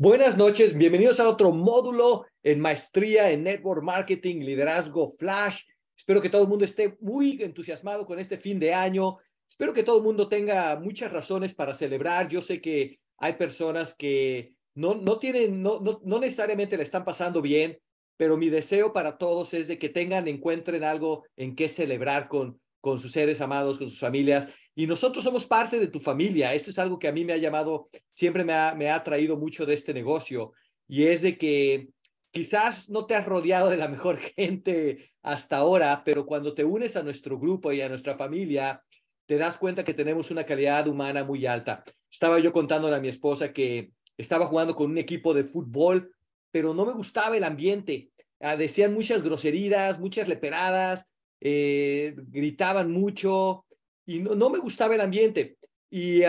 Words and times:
Buenas 0.00 0.36
noches, 0.36 0.78
bienvenidos 0.78 1.18
a 1.18 1.28
otro 1.28 1.50
módulo 1.50 2.24
en 2.44 2.60
maestría 2.60 3.32
en 3.32 3.42
Network 3.42 3.82
Marketing, 3.82 4.44
Liderazgo 4.44 5.10
Flash. 5.18 5.64
Espero 5.96 6.22
que 6.22 6.30
todo 6.30 6.42
el 6.42 6.48
mundo 6.48 6.64
esté 6.64 6.96
muy 7.00 7.42
entusiasmado 7.42 8.06
con 8.06 8.20
este 8.20 8.36
fin 8.36 8.60
de 8.60 8.72
año. 8.72 9.18
Espero 9.50 9.74
que 9.74 9.82
todo 9.82 9.96
el 9.96 10.04
mundo 10.04 10.28
tenga 10.28 10.78
muchas 10.78 11.10
razones 11.10 11.52
para 11.52 11.74
celebrar. 11.74 12.28
Yo 12.28 12.40
sé 12.40 12.60
que 12.60 13.00
hay 13.16 13.32
personas 13.32 13.92
que 13.92 14.54
no, 14.76 14.94
no 14.94 15.18
tienen, 15.18 15.64
no, 15.64 15.80
no, 15.80 16.00
no 16.04 16.20
necesariamente 16.20 16.76
le 16.76 16.84
están 16.84 17.04
pasando 17.04 17.42
bien, 17.42 17.76
pero 18.16 18.36
mi 18.36 18.50
deseo 18.50 18.92
para 18.92 19.18
todos 19.18 19.52
es 19.52 19.66
de 19.66 19.78
que 19.78 19.88
tengan, 19.88 20.28
encuentren 20.28 20.84
algo 20.84 21.24
en 21.34 21.56
qué 21.56 21.68
celebrar 21.68 22.28
con, 22.28 22.60
con 22.80 23.00
sus 23.00 23.10
seres 23.10 23.40
amados, 23.40 23.78
con 23.78 23.90
sus 23.90 23.98
familias. 23.98 24.46
Y 24.78 24.86
nosotros 24.86 25.24
somos 25.24 25.44
parte 25.44 25.80
de 25.80 25.88
tu 25.88 25.98
familia. 25.98 26.54
Esto 26.54 26.70
es 26.70 26.78
algo 26.78 27.00
que 27.00 27.08
a 27.08 27.12
mí 27.12 27.24
me 27.24 27.32
ha 27.32 27.36
llamado, 27.36 27.88
siempre 28.14 28.44
me 28.44 28.52
ha, 28.52 28.76
me 28.76 28.88
ha 28.88 29.02
traído 29.02 29.36
mucho 29.36 29.66
de 29.66 29.74
este 29.74 29.92
negocio. 29.92 30.52
Y 30.86 31.06
es 31.06 31.22
de 31.22 31.36
que 31.36 31.88
quizás 32.30 32.88
no 32.88 33.04
te 33.04 33.16
has 33.16 33.26
rodeado 33.26 33.70
de 33.70 33.76
la 33.76 33.88
mejor 33.88 34.18
gente 34.36 35.10
hasta 35.20 35.56
ahora, 35.56 36.02
pero 36.04 36.24
cuando 36.24 36.54
te 36.54 36.62
unes 36.62 36.94
a 36.94 37.02
nuestro 37.02 37.40
grupo 37.40 37.72
y 37.72 37.80
a 37.80 37.88
nuestra 37.88 38.14
familia, 38.14 38.80
te 39.26 39.36
das 39.36 39.58
cuenta 39.58 39.82
que 39.82 39.94
tenemos 39.94 40.30
una 40.30 40.46
calidad 40.46 40.86
humana 40.86 41.24
muy 41.24 41.44
alta. 41.44 41.82
Estaba 42.08 42.38
yo 42.38 42.52
contándole 42.52 42.94
a 42.94 43.00
mi 43.00 43.08
esposa 43.08 43.52
que 43.52 43.90
estaba 44.16 44.46
jugando 44.46 44.76
con 44.76 44.92
un 44.92 44.98
equipo 44.98 45.34
de 45.34 45.42
fútbol, 45.42 46.14
pero 46.52 46.72
no 46.72 46.86
me 46.86 46.92
gustaba 46.92 47.36
el 47.36 47.42
ambiente. 47.42 48.12
Ah, 48.38 48.54
decían 48.54 48.94
muchas 48.94 49.24
groserías, 49.24 49.98
muchas 49.98 50.28
leperadas, 50.28 51.10
eh, 51.40 52.14
gritaban 52.16 52.92
mucho 52.92 53.64
y 54.08 54.20
no, 54.20 54.48
me 54.48 54.58
gustaba 54.58 54.94
el 54.94 55.02
ambiente. 55.02 55.58
Y, 55.90 56.22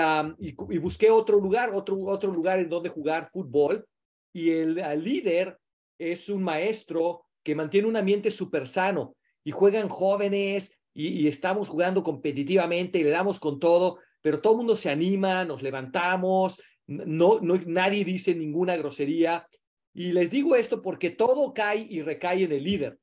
busqué 0.79 1.09
otro 1.09 1.39
lugar, 1.39 1.73
otro, 1.73 1.97
otro 2.07 2.29
lugar 2.29 2.59
en 2.59 2.67
donde 2.67 2.89
jugar 2.89 3.29
fútbol. 3.31 3.87
Y 4.33 4.49
el, 4.49 4.75
líder 5.01 5.57
es 5.97 6.27
un 6.27 6.43
maestro 6.43 7.23
que 7.41 7.55
mantiene 7.55 7.87
un 7.87 7.95
ambiente 7.95 8.31
súper 8.31 8.67
sano 8.67 9.15
y 9.45 9.51
juegan 9.51 9.87
jóvenes 9.87 10.77
y, 10.93 11.25
estamos 11.29 11.69
jugando 11.69 12.03
competitivamente 12.03 12.99
y 12.99 13.03
le 13.05 13.11
damos 13.11 13.39
con 13.39 13.59
todo, 13.59 13.99
pero 14.21 14.41
todo 14.41 14.57
mundo 14.57 14.75
se 14.75 14.89
anima, 14.89 15.45
nos 15.45 15.63
levantamos, 15.63 16.61
no, 16.85 17.39
no, 17.39 17.55
nadie 17.65 18.03
dice 18.03 18.35
ninguna 18.35 18.75
grosería. 18.75 19.47
Y 19.93 20.11
les 20.11 20.29
digo 20.29 20.57
esto 20.57 20.81
porque 20.81 21.11
todo 21.11 21.53
cae 21.53 21.87
y 21.89 22.01
recae 22.01 22.43
en 22.43 22.51
el 22.51 22.63
líder. 22.65 22.99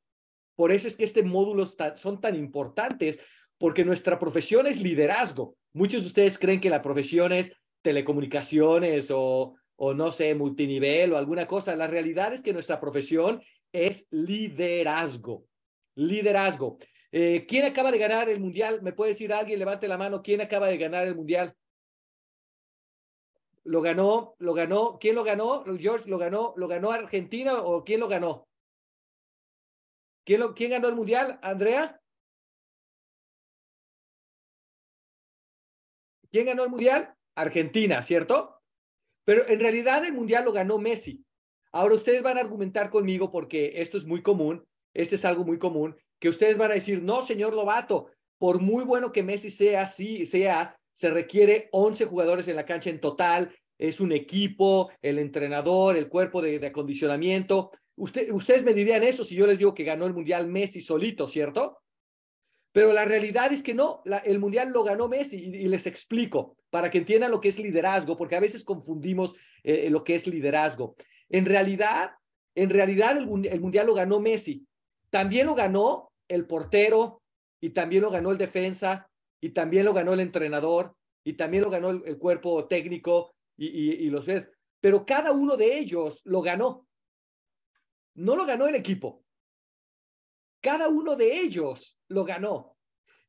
Por 0.54 0.70
eso 0.70 0.86
es 0.86 0.98
que 0.98 1.04
este 1.04 1.22
módulo 1.22 1.64
son 1.64 2.20
tan 2.20 2.34
importantes, 2.34 3.18
porque 3.58 3.84
nuestra 3.84 4.18
profesión 4.18 4.66
es 4.66 4.80
liderazgo. 4.80 5.56
Muchos 5.72 6.02
de 6.02 6.08
ustedes 6.08 6.38
creen 6.38 6.60
que 6.60 6.70
la 6.70 6.82
profesión 6.82 7.32
es 7.32 7.52
telecomunicaciones 7.82 9.10
o, 9.10 9.54
o 9.76 9.94
no 9.94 10.10
sé, 10.10 10.34
multinivel 10.34 11.12
o 11.12 11.18
alguna 11.18 11.46
cosa. 11.46 11.76
La 11.76 11.86
realidad 11.86 12.32
es 12.32 12.42
que 12.42 12.52
nuestra 12.52 12.80
profesión 12.80 13.42
es 13.72 14.06
liderazgo. 14.10 15.46
Liderazgo. 15.94 16.78
Eh, 17.12 17.46
¿Quién 17.46 17.64
acaba 17.64 17.90
de 17.90 17.98
ganar 17.98 18.28
el 18.28 18.40
mundial? 18.40 18.82
¿Me 18.82 18.92
puede 18.92 19.12
decir 19.12 19.32
alguien? 19.32 19.58
Levante 19.58 19.88
la 19.88 19.96
mano. 19.96 20.22
¿Quién 20.22 20.40
acaba 20.40 20.66
de 20.66 20.76
ganar 20.76 21.06
el 21.06 21.14
mundial? 21.14 21.54
Lo 23.64 23.80
ganó, 23.80 24.34
lo 24.38 24.54
ganó. 24.54 24.98
¿Quién 25.00 25.14
lo 25.14 25.24
ganó? 25.24 25.64
George 25.78 26.08
lo 26.10 26.18
ganó. 26.18 26.52
¿Lo 26.56 26.68
ganó 26.68 26.92
Argentina 26.92 27.60
o 27.62 27.84
quién 27.84 28.00
lo 28.00 28.08
ganó? 28.08 28.46
¿Quién, 30.24 30.42
¿Quién 30.54 30.70
ganó 30.72 30.88
el 30.88 30.94
mundial? 30.94 31.38
¿Andrea? 31.42 32.00
¿Quién 36.36 36.48
ganó 36.48 36.64
el 36.64 36.68
mundial? 36.68 37.14
Argentina, 37.34 38.02
¿cierto? 38.02 38.60
Pero 39.24 39.48
en 39.48 39.58
realidad 39.58 40.04
el 40.04 40.12
mundial 40.12 40.44
lo 40.44 40.52
ganó 40.52 40.76
Messi. 40.76 41.24
Ahora 41.72 41.94
ustedes 41.94 42.22
van 42.22 42.36
a 42.36 42.42
argumentar 42.42 42.90
conmigo 42.90 43.30
porque 43.30 43.72
esto 43.76 43.96
es 43.96 44.04
muy 44.04 44.20
común, 44.20 44.62
este 44.92 45.14
es 45.14 45.24
algo 45.24 45.46
muy 45.46 45.58
común, 45.58 45.96
que 46.18 46.28
ustedes 46.28 46.58
van 46.58 46.72
a 46.72 46.74
decir, 46.74 47.02
no, 47.02 47.22
señor 47.22 47.54
Lobato, 47.54 48.08
por 48.36 48.60
muy 48.60 48.84
bueno 48.84 49.12
que 49.12 49.22
Messi 49.22 49.50
sea, 49.50 49.86
sí, 49.86 50.26
sea, 50.26 50.78
se 50.92 51.08
requiere 51.08 51.70
11 51.72 52.04
jugadores 52.04 52.48
en 52.48 52.56
la 52.56 52.66
cancha 52.66 52.90
en 52.90 53.00
total, 53.00 53.56
es 53.78 53.98
un 53.98 54.12
equipo, 54.12 54.90
el 55.00 55.18
entrenador, 55.18 55.96
el 55.96 56.10
cuerpo 56.10 56.42
de 56.42 56.66
acondicionamiento, 56.66 57.70
ustedes 57.96 58.62
me 58.62 58.74
dirían 58.74 59.04
eso 59.04 59.24
si 59.24 59.36
yo 59.36 59.46
les 59.46 59.56
digo 59.56 59.72
que 59.72 59.84
ganó 59.84 60.04
el 60.04 60.12
Mundial 60.12 60.48
Messi 60.48 60.82
solito, 60.82 61.28
¿cierto? 61.28 61.78
Pero 62.76 62.92
la 62.92 63.06
realidad 63.06 63.50
es 63.54 63.62
que 63.62 63.72
no, 63.72 64.02
el 64.24 64.38
Mundial 64.38 64.68
lo 64.68 64.84
ganó 64.84 65.08
Messi 65.08 65.38
y, 65.38 65.66
les 65.66 65.86
explico 65.86 66.58
para 66.68 66.90
que 66.90 66.98
entiendan 66.98 67.30
lo 67.30 67.40
que 67.40 67.48
es 67.48 67.58
liderazgo, 67.58 68.18
porque 68.18 68.36
a 68.36 68.40
veces 68.40 68.64
confundimos 68.64 69.34
eh, 69.62 69.88
lo 69.88 70.04
que 70.04 70.14
es 70.14 70.26
liderazgo. 70.26 70.94
En 71.30 71.46
realidad, 71.46 72.10
en 72.54 72.68
realidad 72.68 73.16
el, 73.16 73.46
el 73.46 73.60
Mundial 73.62 73.86
lo 73.86 73.94
ganó 73.94 74.20
Messi. 74.20 74.66
También 75.08 75.46
lo 75.46 75.54
ganó 75.54 76.12
el 76.28 76.46
portero 76.46 77.22
y 77.62 77.70
también 77.70 78.02
lo 78.02 78.10
ganó 78.10 78.30
el 78.30 78.36
defensa 78.36 79.08
y 79.40 79.52
también 79.52 79.86
lo 79.86 79.94
ganó 79.94 80.12
el 80.12 80.20
entrenador 80.20 80.94
y 81.24 81.32
también 81.32 81.62
lo 81.62 81.70
ganó 81.70 81.88
el, 81.88 82.18
cuerpo 82.18 82.66
técnico 82.66 83.34
y, 83.56 83.68
y, 83.68 83.90
y 84.04 84.10
los... 84.10 84.26
Pero 84.82 85.06
cada 85.06 85.32
uno 85.32 85.56
de 85.56 85.78
ellos 85.78 86.20
lo 86.26 86.42
ganó. 86.42 86.86
No 88.16 88.36
lo 88.36 88.44
ganó 88.44 88.68
el 88.68 88.74
equipo. 88.74 89.24
Cada 90.60 90.88
uno 90.88 91.16
de 91.16 91.40
ellos 91.40 91.95
lo 92.08 92.24
ganó. 92.24 92.76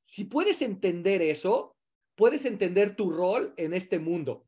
Si 0.04 0.26
puedes 0.26 0.62
entender 0.62 1.22
eso, 1.22 1.76
puedes 2.16 2.46
entender 2.46 2.96
tu 2.96 3.12
rol 3.12 3.54
en 3.58 3.74
este 3.74 4.00
mundo. 4.00 4.46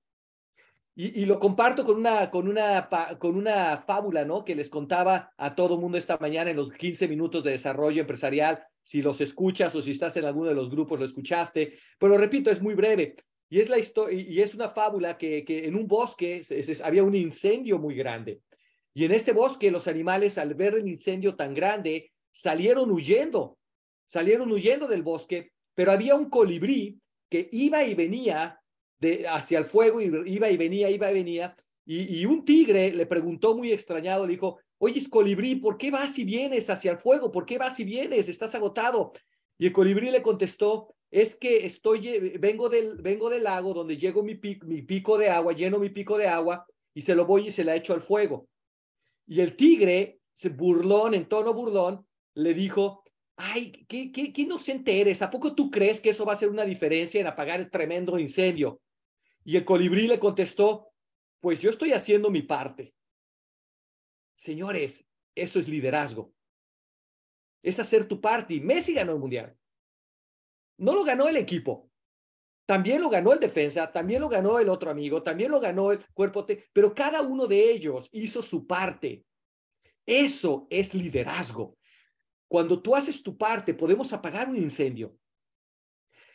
Y, 0.95 1.25
lo 1.25 1.39
comparto 1.39 1.85
con 1.85 1.95
una, 1.95 2.29
con, 2.29 2.49
una, 2.49 2.89
con 3.19 3.37
una 3.37 3.77
fábula, 3.77 4.25
¿no? 4.25 4.43
Que 4.43 4.53
les 4.53 4.69
contaba 4.69 5.31
a 5.37 5.55
todo 5.55 5.77
mundo 5.77 5.97
esta 5.97 6.17
mañana 6.17 6.51
en 6.51 6.57
los 6.57 6.73
15 6.73 7.07
minutos 7.07 7.41
de 7.41 7.51
desarrollo 7.51 8.01
empresarial. 8.01 8.61
Si 8.83 9.01
los 9.01 9.21
escuchas 9.21 9.73
o 9.75 9.81
si 9.81 9.91
estás 9.91 10.17
en 10.17 10.25
alguno 10.25 10.49
de 10.49 10.55
los 10.55 10.69
grupos, 10.69 10.99
lo 10.99 11.05
escuchaste. 11.05 11.79
Pero 11.97 12.17
repito, 12.17 12.51
es 12.51 12.61
muy 12.61 12.73
breve. 12.73 13.15
Y 13.49 13.59
es, 13.59 13.69
la 13.69 13.77
y 14.11 14.41
es 14.41 14.55
una 14.55 14.67
fábula 14.67 15.17
que, 15.17 15.45
que 15.45 15.65
en 15.67 15.75
un 15.75 15.87
bosque 15.87 16.41
había 16.83 17.03
un 17.03 17.15
incendio 17.15 17.79
muy 17.79 17.95
grande. 17.95 18.41
Y 18.93 19.05
en 19.05 19.13
este 19.13 19.31
bosque 19.31 19.71
los 19.71 19.87
animales 19.87 20.37
al 20.37 20.53
ver 20.53 20.73
el 20.73 20.87
incendio 20.89 21.35
tan 21.35 21.53
grande 21.53 22.11
salieron 22.33 22.91
huyendo, 22.91 23.57
salieron 24.09 24.51
huyendo 24.51 24.87
del 24.87 25.03
bosque, 25.03 25.51
pero 25.75 25.91
había 25.91 26.15
un 26.15 26.29
colibrí 26.29 26.99
que 27.29 27.47
iba 27.51 27.83
y 27.83 27.93
venía 27.93 28.59
de, 28.99 29.27
hacia 29.27 29.59
el 29.59 29.65
fuego, 29.65 30.01
iba 30.01 30.49
y 30.49 30.57
venía, 30.57 30.89
iba 30.89 31.11
y 31.11 31.13
venía, 31.13 31.55
y, 31.85 32.23
un 32.25 32.45
tigre 32.45 32.91
le 32.91 33.07
preguntó 33.07 33.55
muy 33.55 33.71
extrañado, 33.71 34.25
le 34.27 34.33
dijo, 34.33 34.59
oye, 34.77 35.01
colibrí, 35.09 35.55
¿por 35.55 35.75
qué 35.75 35.89
vas 35.89 36.19
y 36.19 36.23
vienes 36.23 36.69
hacia 36.69 36.91
el 36.91 36.99
fuego? 36.99 37.31
¿Por 37.31 37.47
qué 37.47 37.57
vas 37.57 37.79
y 37.79 37.83
vienes? 37.83 38.29
Estás 38.29 38.53
agotado. 38.53 39.11
Y 39.57 39.65
el 39.65 39.73
colibrí 39.73 40.11
le 40.11 40.21
contestó, 40.21 40.93
es 41.09 41.35
que 41.35 41.65
estoy, 41.65 42.37
vengo 42.37 42.69
del, 42.69 42.97
vengo 43.01 43.27
del 43.27 43.43
lago 43.43 43.73
donde 43.73 43.97
llego 43.97 44.21
mi 44.21 44.35
pico, 44.35 45.17
de 45.17 45.29
agua, 45.29 45.53
lleno 45.53 45.79
mi 45.79 45.89
pico 45.89 46.15
de 46.15 46.27
agua 46.27 46.63
y 46.93 47.01
se 47.01 47.15
lo 47.15 47.25
voy 47.25 47.47
y 47.47 47.51
se 47.51 47.63
la 47.63 47.75
echo 47.75 47.93
al 47.93 48.01
fuego. 48.01 48.47
Y 49.25 49.41
el 49.41 49.55
tigre, 49.55 50.19
burlón, 50.55 51.15
en 51.15 51.27
tono 51.27 51.55
burlón, 51.55 52.05
le 52.35 52.53
dijo, 52.53 52.98
ay, 53.39 53.85
¿qué, 53.87 54.11
qué, 54.11 54.33
qué 54.33 54.41
inocente 54.41 54.99
eres, 54.99 55.21
¿a 55.21 55.29
poco 55.29 55.55
tú 55.55 55.71
crees 55.71 56.01
que 56.01 56.09
eso 56.09 56.25
va 56.25 56.33
a 56.33 56.35
hacer 56.35 56.49
una 56.49 56.65
diferencia 56.65 57.21
en 57.21 57.27
apagar 57.27 57.59
el 57.61 57.71
tremendo 57.71 58.19
incendio? 58.19 58.81
Y 59.45 59.55
el 59.55 59.63
colibrí 59.63 60.07
le 60.07 60.19
contestó, 60.19 60.91
pues 61.39 61.61
yo 61.61 61.69
estoy 61.69 61.93
haciendo 61.93 62.29
mi 62.29 62.41
parte. 62.41 62.93
Señores, 64.35 65.07
eso 65.35 65.59
es 65.59 65.69
liderazgo. 65.69 66.33
Es 67.63 67.79
hacer 67.79 68.07
tu 68.07 68.19
parte. 68.19 68.55
Y 68.55 68.59
Messi 68.59 68.93
ganó 68.93 69.13
el 69.13 69.19
mundial. 69.19 69.57
No 70.77 70.93
lo 70.93 71.05
ganó 71.05 71.29
el 71.29 71.37
equipo. 71.37 71.89
También 72.65 73.01
lo 73.01 73.09
ganó 73.09 73.33
el 73.33 73.39
defensa, 73.39 73.91
también 73.91 74.21
lo 74.21 74.29
ganó 74.29 74.59
el 74.59 74.69
otro 74.69 74.91
amigo, 74.91 75.23
también 75.23 75.49
lo 75.49 75.59
ganó 75.59 75.91
el 75.91 76.05
cuerpo, 76.13 76.45
pero 76.71 76.93
cada 76.93 77.21
uno 77.21 77.47
de 77.47 77.71
ellos 77.71 78.09
hizo 78.11 78.43
su 78.43 78.67
parte. 78.67 79.25
Eso 80.05 80.67
es 80.69 80.93
liderazgo. 80.93 81.78
Cuando 82.49 82.81
tú 82.81 82.95
haces 82.95 83.23
tu 83.23 83.37
parte, 83.37 83.73
podemos 83.73 84.11
apagar 84.11 84.49
un 84.49 84.57
incendio. 84.57 85.15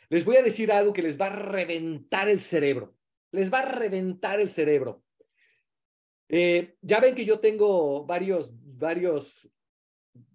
Les 0.09 0.23
voy 0.23 0.37
a 0.37 0.41
decir 0.41 0.71
algo 0.71 0.93
que 0.93 1.01
les 1.01 1.19
va 1.19 1.27
a 1.27 1.35
reventar 1.35 2.29
el 2.29 2.39
cerebro. 2.39 2.95
Les 3.31 3.51
va 3.53 3.59
a 3.59 3.69
reventar 3.69 4.39
el 4.39 4.49
cerebro. 4.49 5.03
Eh, 6.29 6.75
ya 6.81 7.01
ven 7.01 7.15
que 7.15 7.25
yo 7.25 7.39
tengo 7.39 8.05
varios, 8.05 8.53
varios 8.53 9.51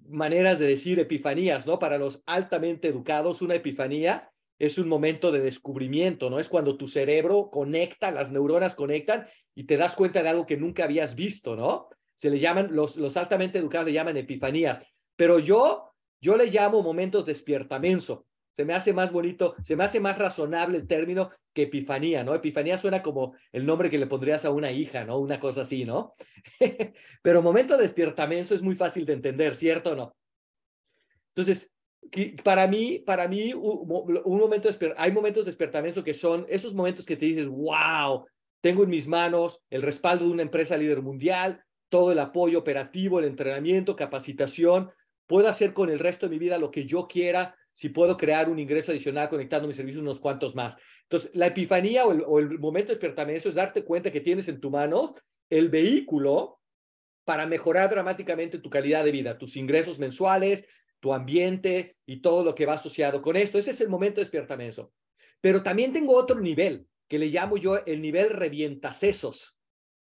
maneras 0.06 0.58
de 0.58 0.66
decir 0.66 0.98
epifanías, 0.98 1.66
¿no? 1.66 1.78
Para 1.78 1.96
los 1.96 2.22
altamente 2.26 2.88
educados, 2.88 3.40
una 3.40 3.54
epifanía 3.54 4.30
es 4.58 4.76
un 4.76 4.88
momento 4.88 5.32
de 5.32 5.40
descubrimiento, 5.40 6.28
¿no? 6.28 6.38
Es 6.38 6.50
cuando 6.50 6.76
tu 6.76 6.86
cerebro 6.86 7.48
conecta, 7.50 8.10
las 8.10 8.30
neuronas 8.30 8.74
conectan 8.74 9.26
y 9.54 9.64
te 9.64 9.78
das 9.78 9.94
cuenta 9.94 10.22
de 10.22 10.28
algo 10.28 10.44
que 10.44 10.58
nunca 10.58 10.84
habías 10.84 11.14
visto, 11.14 11.56
¿no? 11.56 11.88
Se 12.14 12.28
le 12.28 12.38
llaman, 12.38 12.68
los, 12.70 12.98
los 12.98 13.16
altamente 13.16 13.58
educados 13.58 13.86
le 13.86 13.94
llaman 13.94 14.18
epifanías. 14.18 14.82
Pero 15.20 15.38
yo, 15.38 15.92
yo 16.18 16.34
le 16.38 16.46
llamo 16.46 16.82
momentos 16.82 17.26
despiertamenso. 17.26 18.24
se 18.52 18.64
me 18.64 18.72
hace 18.72 18.94
más 18.94 19.12
bonito, 19.12 19.54
se 19.62 19.76
me 19.76 19.84
hace 19.84 20.00
más 20.00 20.16
razonable 20.16 20.78
el 20.78 20.86
término 20.86 21.30
que 21.52 21.64
epifanía, 21.64 22.24
¿no? 22.24 22.34
Epifanía 22.34 22.78
suena 22.78 23.02
como 23.02 23.34
el 23.52 23.66
nombre 23.66 23.90
que 23.90 23.98
le 23.98 24.06
pondrías 24.06 24.46
a 24.46 24.50
una 24.50 24.72
hija, 24.72 25.04
¿no? 25.04 25.18
Una 25.18 25.38
cosa 25.38 25.60
así, 25.60 25.84
¿no? 25.84 26.14
Pero 27.22 27.42
momento 27.42 27.76
de 27.76 27.82
despiertamiento 27.82 28.54
es 28.54 28.62
muy 28.62 28.74
fácil 28.74 29.04
de 29.04 29.12
entender, 29.12 29.54
¿cierto 29.54 29.90
o 29.90 29.94
no? 29.94 30.16
Entonces, 31.34 31.70
para 32.42 32.66
mí, 32.66 33.00
para 33.00 33.28
mí, 33.28 33.52
un 33.52 34.38
momento 34.38 34.70
hay 34.96 35.12
momentos 35.12 35.44
de 35.44 36.02
que 36.02 36.14
son 36.14 36.46
esos 36.48 36.72
momentos 36.72 37.04
que 37.04 37.16
te 37.16 37.26
dices, 37.26 37.46
wow, 37.46 38.24
tengo 38.62 38.84
en 38.84 38.90
mis 38.90 39.06
manos 39.06 39.60
el 39.68 39.82
respaldo 39.82 40.24
de 40.24 40.30
una 40.30 40.42
empresa 40.42 40.78
líder 40.78 41.02
mundial, 41.02 41.62
todo 41.90 42.12
el 42.12 42.20
apoyo 42.20 42.58
operativo, 42.58 43.18
el 43.18 43.26
entrenamiento, 43.26 43.96
capacitación, 43.96 44.90
puedo 45.30 45.46
hacer 45.46 45.72
con 45.72 45.90
el 45.90 46.00
resto 46.00 46.26
de 46.26 46.30
mi 46.30 46.40
vida 46.40 46.58
lo 46.58 46.72
que 46.72 46.86
yo 46.86 47.06
quiera, 47.06 47.54
si 47.70 47.90
puedo 47.90 48.16
crear 48.16 48.50
un 48.50 48.58
ingreso 48.58 48.90
adicional 48.90 49.28
conectando 49.28 49.68
mis 49.68 49.76
servicios 49.76 50.02
unos 50.02 50.18
cuantos 50.18 50.56
más. 50.56 50.76
Entonces, 51.04 51.30
la 51.34 51.46
epifanía 51.46 52.04
o 52.04 52.40
el, 52.40 52.58
momento 52.58 52.88
de 52.88 52.94
despertamiento 52.94 53.48
es 53.48 53.54
darte 53.54 53.84
cuenta 53.84 54.10
que 54.10 54.20
tienes 54.20 54.48
en 54.48 54.60
tu 54.60 54.70
mano 54.70 55.14
el 55.48 55.68
vehículo 55.68 56.58
para 57.24 57.46
mejorar 57.46 57.88
dramáticamente 57.88 58.58
tu 58.58 58.68
calidad 58.68 59.04
de 59.04 59.12
vida, 59.12 59.38
tus 59.38 59.56
ingresos 59.56 60.00
mensuales, 60.00 60.66
tu 60.98 61.14
ambiente 61.14 61.96
y 62.06 62.22
todo 62.22 62.42
lo 62.42 62.52
que 62.52 62.66
va 62.66 62.72
asociado 62.72 63.22
con 63.22 63.36
esto. 63.36 63.56
Ese 63.56 63.70
es 63.70 63.80
el 63.80 63.88
momento 63.88 64.16
de 64.16 64.24
despertamiento. 64.24 64.92
Pero 65.40 65.62
también 65.62 65.92
tengo 65.92 66.14
otro 66.14 66.40
nivel 66.40 66.88
que 67.06 67.20
le 67.20 67.26
llamo 67.26 67.56
yo 67.56 67.84
el 67.86 68.00
nivel 68.00 68.30
revientacesos. 68.30 69.56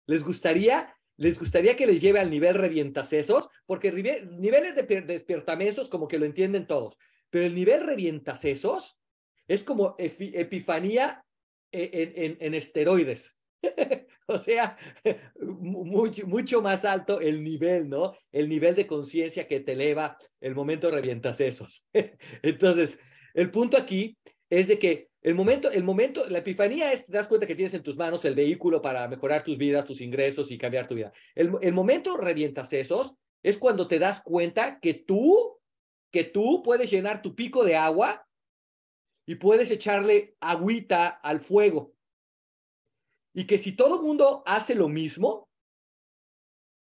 ¿Les 0.08 0.24
gustaría, 0.24 0.92
les 1.20 1.38
gustaría 1.38 1.76
que 1.76 1.86
les 1.86 2.02
lleve 2.02 2.20
al 2.20 2.32
nivel 2.32 2.56
revientacesos? 2.56 3.50
Porque 3.66 3.92
niveles 3.92 4.76
de, 4.76 5.02
de 5.02 5.44
como 5.90 6.08
que 6.08 6.18
lo 6.18 6.26
entienden 6.26 6.66
todos. 6.66 6.98
Pero 7.30 7.46
el 7.46 7.54
nivel 7.54 7.86
revientacesos 7.86 8.98
es 9.48 9.64
como 9.64 9.96
epifanía 9.98 11.24
en, 11.72 12.38
en 12.40 12.54
esteroides. 12.54 13.36
o 14.28 14.38
sea, 14.38 14.78
mucho, 15.42 16.62
más 16.62 16.86
alto 16.86 17.20
el 17.20 17.44
nivel, 17.44 17.90
¿no? 17.90 18.16
El 18.32 18.48
nivel 18.48 18.76
de 18.76 18.88
conciencia 18.88 19.48
que 19.48 19.60
te 19.60 19.74
eleva 19.74 20.18
el 20.40 20.56
momento 20.56 20.90
revientacesos. 20.90 21.86
Entonces, 22.42 22.98
el 23.34 23.52
punto 23.52 23.76
aquí 23.76 24.18
es 24.50 24.70
de 24.70 24.80
que 24.80 25.09
el 25.22 25.36
momento, 25.36 25.70
el 25.70 25.84
momento, 25.84 26.28
la 26.30 26.40
epifanía 26.40 26.94
es, 26.94 27.06
te 27.06 27.12
das 27.12 27.28
cuenta 27.28 27.46
que 27.46 27.56
tienes 27.56 27.74
en 27.74 27.84
tus 27.84 27.98
manos 27.98 28.24
el 28.24 28.36
vehículo 28.36 28.82
para 28.82 29.08
mejorar 29.08 29.44
tus 29.44 29.58
vidas, 29.58 29.86
tus 29.86 30.00
ingresos 30.00 30.50
y 30.52 30.58
cambiar 30.58 30.88
tu 30.88 30.96
vida. 30.96 31.12
El, 31.36 31.52
el 31.62 31.74
momento 31.74 32.16
revientacesos 32.16 33.18
es 33.44 33.58
cuando 33.58 33.86
te 33.86 34.00
das 34.00 34.22
cuenta 34.22 34.80
que 34.80 34.94
tú, 34.94 35.60
que 36.12 36.24
tú 36.24 36.62
puedes 36.64 36.90
llenar 36.90 37.22
tu 37.22 37.36
pico 37.36 37.66
de 37.66 37.76
agua 37.76 38.26
y 39.26 39.36
puedes 39.36 39.70
echarle 39.72 40.36
agüita 40.40 41.08
al 41.08 41.42
fuego. 41.42 41.94
Y 43.34 43.46
que 43.46 43.58
si 43.58 43.74
todo 43.74 43.98
el 43.98 44.02
mundo 44.02 44.42
hace 44.46 44.74
lo 44.74 44.88
mismo, 44.88 45.50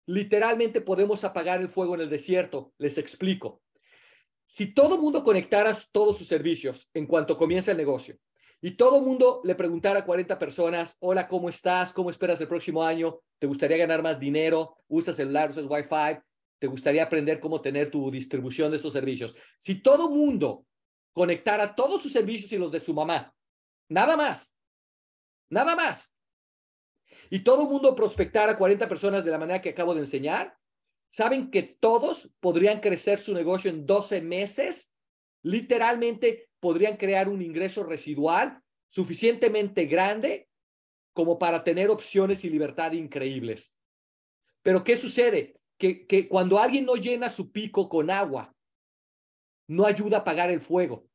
literalmente 0.07 0.81
podemos 0.81 1.23
apagar 1.23 1.61
el 1.61 1.69
fuego 1.69 1.95
en 1.95 2.01
el 2.01 2.09
desierto. 2.09 2.73
Les 2.77 2.97
explico. 2.97 3.61
Si 4.45 4.73
todo 4.73 4.97
mundo 4.97 5.23
conectara 5.23 5.75
todos 5.91 6.17
sus 6.17 6.27
servicios 6.27 6.89
en 6.93 7.07
cuanto 7.07 7.37
comienza 7.37 7.71
el 7.71 7.77
negocio 7.77 8.17
y 8.61 8.71
todo 8.71 9.01
mundo 9.01 9.41
le 9.43 9.55
preguntara 9.55 9.99
a 9.99 10.05
40 10.05 10.37
personas, 10.37 10.97
hola, 10.99 11.27
¿cómo 11.27 11.49
estás? 11.49 11.93
¿Cómo 11.93 12.09
esperas 12.09 12.39
el 12.41 12.47
próximo 12.47 12.83
año? 12.83 13.19
¿Te 13.39 13.47
gustaría 13.47 13.77
ganar 13.77 14.01
más 14.01 14.19
dinero? 14.19 14.77
¿Usas 14.87 15.15
celular? 15.15 15.49
¿Usas 15.49 15.65
Wi-Fi? 15.67 16.19
¿Te 16.59 16.67
gustaría 16.67 17.03
aprender 17.03 17.39
cómo 17.39 17.59
tener 17.59 17.89
tu 17.89 18.09
distribución 18.11 18.71
de 18.71 18.77
estos 18.77 18.93
servicios? 18.93 19.35
Si 19.59 19.81
todo 19.81 20.09
mundo 20.09 20.65
conectara 21.11 21.75
todos 21.75 22.01
sus 22.01 22.11
servicios 22.11 22.51
y 22.53 22.57
los 22.57 22.71
de 22.71 22.81
su 22.81 22.93
mamá, 22.93 23.33
nada 23.89 24.15
más, 24.15 24.57
nada 25.49 25.75
más, 25.75 26.15
y 27.29 27.39
todo 27.39 27.67
mundo 27.67 27.95
prospectara 27.95 28.53
a 28.53 28.57
40 28.57 28.87
personas 28.87 29.25
de 29.25 29.31
la 29.31 29.37
manera 29.37 29.61
que 29.61 29.69
acabo 29.69 29.93
de 29.93 30.01
enseñar, 30.01 30.55
¿Saben 31.15 31.49
que 31.49 31.63
todos 31.63 32.29
podrían 32.41 32.81
crecer 32.81 33.19
su 33.19 33.33
negocio 33.33 33.71
en 33.71 33.85
12 33.85 34.19
meses? 34.19 34.93
Literalmente 35.43 36.49
podrían 36.59 36.97
crear 36.97 37.29
un 37.29 37.41
ingreso 37.41 37.85
residual 37.85 38.61
suficientemente 38.89 39.85
grande 39.85 40.49
como 41.13 41.39
para 41.39 41.63
tener 41.63 41.89
opciones 41.89 42.43
y 42.43 42.49
libertad 42.49 42.91
increíbles. 42.91 43.77
Pero 44.61 44.83
¿qué 44.83 44.97
sucede? 44.97 45.57
Que, 45.77 46.05
que 46.05 46.27
cuando 46.27 46.59
alguien 46.59 46.83
no 46.83 46.97
llena 46.97 47.29
su 47.29 47.49
pico 47.49 47.87
con 47.87 48.11
agua, 48.11 48.53
no 49.69 49.85
ayuda 49.85 50.17
a 50.17 50.19
apagar 50.19 50.51
el 50.51 50.59
fuego. 50.59 51.07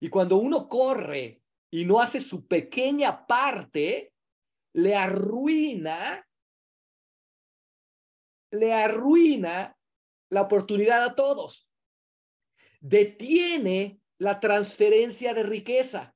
Y 0.00 0.08
cuando 0.08 0.38
uno 0.38 0.70
corre 0.70 1.42
y 1.70 1.84
no 1.84 2.00
hace 2.00 2.22
su 2.22 2.46
pequeña 2.46 3.26
parte, 3.26 4.14
le 4.72 4.96
arruina 4.96 6.26
le 8.50 8.72
arruina 8.72 9.76
la 10.30 10.42
oportunidad 10.42 11.04
a 11.04 11.14
todos. 11.14 11.70
Detiene 12.80 14.00
la 14.18 14.40
transferencia 14.40 15.34
de 15.34 15.42
riqueza. 15.42 16.14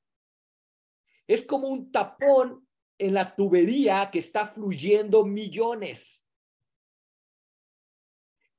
Es 1.26 1.44
como 1.44 1.68
un 1.68 1.92
tapón 1.92 2.66
en 2.98 3.14
la 3.14 3.34
tubería 3.34 4.10
que 4.10 4.18
está 4.18 4.46
fluyendo 4.46 5.24
millones. 5.24 6.26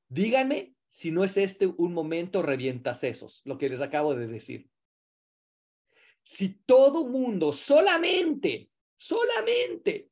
Díganme 0.09 0.75
si 0.89 1.11
no 1.11 1.23
es 1.23 1.37
este 1.37 1.67
un 1.67 1.93
momento 1.93 2.41
revientacesos, 2.41 3.41
lo 3.45 3.57
que 3.57 3.69
les 3.69 3.81
acabo 3.81 4.13
de 4.13 4.27
decir. 4.27 4.69
Si 6.23 6.49
todo 6.65 7.05
mundo 7.05 7.53
solamente, 7.53 8.69
solamente 8.97 10.10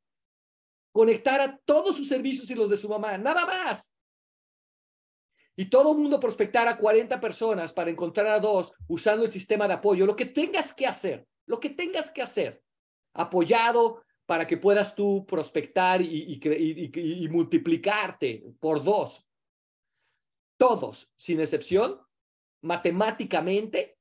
conectar 0.91 1.59
todos 1.65 1.95
sus 1.95 2.07
servicios 2.07 2.49
y 2.49 2.55
los 2.55 2.69
de 2.69 2.77
su 2.77 2.89
mamá, 2.89 3.17
nada 3.17 3.45
más. 3.45 3.95
Y 5.55 5.65
todo 5.65 5.91
el 5.91 5.97
mundo 5.97 6.19
prospectar 6.19 6.67
a 6.67 6.77
40 6.77 7.19
personas 7.19 7.73
para 7.73 7.89
encontrar 7.89 8.27
a 8.27 8.39
dos 8.39 8.73
usando 8.87 9.25
el 9.25 9.31
sistema 9.31 9.67
de 9.67 9.73
apoyo, 9.73 10.05
lo 10.05 10.15
que 10.15 10.25
tengas 10.25 10.73
que 10.73 10.87
hacer, 10.87 11.27
lo 11.45 11.59
que 11.59 11.69
tengas 11.69 12.09
que 12.09 12.21
hacer, 12.21 12.63
apoyado 13.13 14.03
para 14.25 14.47
que 14.47 14.57
puedas 14.57 14.95
tú 14.95 15.25
prospectar 15.25 16.01
y, 16.01 16.39
y, 16.41 17.23
y 17.23 17.27
multiplicarte 17.27 18.45
por 18.59 18.83
dos. 18.83 19.27
Todos, 20.57 21.11
sin 21.17 21.39
excepción, 21.39 21.99
matemáticamente, 22.61 23.97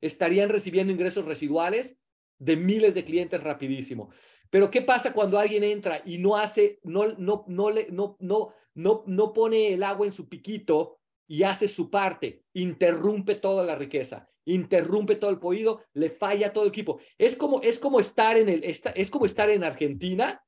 estarían 0.00 0.50
recibiendo 0.50 0.92
ingresos 0.92 1.24
residuales 1.24 1.98
de 2.38 2.56
miles 2.56 2.94
de 2.94 3.04
clientes 3.04 3.42
rapidísimo. 3.42 4.10
Pero 4.50 4.70
¿qué 4.70 4.82
pasa 4.82 5.12
cuando 5.12 5.38
alguien 5.38 5.64
entra 5.64 6.02
y 6.04 6.18
no 6.18 6.36
hace, 6.36 6.78
no, 6.82 7.08
no, 7.18 7.44
no, 7.48 7.70
no, 7.90 8.16
no, 8.20 8.54
no, 8.74 9.04
no 9.06 9.32
pone 9.32 9.72
el 9.72 9.82
agua 9.82 10.06
en 10.06 10.12
su 10.12 10.28
piquito 10.28 10.98
y 11.26 11.42
hace 11.42 11.68
su 11.68 11.90
parte? 11.90 12.44
Interrumpe 12.52 13.34
toda 13.34 13.64
la 13.64 13.74
riqueza, 13.74 14.28
interrumpe 14.44 15.16
todo 15.16 15.30
el 15.30 15.40
pollido, 15.40 15.82
le 15.92 16.08
falla 16.08 16.52
todo 16.52 16.64
el 16.64 16.70
equipo. 16.70 17.00
Es 17.18 17.36
como, 17.36 17.60
es 17.62 17.78
como 17.78 18.00
estar 18.00 18.36
en 18.36 18.48
el, 18.48 18.64
es 18.64 19.10
como 19.10 19.26
estar 19.26 19.50
en 19.50 19.64
Argentina 19.64 20.44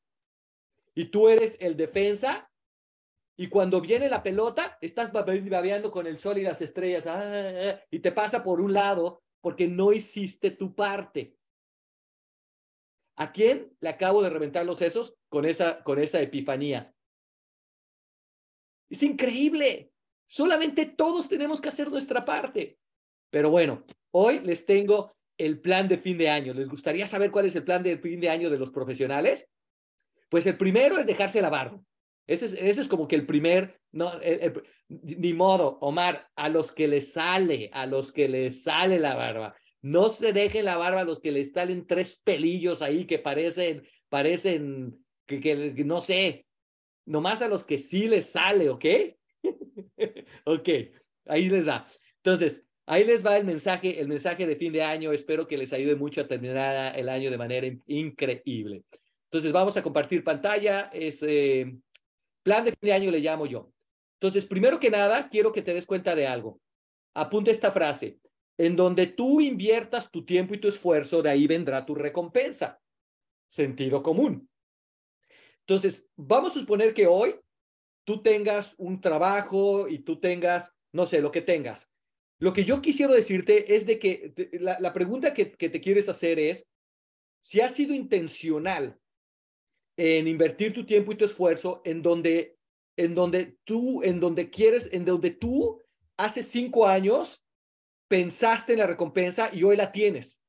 y 0.95 1.07
tú 1.07 1.29
eres 1.29 1.59
el 1.61 1.76
defensa 1.76 2.49
y 3.37 3.49
cuando 3.49 3.81
viene 3.81 4.09
la 4.09 4.23
pelota, 4.23 4.79
estás 4.81 5.12
babeando 5.12 5.91
con 5.91 6.07
el 6.07 6.19
sol 6.19 6.38
y 6.38 6.43
las 6.43 6.62
estrellas 6.62 7.05
ah, 7.07 7.21
ah, 7.21 7.71
ah, 7.71 7.81
y 7.91 7.99
te 7.99 8.11
pasa 8.11 8.43
por 8.43 8.61
un 8.62 8.73
lado 8.73 9.23
porque 9.43 9.69
no 9.69 9.93
hiciste 9.93 10.50
tu 10.50 10.75
parte. 10.75 11.37
¿A 13.17 13.33
quién 13.33 13.75
le 13.81 13.89
acabo 13.89 14.23
de 14.23 14.31
reventar 14.31 14.67
los 14.67 14.79
sesos 14.79 15.19
con 15.29 15.47
esa, 15.47 15.83
con 15.83 15.99
esa 15.99 16.21
epifanía? 16.21 16.95
Es 18.91 19.03
increíble. 19.03 19.91
Solamente 20.29 20.87
todos 20.87 21.29
tenemos 21.29 21.61
que 21.61 21.71
hacer 21.71 21.91
nuestra 21.91 22.25
parte. 22.25 22.79
Pero 23.31 23.51
bueno, 23.51 23.85
hoy 24.11 24.41
les 24.41 24.67
tengo 24.67 25.11
el 25.39 25.61
plan 25.61 25.89
de 25.89 25.97
fin 25.97 26.19
de 26.19 26.29
año. 26.29 26.53
¿Les 26.53 26.69
gustaría 26.69 27.07
saber 27.07 27.31
cuál 27.31 27.47
es 27.47 27.57
el 27.57 27.65
plan 27.65 27.83
de 27.83 27.99
fin 27.99 28.21
de 28.21 28.31
año 28.31 28.51
de 28.51 28.59
los 28.59 28.71
profesionales? 28.71 29.49
Pues 30.29 30.47
el 30.47 30.57
primero 30.57 30.99
es 30.99 31.07
dejarse 31.07 31.41
la 31.41 31.51
barba. 31.51 31.81
Ese 32.27 32.47
es, 32.47 32.53
ese 32.55 32.81
es 32.81 32.89
como 32.89 33.07
que 33.07 33.17
el 33.17 33.25
primer, 33.25 33.81
no, 33.93 34.13
ni 34.89 35.33
modo, 35.33 35.79
Omar, 35.81 36.29
a 36.35 36.49
los 36.49 36.73
que 36.73 36.89
les 36.89 37.13
sale, 37.13 37.71
a 37.73 37.87
los 37.87 38.13
que 38.13 38.29
les 38.29 38.65
sale 38.65 38.99
la 38.99 39.15
barba. 39.15 39.55
No 39.87 40.09
se 40.09 40.33
dejen 40.33 40.64
la 40.64 40.76
barba 40.76 41.02
a 41.02 41.05
los 41.05 41.21
que 41.21 41.31
les 41.31 41.52
salen 41.52 41.87
tres 41.87 42.21
pelillos 42.25 42.83
ahí 42.83 43.07
que 43.07 43.21
parecen, 43.21 43.87
parecen, 44.09 44.99
que, 45.26 45.40
que 45.40 45.85
no 45.85 46.00
sé, 46.00 46.49
nomás 47.05 47.40
a 47.40 47.47
los 47.47 47.62
que 47.62 47.78
sí 47.78 48.09
les 48.09 48.31
sale, 48.31 48.69
¿ok? 48.69 48.85
ok, 50.45 50.69
ahí 51.26 51.49
les 51.49 51.66
da. 51.66 51.87
Entonces, 52.16 52.64
ahí 52.85 53.05
les 53.05 53.25
va 53.25 53.38
el 53.38 53.45
mensaje, 53.45 54.00
el 54.00 54.09
mensaje 54.09 54.45
de 54.45 54.57
fin 54.57 54.73
de 54.73 54.83
año. 54.83 55.12
Espero 55.12 55.47
que 55.47 55.57
les 55.57 55.73
ayude 55.73 55.95
mucho 55.95 56.21
a 56.21 56.26
terminar 56.26 56.99
el 56.99 57.09
año 57.09 57.31
de 57.31 57.38
manera 57.38 57.69
increíble. 57.87 58.83
Entonces, 59.26 59.52
vamos 59.52 59.76
a 59.76 59.85
compartir 59.85 60.25
pantalla. 60.25 60.90
Es 60.93 61.23
eh, 61.23 61.76
plan 62.43 62.64
de 62.64 62.73
fin 62.73 62.88
de 62.88 62.93
año 62.93 63.12
le 63.12 63.21
llamo 63.21 63.47
yo. 63.47 63.73
Entonces, 64.14 64.47
primero 64.47 64.81
que 64.81 64.90
nada, 64.90 65.28
quiero 65.28 65.52
que 65.52 65.62
te 65.62 65.75
des 65.75 65.87
cuenta 65.87 66.16
de 66.16 66.26
algo. 66.26 66.61
apunta 67.14 67.52
esta 67.52 67.71
frase, 67.71 68.19
en 68.59 68.77
donde 68.77 69.07
tú 69.07 69.41
inviertas 69.41 70.11
tu 70.11 70.25
tiempo 70.25 70.55
y 70.55 70.61
tu 70.61 70.69
esfuerzo, 70.69 71.23
de 71.23 71.31
ahí 71.31 71.47
vendrá 71.47 71.85
tu 71.85 71.95
recompensa. 71.95 72.81
Sentido 73.49 74.03
común. 74.03 74.49
Entonces, 75.61 76.07
vamos 76.17 76.57
a 76.57 76.61
suponer 76.61 76.95
que 76.95 77.07
hoy 77.07 77.35
tú 78.05 78.23
tengas 78.23 78.75
un 78.79 79.01
trabajo 79.01 79.89
y 79.89 79.99
tú 79.99 80.21
tengas, 80.21 80.73
no 80.93 81.07
sé, 81.07 81.21
lo 81.21 81.31
que 81.31 81.43
tengas. 81.43 81.91
Lo 82.39 82.53
que 82.53 82.65
yo 82.65 82.81
quisiera 82.81 83.13
decirte 83.13 83.75
es 83.75 83.87
de 83.87 83.99
que 83.99 84.33
la, 84.61 84.93
pregunta 84.93 85.35
que, 85.35 85.53
que 85.53 85.69
te 85.69 85.81
quieres 85.81 86.09
hacer 86.09 86.39
es 86.39 86.69
si 87.41 87.61
has 87.61 87.75
sido 87.75 87.95
intencional 87.95 88.99
en 89.97 90.29
invertir 90.29 90.75
tu 90.75 90.85
tiempo 90.85 91.13
y 91.13 91.17
tu 91.17 91.25
esfuerzo 91.25 91.81
en 91.85 92.03
donde, 92.03 92.59
en 92.97 93.15
donde 93.15 93.57
tú, 93.65 94.03
en 94.03 94.21
donde 94.21 94.51
quieres, 94.51 94.93
en 94.93 95.05
donde 95.05 95.31
tú 95.31 95.81
hace 96.17 96.43
cinco 96.43 96.87
años 96.87 97.46
pensaste 98.09 98.73
en 98.73 98.81
la 98.81 98.87
recompensa 98.87 99.51
y 99.53 99.63
hoy 99.63 99.77
la 99.77 99.93
tienes. 99.93 100.43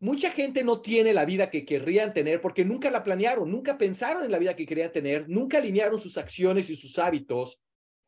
Mucha 0.00 0.30
gente 0.30 0.62
no 0.62 0.80
tiene 0.80 1.12
la 1.12 1.24
vida 1.24 1.50
que 1.50 1.64
querrían 1.64 2.12
tener 2.12 2.40
porque 2.40 2.64
nunca 2.64 2.90
la 2.90 3.02
planearon, 3.02 3.50
nunca 3.50 3.76
pensaron 3.76 4.24
en 4.24 4.30
la 4.30 4.38
vida 4.38 4.54
que 4.54 4.66
querían 4.66 4.92
tener, 4.92 5.28
nunca 5.28 5.58
alinearon 5.58 5.98
sus 5.98 6.16
acciones 6.16 6.70
y 6.70 6.76
sus 6.76 6.98
hábitos 6.98 7.60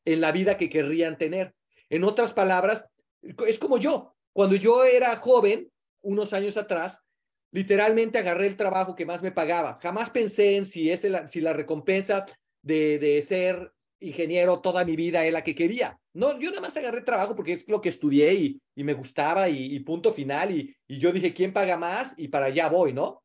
en 0.05 0.21
la 0.21 0.31
vida 0.31 0.57
que 0.57 0.71
querrían 0.71 1.19
tener. 1.19 1.55
En 1.88 2.05
otras 2.05 2.33
palabras, 2.33 2.88
es 3.23 3.59
como 3.59 3.79
yo. 3.79 4.14
Cuando 4.33 4.55
yo 4.55 4.85
era 4.85 5.17
joven, 5.17 5.71
unos 6.02 6.33
años 6.33 6.57
atrás, 6.57 7.02
literalmente 7.50 8.19
agarré 8.19 8.47
el 8.47 8.57
trabajo 8.57 8.95
que 8.95 9.07
más 9.07 9.23
me 9.23 9.33
pagaba. 9.33 9.79
Jamás 9.83 10.11
pensé 10.11 10.57
en 10.57 10.64
si, 10.64 10.90
es 10.90 11.07
si 11.26 11.40
la 11.40 11.52
recompensa 11.52 12.25
de, 12.62 12.99
de 12.99 13.21
ser 13.23 13.73
ingeniero 13.99 14.61
toda 14.61 14.85
mi 14.85 14.97
vida 14.97 15.26
es 15.26 15.33
la 15.33 15.43
que 15.43 15.55
quería. 15.55 16.00
No, 16.12 16.38
yo 16.40 16.50
nada 16.50 16.62
más 16.62 16.76
agarré 16.76 17.02
trabajo 17.02 17.37
porque 17.37 17.52
es 17.52 17.69
lo 17.69 17.81
que 17.81 17.88
estudié 17.88 18.35
y, 18.35 18.62
y 18.75 18.85
me 18.85 18.95
gustaba 18.95 19.49
y, 19.49 19.79
punto 19.81 20.12
final. 20.12 20.50
Y, 20.57 20.75
y, 20.88 20.99
yo 20.99 21.12
dije, 21.12 21.33
¿quién 21.33 21.52
paga 21.52 21.76
más? 21.76 22.14
Y 22.19 22.29
para 22.29 22.47
allá 22.47 22.69
voy, 22.69 22.93
¿no? 22.93 23.23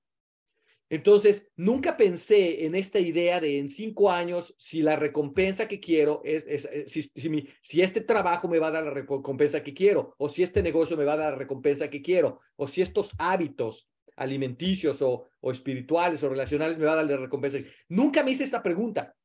Entonces, 0.87 1.47
nunca 1.55 1.97
pensé 1.97 2.65
en 2.65 2.75
esta 2.75 2.99
idea 2.99 3.39
de 3.39 3.57
en 3.57 3.69
cinco 3.69 4.11
años, 4.11 4.53
si 4.59 4.83
la 4.83 4.95
recompensa 4.95 5.67
que 5.67 5.79
quiero 5.79 6.21
es, 6.23 6.45
eh, 6.47 6.85
si, 6.87 7.01
si, 7.61 7.81
este 7.81 8.01
trabajo 8.01 8.47
me 8.47 8.59
va 8.59 8.67
a 8.67 8.71
dar 8.71 8.83
la 8.83 8.91
recompensa 8.91 9.63
que 9.63 9.73
quiero, 9.73 10.13
o 10.19 10.29
si 10.29 10.43
este 10.43 10.61
negocio 10.61 10.95
me 10.95 11.05
va 11.05 11.13
a 11.13 11.17
dar 11.17 11.33
la 11.33 11.39
recompensa 11.39 11.89
que 11.89 12.03
quiero, 12.03 12.39
o 12.55 12.67
si 12.67 12.83
estos 12.83 13.13
hábitos 13.17 13.91
alimenticios 14.15 15.01
o, 15.01 15.27
o 15.41 15.51
espirituales 15.51 16.23
o 16.23 16.29
relacionales 16.29 16.77
me 16.77 16.85
va 16.85 16.93
a 16.93 16.97
dar 16.97 17.05
la 17.05 17.17
recompensa. 17.17 17.57
Nunca 17.89 18.23
me 18.23 18.31
hice 18.31 18.43
esa 18.43 18.61
pregunta. 18.61 19.15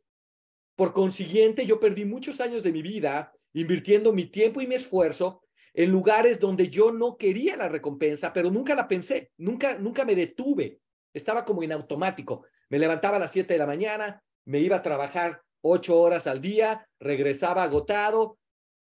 Por 0.77 0.95
consiguiente, 0.95 1.67
yo 1.67 1.79
perdí 1.79 2.07
muchos 2.07 2.41
años 2.41 2.63
de 2.63 2.73
mi 2.73 2.81
vida 2.81 3.35
invirtiendo 3.53 4.13
mi 4.13 4.27
tiempo 4.27 4.61
y 4.61 4.67
mi 4.67 4.75
esfuerzo 4.75 5.43
en 5.73 5.91
lugares 5.91 6.41
donde 6.41 6.69
yo 6.69 6.93
no 6.93 7.17
quería 7.17 7.57
la 7.57 7.69
recompensa, 7.69 8.33
pero 8.33 8.51
nunca 8.51 8.75
la 8.75 8.89
pensé, 8.89 9.31
nunca, 9.39 9.79
nunca 9.79 10.05
me 10.05 10.15
detuve. 10.15 10.81
Estaba 11.13 11.45
como 11.45 11.63
en 11.63 11.73
automático. 11.73 12.45
Me 12.69 12.79
levantaba 12.79 13.17
a 13.17 13.21
las 13.21 13.33
7 13.33 13.53
de 13.53 13.59
la 13.59 13.67
mañana, 13.67 14.23
me 14.47 14.61
iba 14.61 14.77
a 14.77 14.83
trabajar 14.83 15.43
ocho 15.63 16.01
horas 16.01 16.27
al 16.27 16.41
día, 16.41 16.89
regresaba 16.99 17.63
agotado, 17.63 18.39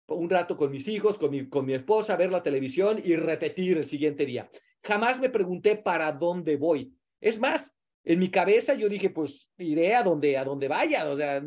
un 0.08 0.30
rato 0.30 0.58
con 0.58 0.72
mis 0.72 0.88
hijos, 0.88 1.18
con 1.18 1.32
mi, 1.32 1.48
con 1.48 1.66
mi 1.66 1.74
esposa, 1.74 2.16
ver 2.16 2.32
la 2.32 2.44
televisión 2.44 3.02
y 3.04 3.16
repetir 3.16 3.78
el 3.78 3.88
siguiente 3.88 4.26
día. 4.26 4.50
Jamás 4.84 5.20
me 5.20 5.30
pregunté 5.30 5.76
para 5.76 6.12
dónde 6.12 6.58
voy. 6.58 6.94
Es 7.22 7.40
más, 7.40 7.78
en 8.06 8.20
mi 8.20 8.30
cabeza 8.30 8.74
yo 8.74 8.90
dije, 8.90 9.10
pues 9.10 9.50
iré 9.58 9.96
a 9.96 10.04
donde, 10.04 10.38
a 10.38 10.44
donde 10.44 10.68
vaya, 10.68 11.08
o 11.08 11.16
sea, 11.16 11.42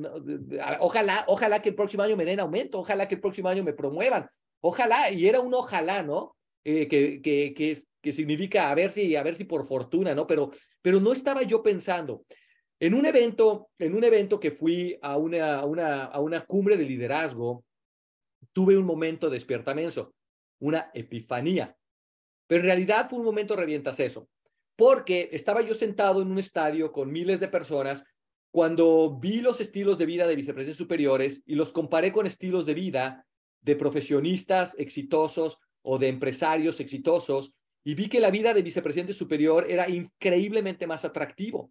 ojalá, 0.80 1.24
ojalá 1.28 1.60
que 1.60 1.70
el 1.70 1.74
próximo 1.74 2.02
año 2.02 2.16
me 2.16 2.24
den 2.24 2.40
aumento, 2.40 2.80
ojalá 2.80 3.06
que 3.06 3.16
el 3.16 3.20
próximo 3.20 3.48
año 3.48 3.62
me 3.62 3.74
promuevan, 3.74 4.28
ojalá, 4.60 5.10
y 5.10 5.28
era 5.28 5.40
un 5.40 5.52
ojalá, 5.52 6.02
¿no? 6.02 6.34
Eh, 6.64 6.88
que, 6.88 7.20
que, 7.20 7.54
que, 7.54 7.78
que, 8.02 8.12
significa 8.12 8.70
a 8.70 8.74
ver 8.74 8.90
si, 8.90 9.14
a 9.14 9.22
ver 9.22 9.34
si 9.34 9.44
por 9.44 9.66
fortuna, 9.66 10.14
¿no? 10.14 10.26
Pero, 10.26 10.50
pero 10.82 10.98
no 10.98 11.12
estaba 11.12 11.42
yo 11.42 11.62
pensando. 11.62 12.24
En 12.80 12.94
un 12.94 13.06
evento, 13.06 13.68
en 13.78 13.94
un 13.94 14.02
evento 14.02 14.40
que 14.40 14.50
fui 14.50 14.98
a 15.00 15.16
una, 15.16 15.60
a 15.60 15.64
una, 15.64 16.04
a 16.06 16.20
una 16.20 16.44
cumbre 16.44 16.76
de 16.76 16.84
liderazgo, 16.84 17.64
tuve 18.52 18.76
un 18.76 18.84
momento 18.84 19.28
de 19.28 19.34
despiertamiento, 19.34 20.14
una 20.58 20.90
epifanía, 20.94 21.76
pero 22.46 22.62
en 22.62 22.66
realidad 22.66 23.08
fue 23.08 23.18
un 23.18 23.26
momento 23.26 23.54
revientas 23.56 24.00
eso 24.00 24.28
porque 24.76 25.30
estaba 25.32 25.62
yo 25.62 25.74
sentado 25.74 26.22
en 26.22 26.30
un 26.30 26.38
estadio 26.38 26.92
con 26.92 27.10
miles 27.10 27.40
de 27.40 27.48
personas 27.48 28.04
cuando 28.50 29.18
vi 29.18 29.40
los 29.40 29.60
estilos 29.60 29.98
de 29.98 30.06
vida 30.06 30.26
de 30.26 30.36
vicepresidentes 30.36 30.78
superiores 30.78 31.42
y 31.46 31.54
los 31.56 31.72
comparé 31.72 32.12
con 32.12 32.26
estilos 32.26 32.64
de 32.66 32.74
vida 32.74 33.26
de 33.60 33.76
profesionistas 33.76 34.76
exitosos 34.78 35.58
o 35.82 35.98
de 35.98 36.08
empresarios 36.08 36.80
exitosos 36.80 37.52
y 37.84 37.94
vi 37.94 38.08
que 38.08 38.20
la 38.20 38.30
vida 38.30 38.52
de 38.52 38.62
vicepresidente 38.62 39.12
superior 39.12 39.66
era 39.68 39.88
increíblemente 39.88 40.86
más 40.86 41.04
atractivo. 41.04 41.70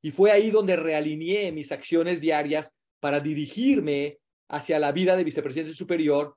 Y 0.00 0.10
fue 0.10 0.30
ahí 0.30 0.50
donde 0.50 0.76
realineé 0.76 1.52
mis 1.52 1.72
acciones 1.72 2.20
diarias 2.20 2.72
para 3.00 3.20
dirigirme 3.20 4.18
hacia 4.48 4.78
la 4.78 4.92
vida 4.92 5.16
de 5.16 5.24
vicepresidente 5.24 5.74
superior 5.74 6.36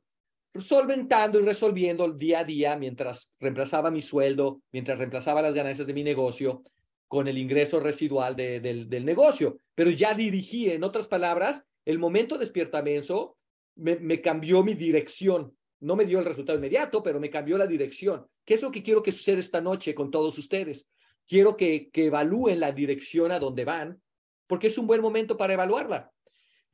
solventando 0.60 1.40
y 1.40 1.44
resolviendo 1.44 2.10
día 2.12 2.40
a 2.40 2.44
día 2.44 2.76
mientras 2.78 3.34
reemplazaba 3.40 3.92
mi 3.92 4.02
sueldo, 4.02 4.62
mientras 4.72 4.98
reemplazaba 4.98 5.42
las 5.42 5.54
ganancias 5.54 5.88
de 5.88 5.94
mi 5.94 6.04
negocio 6.04 6.64
con 7.08 7.28
el 7.28 7.38
ingreso 7.38 7.80
residual 7.80 8.36
del, 8.36 9.06
negocio. 9.06 9.58
Pero 9.76 9.92
ya 9.92 10.14
dirigí, 10.14 10.70
en 10.70 10.84
otras 10.84 11.08
palabras, 11.08 11.64
el 11.86 12.00
momento 12.00 12.38
despiertamiento 12.38 13.38
me, 13.76 13.98
me 13.98 14.22
cambió 14.22 14.64
mi 14.64 14.74
dirección. 14.74 15.56
No 15.82 15.96
me 15.96 16.06
dio 16.06 16.20
el 16.20 16.26
resultado 16.26 16.58
inmediato, 16.58 17.04
pero 17.04 17.20
me 17.20 17.30
cambió 17.30 17.58
la 17.58 17.68
dirección. 17.68 18.26
¿Qué 18.44 18.56
es 18.56 18.62
lo 18.62 18.72
que 18.72 18.82
quiero 18.82 19.04
que 19.04 19.12
suceda 19.12 19.40
esta 19.40 19.62
noche 19.62 19.94
con 19.94 20.10
todos 20.10 20.38
ustedes? 20.38 20.90
Quiero 21.28 21.56
que 21.58 21.90
evalúen 21.94 22.60
la 22.60 22.72
dirección 22.72 23.32
a 23.32 23.40
donde 23.40 23.66
van, 23.66 24.02
porque 24.48 24.68
es 24.68 24.78
un 24.78 24.88
buen 24.88 25.02
momento 25.02 25.38
para 25.38 25.54
evaluarla 25.54 26.12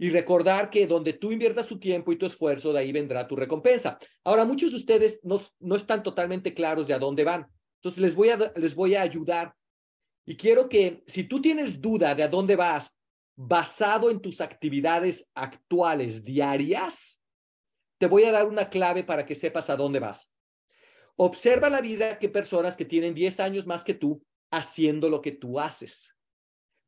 y 0.01 0.09
recordar 0.09 0.71
que 0.71 0.87
donde 0.87 1.13
tú 1.13 1.31
inviertas 1.31 1.67
tu 1.67 1.77
tiempo 1.77 2.11
y 2.11 2.15
tu 2.15 2.25
esfuerzo, 2.25 2.73
de 2.73 2.79
ahí 2.79 2.91
vendrá 2.91 3.27
tu 3.27 3.35
recompensa. 3.35 3.99
Ahora, 4.23 4.45
muchos 4.45 4.71
de 4.71 4.77
ustedes 4.77 5.19
no, 5.23 5.39
no 5.59 5.75
están 5.75 6.01
totalmente 6.01 6.55
claros 6.55 6.87
de 6.87 6.95
a 6.95 6.97
dónde 6.97 7.23
van. 7.23 7.45
Entonces, 7.75 8.01
les 8.01 8.15
voy, 8.15 8.29
a, 8.29 8.51
les 8.55 8.73
voy 8.73 8.95
a 8.95 9.03
ayudar. 9.03 9.53
Y 10.25 10.35
quiero 10.35 10.67
que 10.67 11.03
si 11.05 11.25
tú 11.25 11.39
tienes 11.39 11.79
duda 11.79 12.15
de 12.15 12.23
a 12.23 12.27
dónde 12.27 12.55
vas, 12.55 12.99
basado 13.35 14.09
en 14.09 14.19
tus 14.19 14.41
actividades 14.41 15.29
actuales 15.35 16.25
diarias, 16.25 17.23
te 17.99 18.07
voy 18.07 18.23
a 18.23 18.31
dar 18.31 18.47
una 18.47 18.69
clave 18.69 19.03
para 19.03 19.23
que 19.23 19.35
sepas 19.35 19.69
a 19.69 19.75
dónde 19.75 19.99
vas. 19.99 20.33
Observa 21.15 21.69
la 21.69 21.79
vida 21.79 22.17
que 22.17 22.27
personas 22.27 22.75
que 22.75 22.85
tienen 22.85 23.13
10 23.13 23.39
años 23.39 23.67
más 23.67 23.83
que 23.83 23.93
tú 23.93 24.25
haciendo 24.49 25.11
lo 25.11 25.21
que 25.21 25.33
tú 25.33 25.59
haces. 25.59 26.15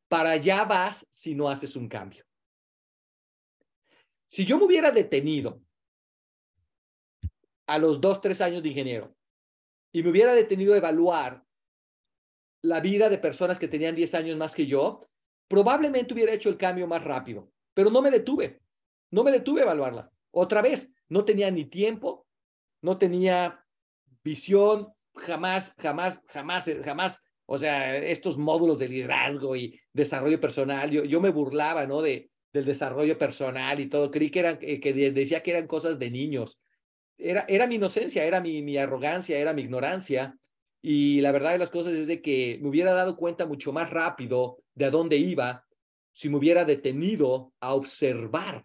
Para 0.08 0.30
allá 0.30 0.64
vas 0.64 1.06
si 1.12 1.36
no 1.36 1.48
haces 1.48 1.76
un 1.76 1.88
cambio. 1.88 2.24
Si 4.34 4.44
yo 4.44 4.58
me 4.58 4.64
hubiera 4.64 4.90
detenido 4.90 5.62
a 7.68 7.78
los 7.78 8.00
dos, 8.00 8.20
tres 8.20 8.40
años 8.40 8.64
de 8.64 8.70
ingeniero 8.70 9.14
y 9.92 10.02
me 10.02 10.10
hubiera 10.10 10.34
detenido 10.34 10.74
a 10.74 10.78
evaluar 10.78 11.44
la 12.60 12.80
vida 12.80 13.08
de 13.08 13.18
personas 13.18 13.60
que 13.60 13.68
tenían 13.68 13.94
10 13.94 14.12
años 14.14 14.36
más 14.36 14.56
que 14.56 14.66
yo, 14.66 15.06
probablemente 15.46 16.14
hubiera 16.14 16.32
hecho 16.32 16.48
el 16.48 16.56
cambio 16.56 16.88
más 16.88 17.04
rápido, 17.04 17.52
pero 17.74 17.90
no 17.90 18.02
me 18.02 18.10
detuve, 18.10 18.60
no 19.12 19.22
me 19.22 19.30
detuve 19.30 19.60
a 19.60 19.64
evaluarla. 19.64 20.10
Otra 20.32 20.62
vez, 20.62 20.92
no 21.08 21.24
tenía 21.24 21.48
ni 21.52 21.66
tiempo, 21.66 22.26
no 22.82 22.98
tenía 22.98 23.64
visión, 24.24 24.92
jamás, 25.14 25.76
jamás, 25.78 26.24
jamás, 26.26 26.68
jamás, 26.82 27.22
o 27.46 27.56
sea, 27.56 27.96
estos 27.98 28.36
módulos 28.36 28.80
de 28.80 28.88
liderazgo 28.88 29.54
y 29.54 29.80
desarrollo 29.92 30.40
personal, 30.40 30.90
yo, 30.90 31.04
yo 31.04 31.20
me 31.20 31.30
burlaba, 31.30 31.86
¿no? 31.86 32.02
De, 32.02 32.32
del 32.54 32.64
desarrollo 32.64 33.18
personal 33.18 33.80
y 33.80 33.88
todo. 33.88 34.10
Creí 34.10 34.30
que, 34.30 34.38
eran, 34.38 34.58
eh, 34.62 34.80
que 34.80 34.92
decía 34.92 35.42
que 35.42 35.50
eran 35.50 35.66
cosas 35.66 35.98
de 35.98 36.10
niños. 36.10 36.60
Era, 37.18 37.44
era 37.48 37.66
mi 37.66 37.74
inocencia, 37.74 38.24
era 38.24 38.40
mi, 38.40 38.62
mi 38.62 38.78
arrogancia, 38.78 39.36
era 39.36 39.52
mi 39.52 39.62
ignorancia. 39.62 40.38
Y 40.80 41.20
la 41.20 41.32
verdad 41.32 41.52
de 41.52 41.58
las 41.58 41.70
cosas 41.70 41.94
es 41.94 42.06
de 42.06 42.22
que 42.22 42.58
me 42.62 42.68
hubiera 42.68 42.92
dado 42.92 43.16
cuenta 43.16 43.44
mucho 43.44 43.72
más 43.72 43.90
rápido 43.90 44.62
de 44.74 44.84
a 44.84 44.90
dónde 44.90 45.16
iba 45.16 45.66
si 46.12 46.28
me 46.28 46.36
hubiera 46.36 46.64
detenido 46.64 47.52
a 47.58 47.74
observar. 47.74 48.64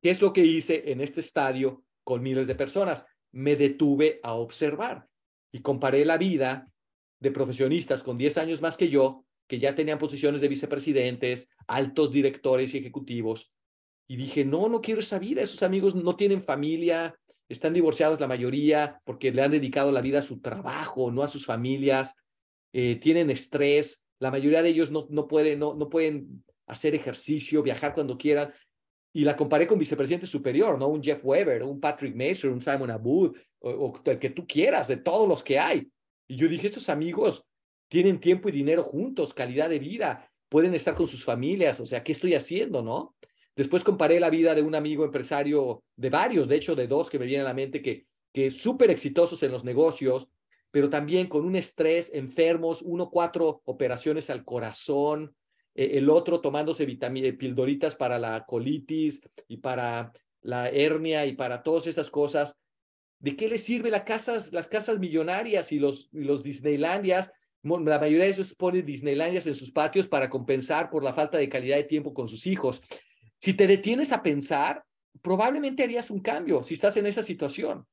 ¿Qué 0.00 0.10
es 0.10 0.22
lo 0.22 0.32
que 0.32 0.44
hice 0.44 0.92
en 0.92 1.00
este 1.00 1.18
estadio 1.18 1.82
con 2.04 2.22
miles 2.22 2.46
de 2.46 2.54
personas? 2.54 3.06
Me 3.32 3.56
detuve 3.56 4.20
a 4.22 4.34
observar 4.34 5.08
y 5.50 5.62
comparé 5.62 6.04
la 6.04 6.16
vida 6.16 6.70
de 7.18 7.32
profesionistas 7.32 8.04
con 8.04 8.16
10 8.16 8.38
años 8.38 8.62
más 8.62 8.76
que 8.76 8.88
yo 8.88 9.24
que 9.48 9.58
ya 9.58 9.74
tenían 9.74 9.98
posiciones 9.98 10.40
de 10.40 10.48
vicepresidentes, 10.48 11.48
altos 11.66 12.12
directores 12.12 12.74
y 12.74 12.78
ejecutivos. 12.78 13.50
Y 14.06 14.16
dije, 14.16 14.44
no, 14.44 14.68
no 14.68 14.80
quiero 14.80 15.00
esa 15.00 15.18
vida. 15.18 15.42
Esos 15.42 15.62
amigos 15.62 15.94
no 15.94 16.16
tienen 16.16 16.42
familia, 16.42 17.18
están 17.48 17.72
divorciados 17.72 18.20
la 18.20 18.28
mayoría 18.28 19.00
porque 19.04 19.32
le 19.32 19.42
han 19.42 19.50
dedicado 19.50 19.90
la 19.90 20.02
vida 20.02 20.18
a 20.18 20.22
su 20.22 20.40
trabajo, 20.40 21.10
no 21.10 21.22
a 21.22 21.28
sus 21.28 21.46
familias, 21.46 22.14
eh, 22.72 22.96
tienen 22.96 23.30
estrés, 23.30 24.04
la 24.20 24.30
mayoría 24.30 24.62
de 24.62 24.68
ellos 24.68 24.90
no, 24.90 25.06
no, 25.10 25.26
pueden, 25.26 25.58
no, 25.58 25.74
no 25.74 25.88
pueden 25.88 26.44
hacer 26.66 26.94
ejercicio, 26.94 27.62
viajar 27.62 27.94
cuando 27.94 28.18
quieran. 28.18 28.52
y 29.14 29.24
la 29.24 29.34
comparé 29.34 29.66
con 29.66 29.78
vicepresidente 29.78 30.26
superior, 30.26 30.78
¿no? 30.78 30.88
Un 30.88 31.02
Jeff 31.02 31.24
Weber, 31.24 31.62
un 31.62 31.80
Patrick 31.80 32.14
Mason, 32.14 32.52
un 32.52 32.60
Simon 32.60 32.90
Abud, 32.90 33.34
o, 33.60 33.70
o, 33.70 34.02
el 34.04 34.18
que 34.18 34.30
tú 34.30 34.46
quieras, 34.46 34.88
de 34.88 34.98
todos 34.98 35.26
los 35.26 35.42
que 35.42 35.58
hay. 35.58 35.90
Y 36.28 36.36
yo 36.36 36.46
dije, 36.46 36.66
estos 36.66 36.90
amigos 36.90 37.47
tienen 37.88 38.20
tiempo 38.20 38.48
y 38.48 38.52
dinero 38.52 38.82
juntos, 38.82 39.34
calidad 39.34 39.68
de 39.68 39.78
vida, 39.78 40.30
pueden 40.48 40.74
estar 40.74 40.94
con 40.94 41.06
sus 41.06 41.24
familias, 41.24 41.80
o 41.80 41.86
sea, 41.86 42.02
¿qué 42.02 42.12
estoy 42.12 42.34
haciendo, 42.34 42.82
no? 42.82 43.14
Después 43.56 43.82
comparé 43.82 44.20
la 44.20 44.30
vida 44.30 44.54
de 44.54 44.62
un 44.62 44.74
amigo 44.74 45.04
empresario, 45.04 45.82
de 45.96 46.10
varios, 46.10 46.48
de 46.48 46.56
hecho 46.56 46.76
de 46.76 46.86
dos 46.86 47.10
que 47.10 47.18
me 47.18 47.26
vienen 47.26 47.46
a 47.46 47.50
la 47.50 47.54
mente, 47.54 47.82
que, 47.82 48.06
que 48.32 48.50
súper 48.50 48.90
exitosos 48.90 49.42
en 49.42 49.50
los 49.50 49.64
negocios, 49.64 50.30
pero 50.70 50.88
también 50.88 51.28
con 51.28 51.44
un 51.44 51.56
estrés, 51.56 52.12
enfermos, 52.14 52.82
uno, 52.82 53.10
cuatro 53.10 53.62
operaciones 53.64 54.30
al 54.30 54.44
corazón, 54.44 55.34
eh, 55.74 55.98
el 55.98 56.10
otro 56.10 56.40
tomándose 56.40 56.84
vitaminas, 56.86 57.34
pildoritas 57.34 57.96
para 57.96 58.18
la 58.18 58.44
colitis 58.46 59.22
y 59.48 59.58
para 59.58 60.12
la 60.42 60.68
hernia 60.68 61.26
y 61.26 61.34
para 61.34 61.62
todas 61.62 61.86
estas 61.86 62.10
cosas. 62.10 62.58
¿De 63.18 63.34
qué 63.34 63.48
les 63.48 63.64
sirve 63.64 63.90
las 63.90 64.04
casas, 64.04 64.52
las 64.52 64.68
casas 64.68 64.98
millonarias 64.98 65.72
y 65.72 65.78
los, 65.78 66.10
y 66.12 66.20
los 66.20 66.42
Disneylandias? 66.42 67.32
La 67.62 67.98
mayoría 67.98 68.24
de 68.24 68.30
ellos 68.30 68.54
ponen 68.54 68.86
Disneylandias 68.86 69.46
en 69.46 69.54
sus 69.54 69.72
patios 69.72 70.06
para 70.06 70.30
compensar 70.30 70.90
por 70.90 71.02
la 71.02 71.12
falta 71.12 71.38
de 71.38 71.48
calidad 71.48 71.76
de 71.76 71.84
tiempo 71.84 72.14
con 72.14 72.28
sus 72.28 72.46
hijos. 72.46 72.82
Si 73.40 73.54
te 73.54 73.66
detienes 73.66 74.12
a 74.12 74.22
pensar, 74.22 74.84
probablemente 75.20 75.82
harías 75.82 76.10
un 76.10 76.20
cambio 76.20 76.62
si 76.62 76.74
estás 76.74 76.96
en 76.96 77.06
esa 77.06 77.22
situación. 77.22 77.86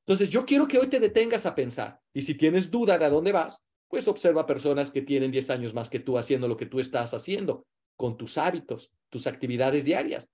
Entonces, 0.00 0.30
yo 0.30 0.44
quiero 0.44 0.66
que 0.66 0.78
hoy 0.78 0.88
te 0.88 0.98
detengas 0.98 1.46
a 1.46 1.54
pensar. 1.54 2.00
Y 2.12 2.22
si 2.22 2.34
tienes 2.34 2.70
duda 2.70 2.98
de 2.98 3.04
a 3.04 3.10
dónde 3.10 3.30
vas, 3.30 3.62
pues 3.86 4.08
observa 4.08 4.46
personas 4.46 4.90
que 4.90 5.02
tienen 5.02 5.30
10 5.30 5.50
años 5.50 5.74
más 5.74 5.88
que 5.88 6.00
tú 6.00 6.18
haciendo 6.18 6.48
lo 6.48 6.56
que 6.56 6.66
tú 6.66 6.80
estás 6.80 7.14
haciendo, 7.14 7.66
con 7.96 8.16
tus 8.16 8.36
hábitos, 8.36 8.90
tus 9.10 9.28
actividades 9.28 9.84
diarias. 9.84 10.28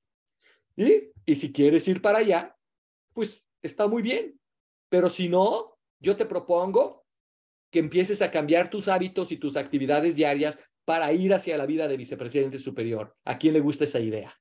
Y, 0.75 1.11
y 1.27 1.35
si 1.35 1.53
quieres 1.53 1.87
ir 1.87 2.01
para 2.01 2.21
allá, 2.21 2.57
pues 3.13 3.45
está 3.61 3.87
muy 3.87 4.01
bien. 4.01 4.41
Pero 4.89 5.11
si 5.11 5.29
no, 5.29 5.77
yo 6.01 6.17
te 6.17 6.25
propongo 6.25 7.05
que 7.71 7.79
empieces 7.79 8.23
a 8.23 8.31
cambiar 8.31 8.71
tus 8.71 8.89
hábitos 8.89 9.33
y 9.33 9.37
tus 9.37 9.57
actividades 9.57 10.17
diarias 10.17 10.59
para 10.85 11.13
ir 11.13 11.35
hacia 11.35 11.59
la 11.59 11.67
vida 11.67 11.87
de 11.89 11.97
vicepresidente 11.97 12.59
superior. 12.59 13.17
¿A 13.25 13.39
quién 13.39 13.55
le 13.55 13.61
gusta 13.61 13.85
esa 13.85 14.01
idea? 14.01 14.41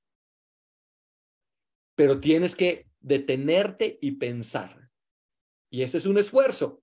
Pero 1.95 2.19
tienes 2.19 2.55
que 2.55 2.87
detenerte 2.99 3.97
y 4.01 4.11
pensar. 4.11 4.89
Y 5.69 5.81
ese 5.81 5.97
es 5.97 6.05
un 6.05 6.17
esfuerzo 6.17 6.81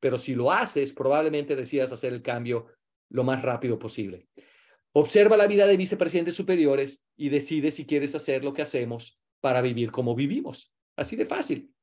pero 0.00 0.18
si 0.18 0.34
lo 0.34 0.52
haces, 0.52 0.92
probablemente 0.92 1.56
decidas 1.56 1.92
hacer 1.92 2.12
el 2.12 2.22
cambio 2.22 2.66
lo 3.10 3.24
más 3.24 3.42
rápido 3.42 3.78
posible. 3.78 4.28
Observa 4.92 5.36
la 5.36 5.46
vida 5.46 5.66
de 5.66 5.76
vicepresidentes 5.76 6.34
superiores 6.34 7.04
y 7.16 7.28
decide 7.28 7.70
si 7.70 7.86
quieres 7.86 8.14
hacer 8.14 8.44
lo 8.44 8.52
que 8.52 8.62
hacemos 8.62 9.18
para 9.40 9.60
vivir 9.62 9.90
como 9.90 10.14
vivimos. 10.14 10.72
Así 10.96 11.16
de 11.16 11.26
fácil. 11.26 11.74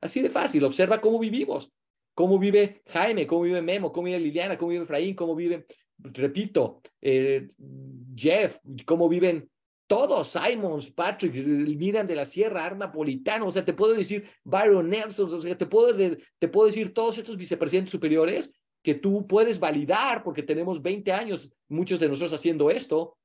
Así 0.00 0.22
de 0.22 0.30
fácil. 0.30 0.64
Observa 0.64 1.00
cómo 1.00 1.18
vivimos. 1.18 1.72
Cómo 2.20 2.38
vive 2.38 2.82
Jaime, 2.88 3.26
cómo 3.26 3.40
vive 3.40 3.62
Memo, 3.62 3.90
cómo 3.90 4.04
vive 4.04 4.20
Liliana, 4.20 4.58
cómo 4.58 4.72
vive 4.72 4.82
Efraín, 4.82 5.14
cómo 5.14 5.34
vive, 5.34 5.64
repito, 5.96 6.82
eh, 7.00 7.48
Jeff, 8.14 8.58
cómo 8.84 9.08
viven 9.08 9.48
todos, 9.86 10.28
Simons, 10.28 10.90
Patrick, 10.90 11.32
Miriam 11.34 12.06
de 12.06 12.14
la 12.14 12.26
Sierra, 12.26 12.66
Arnapolitano, 12.66 13.46
o 13.46 13.50
sea, 13.50 13.64
te 13.64 13.72
puedo 13.72 13.94
decir 13.94 14.28
Byron 14.44 14.90
Nelson, 14.90 15.32
o 15.32 15.40
sea, 15.40 15.56
te 15.56 15.64
puedo, 15.64 15.96
te 16.38 16.48
puedo 16.48 16.66
decir 16.66 16.92
todos 16.92 17.16
estos 17.16 17.38
vicepresidentes 17.38 17.90
superiores 17.90 18.52
que 18.82 18.96
tú 18.96 19.26
puedes 19.26 19.58
validar 19.58 20.22
porque 20.22 20.42
tenemos 20.42 20.82
20 20.82 21.12
años, 21.12 21.50
muchos 21.68 22.00
de 22.00 22.08
nosotros 22.08 22.34
haciendo 22.34 22.68
esto. 22.68 23.16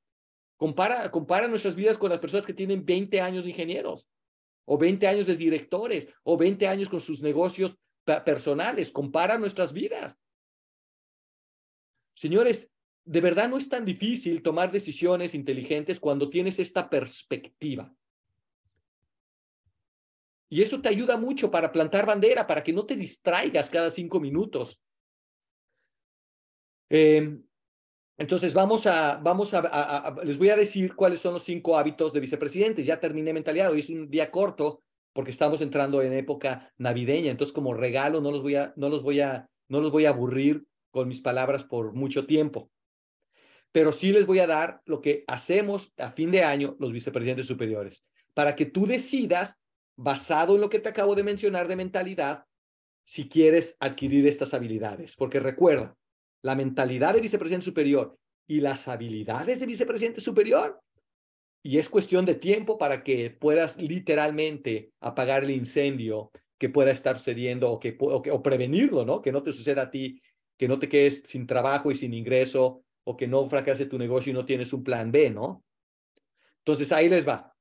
Compara, 0.56 1.10
compara 1.10 1.48
nuestras 1.48 1.76
vidas 1.76 1.98
con 1.98 2.08
las 2.08 2.18
personas 2.18 2.46
que 2.46 2.54
tienen 2.54 2.86
20 2.86 3.20
años 3.20 3.44
de 3.44 3.50
ingenieros, 3.50 4.08
o 4.64 4.78
20 4.78 5.06
años 5.06 5.26
de 5.26 5.36
directores, 5.36 6.08
o 6.22 6.38
20 6.38 6.66
años 6.66 6.88
con 6.88 7.00
sus 7.00 7.22
negocios 7.22 7.76
personales. 8.06 8.90
Compara 8.90 9.38
nuestras 9.38 9.72
vidas. 9.72 10.18
Señores, 12.14 12.72
de 13.04 13.20
verdad 13.20 13.48
no 13.48 13.58
es 13.58 13.68
tan 13.68 13.84
difícil 13.84 14.42
tomar 14.42 14.72
decisiones 14.72 15.34
inteligentes 15.34 16.00
cuando 16.00 16.30
tienes 16.30 16.58
esta 16.58 16.88
perspectiva. 16.88 17.94
Y 20.48 20.62
eso 20.62 20.80
te 20.80 20.88
ayuda 20.88 21.16
mucho 21.16 21.50
para 21.50 21.72
plantar 21.72 22.06
bandera, 22.06 22.46
para 22.46 22.62
que 22.62 22.72
no 22.72 22.86
te 22.86 22.96
distraigas 22.96 23.68
cada 23.68 23.90
cinco 23.90 24.20
minutos. 24.20 24.80
Em, 26.88 27.44
entonces 28.16 28.54
vamos 28.54 28.86
a, 28.86 29.16
vamos 29.16 29.52
a, 29.54 30.14
les 30.24 30.38
voy 30.38 30.50
a 30.50 30.56
decir 30.56 30.94
cuáles 30.94 31.20
son 31.20 31.34
los 31.34 31.42
cinco 31.42 31.76
hábitos 31.76 32.12
de 32.12 32.20
vicepresidentes. 32.20 32.86
Ya 32.86 32.98
terminé 32.98 33.32
mentalidad, 33.32 33.74
es 33.76 33.90
un 33.90 34.08
día 34.08 34.30
corto 34.30 34.82
porque 35.16 35.32
estamos 35.32 35.60
entrando 35.60 36.00
en 36.00 36.12
época 36.12 36.72
navideña, 36.78 37.32
entonces 37.32 37.52
como 37.52 37.74
regalo 37.74 38.20
no 38.20 38.30
los 38.30 38.42
voy 38.42 38.54
a, 38.54 38.72
no 38.76 38.88
los 38.88 39.02
voy 39.02 39.18
a, 39.18 39.48
no 39.66 39.80
los 39.80 39.90
voy 39.90 40.06
a 40.06 40.10
aburrir 40.10 40.64
con 40.92 41.08
mis 41.08 41.20
palabras 41.20 41.64
por 41.64 41.92
mucho 41.92 42.24
tiempo 42.24 42.70
pero 43.76 43.92
sí 43.92 44.10
les 44.10 44.24
voy 44.24 44.38
a 44.38 44.46
dar 44.46 44.80
lo 44.86 45.02
que 45.02 45.22
hacemos 45.26 45.92
a 45.98 46.10
fin 46.10 46.30
de 46.30 46.42
año 46.42 46.76
los 46.78 46.94
vicepresidentes 46.94 47.46
superiores, 47.46 48.02
para 48.32 48.56
que 48.56 48.64
tú 48.64 48.86
decidas, 48.86 49.60
basado 49.96 50.54
en 50.54 50.62
lo 50.62 50.70
que 50.70 50.78
te 50.78 50.88
acabo 50.88 51.14
de 51.14 51.22
mencionar 51.22 51.68
de 51.68 51.76
mentalidad, 51.76 52.46
si 53.04 53.28
quieres 53.28 53.76
adquirir 53.78 54.26
estas 54.26 54.54
habilidades. 54.54 55.14
Porque 55.14 55.40
recuerda, 55.40 55.94
la 56.40 56.54
mentalidad 56.54 57.12
de 57.12 57.20
vicepresidente 57.20 57.66
superior 57.66 58.16
y 58.46 58.60
las 58.60 58.88
habilidades 58.88 59.60
de 59.60 59.66
vicepresidente 59.66 60.22
superior, 60.22 60.80
y 61.66 61.78
es 61.78 61.88
cuestión 61.88 62.24
de 62.24 62.36
tiempo 62.36 62.78
para 62.78 63.02
que 63.02 63.28
puedas 63.28 63.76
literalmente 63.82 64.92
apagar 65.00 65.42
el 65.42 65.50
incendio 65.50 66.30
que 66.58 66.68
pueda 66.68 66.92
estar 66.92 67.18
sucediendo 67.18 67.72
o, 67.72 67.80
que, 67.80 67.96
o, 67.98 68.40
prevenirlo, 68.40 69.04
¿no? 69.04 69.20
Que 69.20 69.32
no 69.32 69.42
te 69.42 69.50
suceda 69.50 69.82
a 69.82 69.90
ti, 69.90 70.22
que 70.56 70.68
no 70.68 70.78
te 70.78 70.88
quedes 70.88 71.24
sin 71.24 71.44
trabajo 71.44 71.90
y 71.90 71.96
sin 71.96 72.14
ingreso 72.14 72.84
o 73.02 73.16
que 73.16 73.26
no 73.26 73.48
fracase 73.48 73.86
tu 73.86 73.98
negocio 73.98 74.30
y 74.30 74.34
no 74.34 74.46
tienes 74.46 74.72
un 74.72 74.84
plan 74.84 75.10
B, 75.10 75.30
¿no? 75.30 75.64
Entonces 76.58 76.92
ahí 76.92 77.08
les 77.08 77.26
va. 77.26 77.52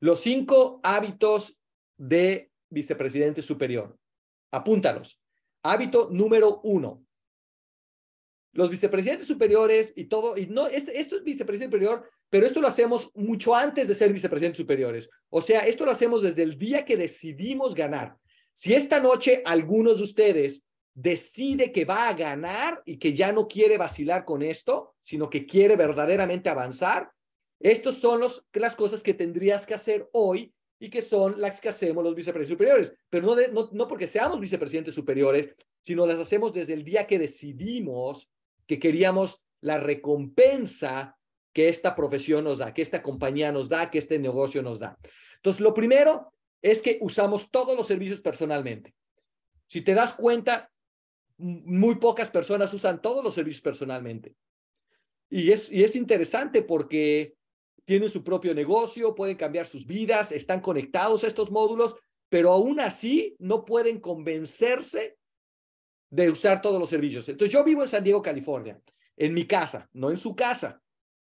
Los 0.00 0.18
cinco 0.18 0.80
hábitos 0.82 1.60
de 1.96 2.50
vicepresidente 2.68 3.40
superior. 3.40 3.96
Apúntalos. 4.50 5.22
Hábito 5.62 6.08
número 6.10 6.60
uno. 6.64 7.04
Los 8.58 8.70
vicepresidentes 8.70 9.28
superiores 9.28 9.92
y 9.94 10.06
todo, 10.06 10.36
y 10.36 10.48
no, 10.48 10.66
este, 10.66 10.98
esto 10.98 11.14
es 11.14 11.22
vicepresidente 11.22 11.76
superior, 11.76 12.10
pero 12.28 12.44
esto 12.44 12.60
lo 12.60 12.66
hacemos 12.66 13.08
mucho 13.14 13.54
antes 13.54 13.86
de 13.86 13.94
ser 13.94 14.12
vicepresidentes 14.12 14.56
superiores. 14.56 15.08
O 15.30 15.40
sea, 15.40 15.60
esto 15.60 15.84
lo 15.84 15.92
hacemos 15.92 16.22
desde 16.22 16.42
el 16.42 16.58
día 16.58 16.84
que 16.84 16.96
decidimos 16.96 17.76
ganar. 17.76 18.16
Si 18.52 18.74
esta 18.74 18.98
noche 18.98 19.42
algunos 19.44 19.98
de 19.98 20.02
ustedes 20.02 20.64
decide 20.92 21.70
que 21.70 21.84
va 21.84 22.08
a 22.08 22.14
ganar 22.14 22.82
y 22.84 22.98
que 22.98 23.12
ya 23.12 23.30
no 23.30 23.46
quiere 23.46 23.78
vacilar 23.78 24.24
con 24.24 24.42
esto, 24.42 24.96
sino 25.02 25.30
que 25.30 25.46
quiere 25.46 25.76
verdaderamente 25.76 26.48
avanzar, 26.48 27.12
estos 27.60 28.00
son 28.00 28.18
los, 28.18 28.44
las 28.54 28.74
cosas 28.74 29.04
que 29.04 29.14
tendrías 29.14 29.66
que 29.66 29.74
hacer 29.74 30.08
hoy 30.10 30.52
y 30.80 30.90
que 30.90 31.02
son 31.02 31.40
las 31.40 31.60
que 31.60 31.68
hacemos 31.68 32.02
los 32.02 32.16
vicepresidentes 32.16 32.58
superiores, 32.58 32.92
pero 33.08 33.24
no, 33.24 33.36
no, 33.52 33.68
no 33.70 33.86
porque 33.86 34.08
seamos 34.08 34.40
vicepresidentes 34.40 34.96
superiores, 34.96 35.48
sino 35.80 36.04
las 36.04 36.18
hacemos 36.18 36.52
desde 36.52 36.72
el 36.74 36.82
día 36.82 37.06
que 37.06 37.20
decidimos 37.20 38.32
que 38.68 38.78
queríamos 38.78 39.48
la 39.60 39.78
recompensa 39.78 41.18
que 41.52 41.68
esta 41.68 41.96
profesión 41.96 42.44
nos 42.44 42.58
da, 42.58 42.72
que 42.72 42.82
esta 42.82 43.02
compañía 43.02 43.50
nos 43.50 43.68
da, 43.68 43.90
que 43.90 43.98
este 43.98 44.20
negocio 44.20 44.62
nos 44.62 44.78
da. 44.78 44.96
Entonces, 45.36 45.60
lo 45.60 45.74
primero 45.74 46.32
es 46.62 46.80
que 46.80 46.98
usamos 47.00 47.50
todos 47.50 47.76
los 47.76 47.88
servicios 47.88 48.20
personalmente. 48.20 48.94
Si 49.66 49.82
te 49.82 49.94
das 49.94 50.14
cuenta, 50.14 50.70
muy 51.36 51.96
pocas 51.96 52.30
personas 52.30 52.72
usan 52.74 53.02
todos 53.02 53.24
los 53.24 53.34
servicios 53.34 53.62
personalmente. 53.62 54.36
Y 55.30 55.50
es, 55.50 55.70
y 55.72 55.82
es 55.82 55.96
interesante 55.96 56.62
porque 56.62 57.34
tienen 57.84 58.08
su 58.08 58.22
propio 58.22 58.54
negocio, 58.54 59.14
pueden 59.14 59.36
cambiar 59.36 59.66
sus 59.66 59.86
vidas, 59.86 60.30
están 60.30 60.60
conectados 60.60 61.24
a 61.24 61.26
estos 61.26 61.50
módulos, 61.50 61.96
pero 62.28 62.52
aún 62.52 62.80
así 62.80 63.34
no 63.38 63.64
pueden 63.64 63.98
convencerse 63.98 65.17
de 66.10 66.30
usar 66.30 66.62
todos 66.62 66.80
los 66.80 66.88
servicios. 66.88 67.28
Entonces 67.28 67.52
yo 67.52 67.64
vivo 67.64 67.82
en 67.82 67.88
San 67.88 68.04
Diego, 68.04 68.22
California, 68.22 68.80
en 69.16 69.34
mi 69.34 69.46
casa, 69.46 69.88
no 69.92 70.10
en 70.10 70.16
su 70.16 70.34
casa, 70.34 70.80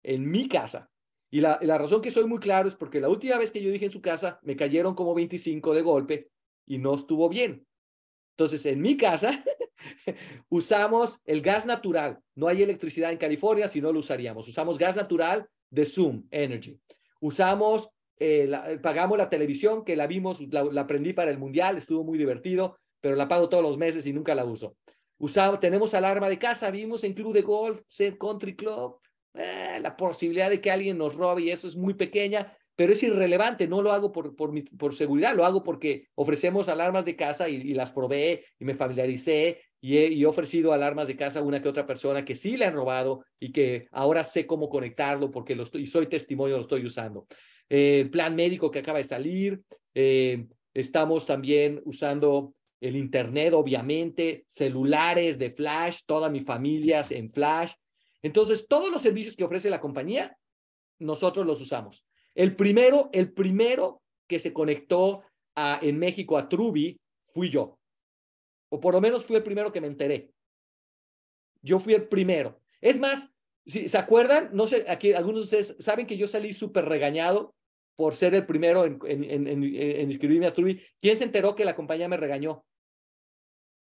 en 0.04 0.30
mi 0.30 0.48
casa. 0.48 0.90
Y 1.30 1.42
la, 1.42 1.60
la 1.62 1.78
razón 1.78 2.02
que 2.02 2.12
soy 2.12 2.26
muy 2.26 2.40
claro 2.40 2.68
es 2.68 2.76
porque 2.76 3.02
la 3.02 3.10
última 3.10 3.38
vez 3.38 3.52
que 3.52 3.62
yo 3.62 3.72
dije 3.72 3.86
en 3.86 3.92
su 3.92 4.02
casa, 4.02 4.40
me 4.44 4.56
cayeron 4.56 4.96
como 4.96 5.14
25 5.14 5.74
de 5.74 5.82
golpe 5.82 6.30
y 6.66 6.78
no 6.78 6.96
estuvo 6.96 7.30
bien. 7.30 7.66
Entonces, 8.38 8.66
en 8.66 8.82
mi 8.82 8.98
casa 8.98 9.44
usamos 10.50 11.20
el 11.24 11.42
gas 11.42 11.66
natural. 11.66 12.20
No 12.36 12.48
hay 12.48 12.62
electricidad 12.62 13.12
en 13.12 13.18
California, 13.18 13.70
si 13.70 13.82
no 13.82 13.94
lo 13.94 14.00
usaríamos. 14.00 14.48
Usamos 14.48 14.78
gas 14.78 14.98
natural 14.98 15.48
de 15.70 15.86
Zoom 15.86 16.28
Energy. 16.32 16.78
Usamos, 17.22 17.90
eh, 18.18 18.50
eh, 18.68 18.80
pagamos 18.80 19.18
la 19.18 19.30
televisión, 19.30 19.86
que 19.86 19.96
la 19.96 20.06
vimos, 20.06 20.42
la, 20.52 20.82
aprendí 20.82 21.14
para 21.14 21.32
el 21.32 21.38
mundial, 21.38 21.78
estuvo 21.78 22.04
muy 22.04 22.18
divertido, 22.18 22.78
pero 23.02 23.16
la 23.16 23.28
pago 23.28 23.50
todos 23.50 23.64
los 23.64 23.78
meses 23.78 24.06
y 24.08 24.14
nunca 24.14 24.36
la 24.36 24.46
uso. 24.46 24.78
Usamos, 25.18 25.60
tenemos 25.60 25.94
alarma 25.94 26.28
de 26.28 26.40
casa, 26.40 26.72
vimos 26.72 27.04
en 27.04 27.14
club 27.14 27.34
de 27.34 27.42
golf, 27.42 27.82
Country 28.20 28.56
Club, 28.56 29.00
eh, 29.34 29.80
la 29.82 29.96
posibilidad 29.96 30.50
de 30.50 30.62
que 30.62 30.72
alguien 30.72 30.98
nos 30.98 31.16
robe 31.16 31.44
y 31.44 31.52
eso 31.52 31.68
es 31.68 31.76
muy 31.76 31.94
pequeña, 31.94 32.56
pero 32.76 32.92
es 32.92 33.04
irrelevante, 33.04 33.68
no 33.68 33.82
lo 33.82 33.92
hago 33.92 34.12
por, 34.12 34.36
por, 34.36 34.52
por 34.78 34.94
seguridad, 34.94 35.36
lo 35.36 35.46
hago 35.46 35.64
porque 35.64 36.08
ofrecemos 36.16 36.68
alarmas 36.68 37.06
de 37.06 37.16
casa 37.16 37.48
y, 37.48 37.74
las 37.74 37.92
probé 37.92 38.46
y 38.60 38.66
me 38.66 38.74
familiaricé 38.74 39.62
y 39.80 39.98
he, 39.98 40.26
ofrecido 40.26 40.74
alarmas 40.74 41.08
de 41.08 41.16
casa 41.16 41.40
a 41.40 41.44
una 41.44 41.62
que 41.62 41.70
otra 41.70 41.86
persona 41.86 42.26
que 42.26 42.36
sí 42.36 42.58
le 42.58 42.66
han 42.66 42.74
robado 42.74 43.24
y 43.40 43.52
que 43.52 43.88
ahora 43.92 44.24
sé 44.24 44.46
cómo 44.46 44.68
conectarlo 44.68 45.32
porque 45.32 45.56
lo 45.56 45.64
estoy, 45.64 45.84
y 45.84 45.88
soy 45.88 46.08
testimonio, 46.08 46.56
lo 46.56 46.62
estoy 46.62 46.84
usando. 46.84 47.28
Eh, 47.70 48.02
el 48.02 48.10
plan 48.10 48.36
médico 48.36 48.72
que 48.72 48.80
acaba 48.80 48.98
de 48.98 49.04
salir, 49.06 49.62
eh, 49.94 50.46
estamos 50.74 51.26
también 51.26 51.82
usando 51.86 52.55
el 52.82 52.96
Internet, 52.96 53.54
obviamente, 53.54 54.46
celulares 54.48 55.40
de 55.40 55.50
flash, 55.50 56.02
toda 56.06 56.30
mi 56.30 56.42
familia 56.42 57.04
en 57.10 57.30
flash. 57.30 57.74
Entonces, 58.22 58.68
todos 58.68 58.92
los 58.92 59.02
servicios 59.02 59.36
que 59.36 59.44
ofrece 59.44 59.70
la 59.70 59.80
compañía, 59.80 60.38
nosotros 61.00 61.46
los 61.46 61.62
usamos. 61.62 62.06
El 62.34 62.56
primero, 62.56 63.10
el 63.14 63.32
primero 63.32 64.02
que 64.28 64.40
se 64.40 64.54
conectó 64.54 65.24
a, 65.56 65.80
en 65.82 65.98
México 65.98 66.38
a 66.38 66.50
Truby 66.50 67.00
fui 67.28 67.50
yo. 67.50 67.80
O 68.70 68.80
por 68.80 68.94
lo 68.94 69.02
menos 69.02 69.26
fui 69.26 69.36
el 69.36 69.44
primero 69.44 69.72
que 69.72 69.82
me 69.82 69.88
enteré. 69.88 70.32
Yo 71.62 71.80
fui 71.80 71.94
el 71.94 72.08
primero. 72.08 72.62
Es 72.82 73.00
más, 73.00 73.30
si 73.66 73.90
se 73.90 73.98
acuerdan, 73.98 74.50
no 74.54 74.68
sé, 74.68 74.86
aquí 74.88 75.14
algunos 75.14 75.42
de 75.42 75.58
ustedes 75.58 75.84
saben 75.84 76.06
que 76.06 76.18
yo 76.18 76.28
salí 76.28 76.54
súper 76.54 76.86
regañado 76.86 77.55
por 77.96 78.16
ser 78.16 78.36
el 78.36 78.46
primero 78.46 78.86
en, 78.86 79.00
en, 79.06 79.48
en, 79.48 79.64
en, 79.64 80.12
inscribirme 80.12 80.48
a 80.48 80.54
Truby. 80.54 80.82
¿Quién 81.02 81.16
se 81.16 81.24
enteró 81.24 81.56
que 81.56 81.66
la 81.66 81.76
compañía 81.76 82.08
me 82.08 82.18
regañó? 82.18 82.66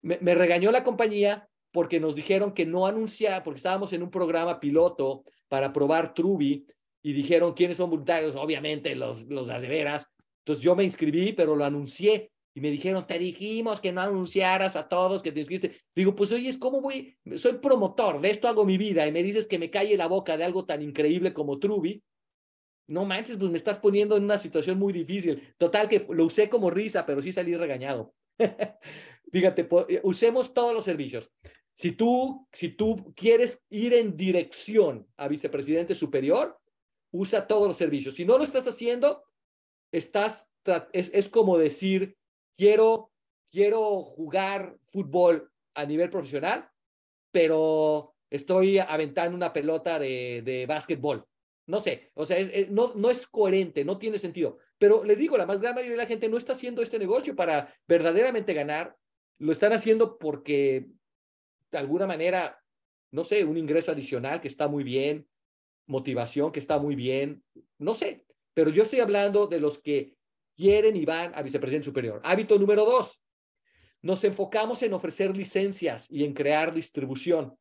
Me, 0.02 0.18
me, 0.22 0.36
regañó 0.36 0.72
la 0.72 0.84
compañía 0.84 1.50
porque 1.72 2.00
nos 2.00 2.16
dijeron 2.16 2.54
que 2.54 2.66
no 2.66 2.86
anunciar, 2.86 3.44
porque 3.44 3.58
estábamos 3.58 3.94
en 3.94 4.04
un 4.04 4.12
programa 4.12 4.60
piloto 4.60 5.24
para 5.48 5.74
probar 5.74 6.14
Truby 6.14 6.66
y 7.02 7.14
dijeron 7.14 7.54
quiénes 7.54 7.78
son 7.78 7.90
voluntarios, 7.90 8.36
obviamente 8.36 8.96
los, 8.96 9.24
los 9.24 9.48
de 9.48 9.60
veras. 9.60 10.12
Entonces 10.40 10.64
yo 10.64 10.76
me 10.76 10.84
inscribí, 10.84 11.34
pero 11.34 11.56
lo 11.56 11.66
anuncié 11.66 12.32
y 12.54 12.60
me 12.62 12.72
dijeron, 12.72 13.06
te 13.06 13.20
dijimos 13.20 13.80
que 13.80 13.92
no 13.92 14.02
anunciaras 14.02 14.76
a 14.76 14.88
todos 14.88 15.22
que 15.22 15.32
te 15.32 15.42
inscribiste. 15.42 15.78
Digo, 15.96 16.16
pues 16.16 16.32
oye, 16.32 16.58
¿cómo 16.58 16.82
voy? 16.82 17.16
Soy 17.36 17.60
promotor, 17.60 18.20
de 18.20 18.32
esto 18.32 18.48
hago 18.48 18.66
mi 18.66 18.78
vida 18.78 19.06
y 19.06 19.12
me 19.12 19.22
dices 19.22 19.48
que 19.48 19.60
me 19.60 19.70
calle 19.70 19.96
la 19.96 20.08
boca 20.08 20.38
de 20.38 20.44
algo 20.44 20.66
tan 20.66 20.82
increíble 20.82 21.34
como 21.34 21.60
Truby. 21.60 22.02
No 22.88 23.06
manches, 23.06 23.38
pues 23.38 23.52
me 23.52 23.58
estás 23.58 23.78
poniendo 23.80 24.16
en 24.16 24.24
una 24.24 24.38
situación 24.38 24.80
muy 24.80 24.94
difícil. 24.94 25.54
Total 25.58 25.90
que 25.90 26.06
lo 26.10 26.26
usé 26.26 26.50
como 26.50 26.70
risa, 26.70 27.06
pero 27.06 27.22
sí 27.22 27.32
salí 27.32 27.56
regañado. 27.56 28.14
Fíjate, 29.32 29.68
usemos 30.04 30.54
todos 30.54 30.74
los 30.74 30.86
servicios. 30.86 31.34
Si 31.74 31.92
tú, 31.92 32.48
si 32.52 32.70
tú 32.70 33.14
quieres 33.16 33.66
ir 33.70 33.94
en 33.94 34.16
dirección 34.16 35.06
a 35.18 35.28
vicepresidente 35.28 35.96
superior, 35.96 36.58
usa 37.12 37.46
todos 37.46 37.68
los 37.68 37.78
servicios. 37.78 38.16
Si 38.16 38.26
no 38.26 38.38
lo 38.38 38.44
estás 38.44 38.68
haciendo, 38.68 39.24
estás, 39.92 40.50
es, 40.94 41.12
es 41.14 41.30
como 41.30 41.58
decir, 41.58 42.18
quiero, 42.56 43.12
quiero 43.52 44.04
jugar 44.04 44.78
fútbol 44.92 45.52
a 45.76 45.86
nivel 45.86 46.10
profesional, 46.10 46.70
pero 47.32 48.16
estoy 48.30 48.80
aventando 48.80 49.36
una 49.36 49.54
pelota 49.54 50.00
de, 50.00 50.42
de 50.44 50.66
básquetbol. 50.66 51.26
No 51.68 51.82
sé, 51.82 52.12
o 52.14 52.26
sea, 52.26 52.38
no, 52.70 52.94
no 52.96 53.10
es 53.10 53.28
coherente, 53.28 53.84
no 53.84 53.98
tiene 53.98 54.18
sentido. 54.18 54.58
Pero 54.78 55.04
le 55.04 55.18
digo, 55.18 55.38
la 55.38 55.46
más 55.46 55.60
gran 55.60 55.76
mayoría 55.76 55.98
de 55.98 56.04
la 56.04 56.08
gente 56.08 56.30
no 56.30 56.38
está 56.38 56.54
haciendo 56.54 56.82
este 56.82 56.98
negocio 56.98 57.36
para 57.36 57.74
verdaderamente 57.88 58.54
ganar, 58.54 58.96
lo 59.38 59.52
están 59.52 59.74
haciendo 59.74 60.18
porque 60.18 60.88
de 61.70 61.78
alguna 61.78 62.08
manera, 62.08 62.64
no 63.12 63.26
sé, 63.26 63.44
un 63.44 63.58
ingreso 63.58 63.92
adicional 63.92 64.40
que 64.40 64.48
está 64.48 64.70
muy 64.70 64.86
bien, 64.86 65.28
motivación 65.88 66.54
que 66.54 66.60
está 66.60 66.80
muy 66.80 66.96
bien, 66.96 67.44
no 67.78 67.94
sé, 67.94 68.26
pero 68.54 68.70
yo 68.70 68.84
estoy 68.84 69.02
hablando 69.02 69.48
de 69.48 69.60
los 69.60 69.78
que 69.78 70.16
quieren 70.56 70.96
y 70.96 71.06
van 71.06 71.34
a 71.36 71.42
vicepresidente 71.42 71.86
superior. 71.86 72.22
Hábito 72.24 72.58
número 72.58 72.86
dos, 72.86 73.22
nos 74.02 74.24
enfocamos 74.24 74.82
en 74.84 74.94
ofrecer 74.94 75.36
licencias 75.36 76.10
y 76.10 76.24
en 76.24 76.34
crear 76.34 76.74
distribución. 76.74 77.58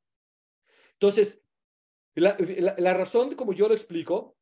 Entonces, 0.92 1.42
la, 2.20 2.94
razón, 2.94 3.34
como 3.34 3.52
yo 3.52 3.68
lo 3.68 3.74
explico, 3.74 4.36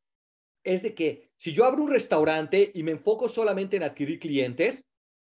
es 0.63 0.81
de 0.81 0.95
que 0.95 1.29
si 1.37 1.53
yo 1.53 1.65
abro 1.65 1.83
un 1.83 1.91
restaurante 1.91 2.71
y 2.73 2.83
me 2.83 2.91
enfoco 2.91 3.29
solamente 3.29 3.75
en 3.75 3.83
adquirir 3.83 4.19
clientes, 4.19 4.87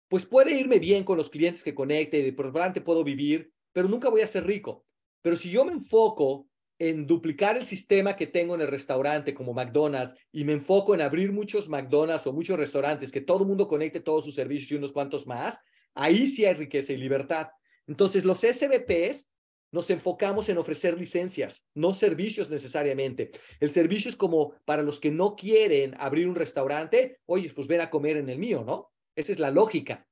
pues 0.09 0.25
puede 0.27 0.55
irme 0.55 0.79
bien 0.79 1.03
con 1.03 1.17
los 1.17 1.31
clientes 1.31 1.65
que 1.65 1.75
conecte, 1.75 2.23
de 2.23 2.33
probablemente 2.33 2.81
puedo 2.81 3.03
vivir, 3.03 3.53
pero 3.73 3.89
nunca 3.89 4.09
voy 4.09 4.21
a 4.21 4.27
ser 4.27 4.47
rico. 4.47 4.85
Pero 5.23 5.35
si 5.35 5.51
yo 5.51 5.65
me 5.65 5.73
enfoco 5.73 6.49
en 6.79 7.07
duplicar 7.07 7.57
el 7.57 7.65
sistema 7.65 8.15
que 8.17 8.27
tengo 8.27 8.55
en 8.55 8.61
el 8.61 8.69
restaurante 8.69 9.35
como 9.35 9.55
McDonald's 9.55 10.15
y 10.31 10.45
me 10.45 10.53
enfoco 10.53 10.95
en 10.95 11.01
abrir 11.01 11.33
muchos 11.33 11.69
McDonald's 11.69 12.27
o 12.27 12.33
muchos 12.33 12.59
restaurantes, 12.59 13.11
que 13.11 13.23
todo 13.23 13.41
el 13.41 13.49
mundo 13.49 13.67
conecte 13.67 14.01
todos 14.01 14.25
sus 14.25 14.35
servicios 14.35 14.71
y 14.71 14.75
unos 14.77 14.93
cuantos 14.93 15.27
más, 15.27 15.59
ahí 15.95 16.27
sí 16.27 16.45
hay 16.45 16.55
riqueza 16.55 16.93
y 16.93 16.99
libertad. 16.99 17.49
Entonces, 17.87 18.25
los 18.25 18.41
SBPs 18.41 19.33
nos 19.73 19.91
enfocamos 19.91 20.49
en 20.49 20.59
ofrecer 20.59 20.99
licencias, 20.99 21.65
no 21.75 21.93
servicios 21.93 22.51
necesariamente. 22.51 23.31
El 23.61 23.71
servicio 23.71 24.09
es 24.09 24.17
como 24.17 24.55
para 24.65 24.83
los 24.83 25.01
que 25.01 25.11
no 25.11 25.37
quieren 25.37 25.95
abrir 25.99 26.29
un 26.29 26.35
restaurante, 26.35 27.19
oye, 27.27 27.53
pues 27.55 27.67
ven 27.67 27.81
a 27.81 27.91
comer 27.91 28.17
en 28.17 28.29
el 28.29 28.39
mío, 28.39 28.65
¿no? 28.67 28.93
Esa 29.15 29.33
es 29.33 29.39
la 29.39 29.51
lógica. 29.51 30.07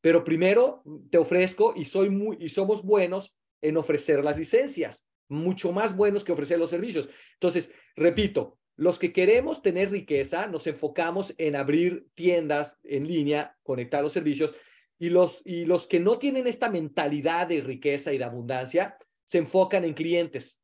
Pero 0.00 0.24
primero 0.24 0.82
te 1.10 1.18
ofrezco 1.18 1.74
y 1.76 1.84
soy 1.84 2.10
y 2.40 2.48
somos 2.48 2.82
buenos 2.82 3.36
en 3.60 3.76
ofrecer 3.76 4.24
las 4.24 4.38
licencias 4.38 5.06
mucho 5.32 5.72
más 5.72 5.96
buenos 5.96 6.22
que 6.22 6.32
ofrecer 6.32 6.58
los 6.58 6.70
servicios. 6.70 7.08
Entonces, 7.34 7.70
repito, 7.96 8.58
los 8.76 8.98
que 8.98 9.12
queremos 9.12 9.62
tener 9.62 9.90
riqueza, 9.90 10.46
nos 10.46 10.66
enfocamos 10.66 11.34
en 11.38 11.56
abrir 11.56 12.06
tiendas 12.14 12.78
en 12.84 13.06
línea, 13.06 13.56
conectar 13.62 14.02
los 14.02 14.12
servicios, 14.12 14.54
y 15.02 15.10
los, 15.10 15.42
y 15.44 15.64
los 15.64 15.88
que 15.88 15.98
no 15.98 16.20
tienen 16.20 16.46
esta 16.46 16.70
mentalidad 16.70 17.48
de 17.48 17.60
riqueza 17.60 18.12
y 18.12 18.18
de 18.18 18.24
abundancia, 18.24 18.96
se 19.24 19.38
enfocan 19.38 19.84
en 19.84 19.94
clientes. 19.94 20.62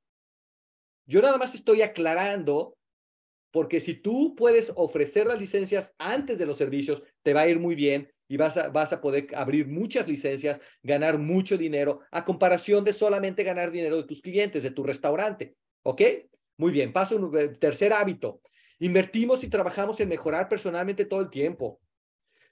Yo 1.07 1.21
nada 1.21 1.39
más 1.39 1.57
estoy 1.57 1.83
aclarando, 1.83 2.79
porque 3.51 3.81
si 3.81 3.95
tú 3.95 4.37
puedes 4.37 4.73
ofrecer 4.77 5.27
las 5.27 5.41
licencias 5.41 5.93
antes 5.99 6.39
de 6.39 6.47
los 6.47 6.57
servicios, 6.57 7.03
te 7.25 7.35
va 7.35 7.41
a 7.41 7.49
ir 7.49 7.59
muy 7.59 7.75
bien 7.75 8.13
y 8.29 8.37
vas 8.37 8.57
a, 8.59 8.69
vas 8.69 8.93
a 8.93 9.01
poder 9.01 9.27
abrir 9.35 9.67
muchas 9.67 10.07
licencias, 10.07 10.61
ganar 10.85 11.19
mucho 11.19 11.59
dinero, 11.59 12.03
a 12.13 12.25
comparación 12.25 12.85
de 12.85 12.93
solamente 12.93 13.43
ganar 13.43 13.73
dinero 13.73 13.97
de 13.97 14.05
tus 14.05 14.23
clientes, 14.23 14.63
de 14.63 14.71
tu 14.71 14.85
restaurante. 14.85 15.57
¿Ok? 15.83 16.03
Muy 16.59 16.71
bien, 16.71 16.93
paso 16.93 17.17
un 17.17 17.37
eh, 17.37 17.49
tercer 17.49 17.93
hábito. 17.93 18.41
Invertimos 18.79 19.43
y 19.43 19.49
trabajamos 19.49 19.99
en 19.99 20.11
mejorar 20.11 20.49
personalmente 20.49 21.07
todo 21.07 21.23
el 21.23 21.29
tiempo. 21.29 21.81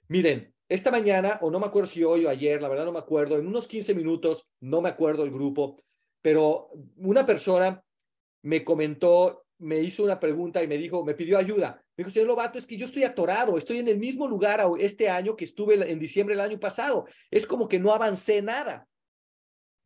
Miren, 0.09 0.53
esta 0.69 0.91
mañana, 0.91 1.39
o 1.41 1.49
no 1.49 1.59
me 1.59 1.67
acuerdo 1.67 1.87
si 1.87 2.03
hoy 2.03 2.25
o 2.25 2.29
ayer, 2.29 2.61
la 2.61 2.69
verdad 2.69 2.85
no 2.85 2.91
me 2.91 2.99
acuerdo, 2.99 3.37
en 3.37 3.47
unos 3.47 3.67
15 3.67 3.93
minutos, 3.95 4.47
no 4.59 4.81
me 4.81 4.89
acuerdo 4.89 5.23
el 5.23 5.31
grupo, 5.31 5.77
pero 6.21 6.69
una 6.97 7.25
persona 7.25 7.83
me 8.43 8.63
comentó 8.63 9.47
me 9.59 9.79
hizo 9.79 10.03
una 10.03 10.19
pregunta 10.19 10.63
y 10.63 10.67
me 10.67 10.77
dijo, 10.77 11.03
me 11.03 11.15
pidió 11.15 11.37
ayuda. 11.37 11.83
Me 11.95 12.03
dijo, 12.03 12.11
señor 12.11 12.27
Lobato, 12.27 12.57
es 12.57 12.65
que 12.65 12.77
yo 12.77 12.85
estoy 12.85 13.03
atorado, 13.03 13.57
estoy 13.57 13.79
en 13.79 13.87
el 13.87 13.97
mismo 13.97 14.27
lugar 14.27 14.61
este 14.79 15.09
año 15.09 15.35
que 15.35 15.45
estuve 15.45 15.75
en 15.89 15.99
diciembre 15.99 16.35
del 16.35 16.45
año 16.45 16.59
pasado. 16.59 17.05
Es 17.31 17.47
como 17.47 17.67
que 17.67 17.79
no 17.79 17.91
avancé 17.91 18.41
nada. 18.41 18.87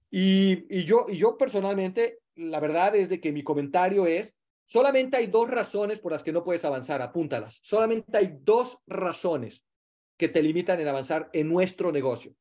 Y, 0.09 0.65
y, 0.69 0.83
yo, 0.83 1.05
y 1.07 1.15
yo 1.15 1.37
personalmente, 1.37 2.19
la 2.35 2.59
verdad 2.59 2.95
es 2.95 3.07
de 3.07 3.21
que 3.21 3.31
mi 3.31 3.43
comentario 3.43 4.05
es, 4.05 4.37
solamente 4.65 5.17
hay 5.17 5.27
dos 5.27 5.49
razones 5.49 5.99
por 5.99 6.11
las 6.11 6.23
que 6.23 6.33
no 6.33 6.43
puedes 6.43 6.65
avanzar, 6.65 7.01
apúntalas. 7.01 7.59
Solamente 7.63 8.17
hay 8.17 8.37
dos 8.41 8.79
razones 8.87 9.63
que 10.21 10.29
te 10.29 10.43
limitan 10.43 10.79
en 10.79 10.87
avanzar 10.87 11.31
en 11.33 11.49
nuestro 11.49 11.91
negocio. 11.91 12.35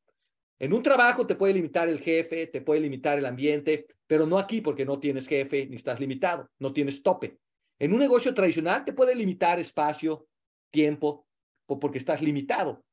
En 0.59 0.71
un 0.71 0.83
trabajo 0.83 1.25
te 1.25 1.33
puede 1.33 1.55
limitar 1.55 1.89
el 1.89 1.99
jefe, 1.99 2.45
te 2.45 2.61
puede 2.61 2.79
limitar 2.79 3.17
el 3.17 3.25
ambiente, 3.25 3.87
pero 4.05 4.27
no 4.27 4.37
aquí 4.37 4.61
porque 4.61 4.85
no 4.85 4.99
tienes 4.99 5.27
jefe 5.27 5.65
ni 5.65 5.77
estás 5.77 5.99
limitado, 5.99 6.47
no 6.59 6.73
tienes 6.73 7.01
tope. 7.01 7.39
En 7.79 7.91
un 7.91 7.97
negocio 7.97 8.35
tradicional 8.35 8.85
te 8.85 8.93
puede 8.93 9.15
limitar 9.15 9.59
espacio, 9.59 10.27
tiempo, 10.69 11.25
porque 11.65 11.97
estás 11.97 12.21
limitado, 12.21 12.85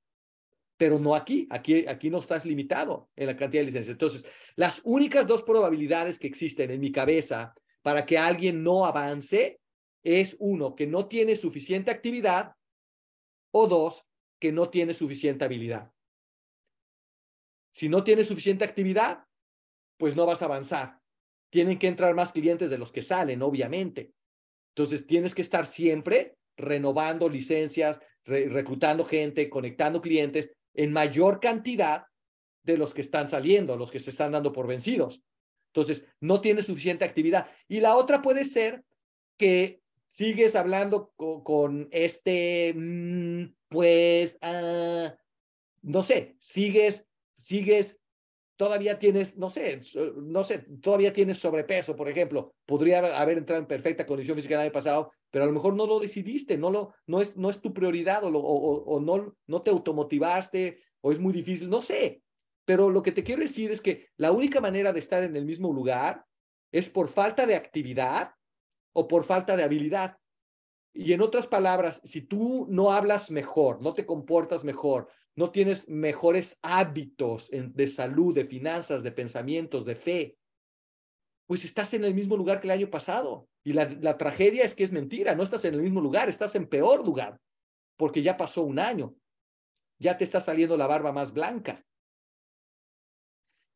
pero 0.79 0.99
no 0.99 1.15
aquí. 1.15 1.47
Aquí, 1.51 1.87
aquí 1.87 2.09
no 2.09 2.21
estás 2.21 2.47
limitado 2.47 3.11
en 3.15 3.27
la 3.27 3.37
cantidad 3.37 3.61
de 3.61 3.67
licencias. 3.67 3.93
Entonces, 3.93 4.25
las 4.57 4.81
únicas 4.85 5.27
dos 5.27 5.43
probabilidades 5.43 6.19
que 6.19 6.29
existen 6.29 6.71
en 6.71 6.81
mi 6.81 6.93
cabeza 6.93 7.53
para 7.83 8.07
que 8.07 8.17
alguien 8.17 8.63
no 8.63 8.87
avance 8.87 9.61
es 10.03 10.35
uno, 10.41 10.75
que 10.75 10.87
no 10.87 11.09
tiene 11.09 11.37
suficiente 11.37 11.91
actividad 11.91 12.53
o 13.51 13.67
dos, 13.67 14.08
que 14.39 14.53
no 14.53 14.71
tiene 14.71 14.95
suficiente 14.95 15.45
habilidad. 15.45 15.93
Si 17.75 17.89
no 17.89 18.05
tienes 18.05 18.29
suficiente 18.29 18.65
actividad, 18.65 19.25
pues 19.97 20.17
no 20.17 20.27
vas 20.27 20.43
a 20.43 20.47
avanzar. 20.47 21.01
Tienen 21.51 21.79
que 21.79 21.87
entrar 21.87 22.15
más 22.15 22.33
clientes 22.33 22.71
de 22.71 22.79
los 22.79 22.93
que 22.93 23.03
salen, 23.03 23.43
obviamente. 23.43 24.13
Entonces 24.75 25.07
tienes 25.07 25.35
que 25.35 25.43
estar 25.43 25.67
siempre 25.67 26.37
renovando 26.57 27.29
licencias, 27.29 28.01
reclutando 28.25 29.05
gente, 29.05 29.49
conectando 29.49 30.01
clientes 30.01 30.53
en 30.75 30.93
mayor 30.93 31.41
cantidad 31.41 32.05
de 32.63 32.77
los 32.77 32.93
que 32.93 33.01
están 33.01 33.29
saliendo, 33.29 33.77
los 33.77 33.91
que 33.91 34.01
se 34.01 34.11
están 34.11 34.33
dando 34.33 34.53
por 34.53 34.67
vencidos. 34.67 35.23
Entonces, 35.73 36.07
no 36.21 36.41
tienes 36.41 36.67
suficiente 36.67 37.05
actividad. 37.05 37.51
Y 37.69 37.81
la 37.81 37.97
otra 37.97 38.21
puede 38.23 38.45
ser 38.45 38.83
que 39.37 39.81
sigues 40.09 40.57
hablando 40.57 41.13
con, 41.17 41.89
este, 41.91 42.75
mm, 42.75 43.45
pues, 43.69 44.39
ah, 44.43 45.15
no 45.83 46.03
sé, 46.03 46.37
sigues, 46.41 47.07
sigues, 47.41 48.01
todavía 48.57 48.99
tienes, 48.99 49.37
no 49.37 49.51
sé, 49.51 49.81
no 50.17 50.43
sé, 50.43 50.59
todavía 50.83 51.13
tienes 51.13 51.39
sobrepeso, 51.39 51.95
por 51.95 52.09
ejemplo, 52.09 52.55
podría 52.67 52.99
haber 53.19 53.39
entrado 53.39 53.63
en 53.63 53.69
perfecta 53.69 54.05
condición 54.05 54.37
física 54.37 54.55
el 54.57 54.63
año 54.63 54.73
pasado, 54.73 55.13
pero 55.31 55.45
a 55.45 55.47
lo 55.47 55.53
mejor 55.53 55.75
no 55.75 55.87
lo 55.87 56.01
decidiste, 56.01 56.59
no, 56.59 56.71
lo, 56.71 56.93
no, 57.07 57.21
es, 57.21 57.37
no 57.37 57.51
es 57.51 57.61
tu 57.61 57.73
prioridad 57.73 58.25
o, 58.25 58.31
o, 58.31 59.01
no, 59.01 59.37
no 59.47 59.63
te 59.63 59.71
automotivaste 59.71 60.81
o 61.01 61.13
es 61.13 61.21
muy 61.21 61.33
difícil, 61.33 61.71
no 61.71 61.83
sé. 61.83 62.23
Pero 62.65 62.91
lo 62.91 63.03
que 63.03 63.13
te 63.13 63.23
quiero 63.23 63.41
decir 63.41 63.71
es 63.71 63.81
que 63.81 64.09
la 64.17 64.33
única 64.33 64.61
manera 64.61 64.93
de 64.93 64.99
estar 64.99 65.23
en 65.23 65.37
el 65.37 65.47
mismo 65.47 65.73
lugar 65.73 66.25
es 66.71 66.89
por 66.89 67.09
falta 67.09 67.47
de 67.47 67.57
actividad 67.57 68.33
o 68.93 69.09
por 69.09 69.25
falta 69.25 69.57
de 69.57 69.63
habilidad. 69.63 70.18
Y 71.01 71.13
en 71.13 71.21
otras 71.21 71.47
palabras, 71.47 72.01
si 72.03 72.23
tú 72.23 72.67
no 72.69 72.91
hablas 72.91 73.31
mejor, 73.31 73.81
no 73.81 73.95
te 73.95 74.05
comportas 74.05 74.65
mejor, 74.65 75.09
no 75.37 75.53
tienes 75.53 75.89
mejores 75.89 76.59
hábitos 76.61 77.51
de 77.53 77.87
salud, 77.87 78.35
de 78.35 78.45
finanzas, 78.45 79.05
de 79.05 79.13
pensamientos, 79.13 79.85
de 79.85 79.95
fe, 79.95 80.37
pues 81.47 81.65
estás 81.65 81.95
en 81.95 82.05
el 82.05 82.15
mismo 82.15 82.37
lugar 82.37 82.59
que 82.59 82.67
el 82.67 82.73
año 82.73 82.91
pasado. 82.91 83.49
Y 83.63 83.75
la, 83.75 84.19
tragedia 84.19 84.65
es 84.65 84.75
que 84.75 84.83
es 84.83 84.91
mentira, 84.91 85.37
no 85.37 85.45
estás 85.45 85.65
en 85.67 85.75
el 85.75 85.83
mismo 85.83 86.01
lugar, 86.01 86.29
estás 86.29 86.57
en 86.57 86.67
peor 86.67 87.07
lugar, 87.07 87.41
porque 87.97 88.21
ya 88.21 88.37
pasó 88.37 88.65
un 88.65 88.81
año, 88.81 89.15
ya 90.01 90.19
te 90.19 90.25
está 90.25 90.41
saliendo 90.41 90.77
la 90.77 90.89
barba 90.89 91.13
más 91.13 91.33
blanca. 91.33 91.81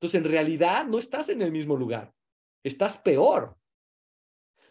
Entonces, 0.01 0.19
en 0.19 0.29
realidad 0.29 0.87
no 0.87 0.99
estás 0.99 1.29
en 1.29 1.41
el 1.41 1.53
mismo 1.53 1.77
lugar, 1.77 2.13
estás 2.65 2.99
peor. 2.99 3.57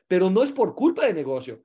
Pero 0.10 0.30
no 0.30 0.44
es 0.44 0.52
por 0.52 0.76
culpa 0.76 1.06
de 1.06 1.14
negocio, 1.14 1.64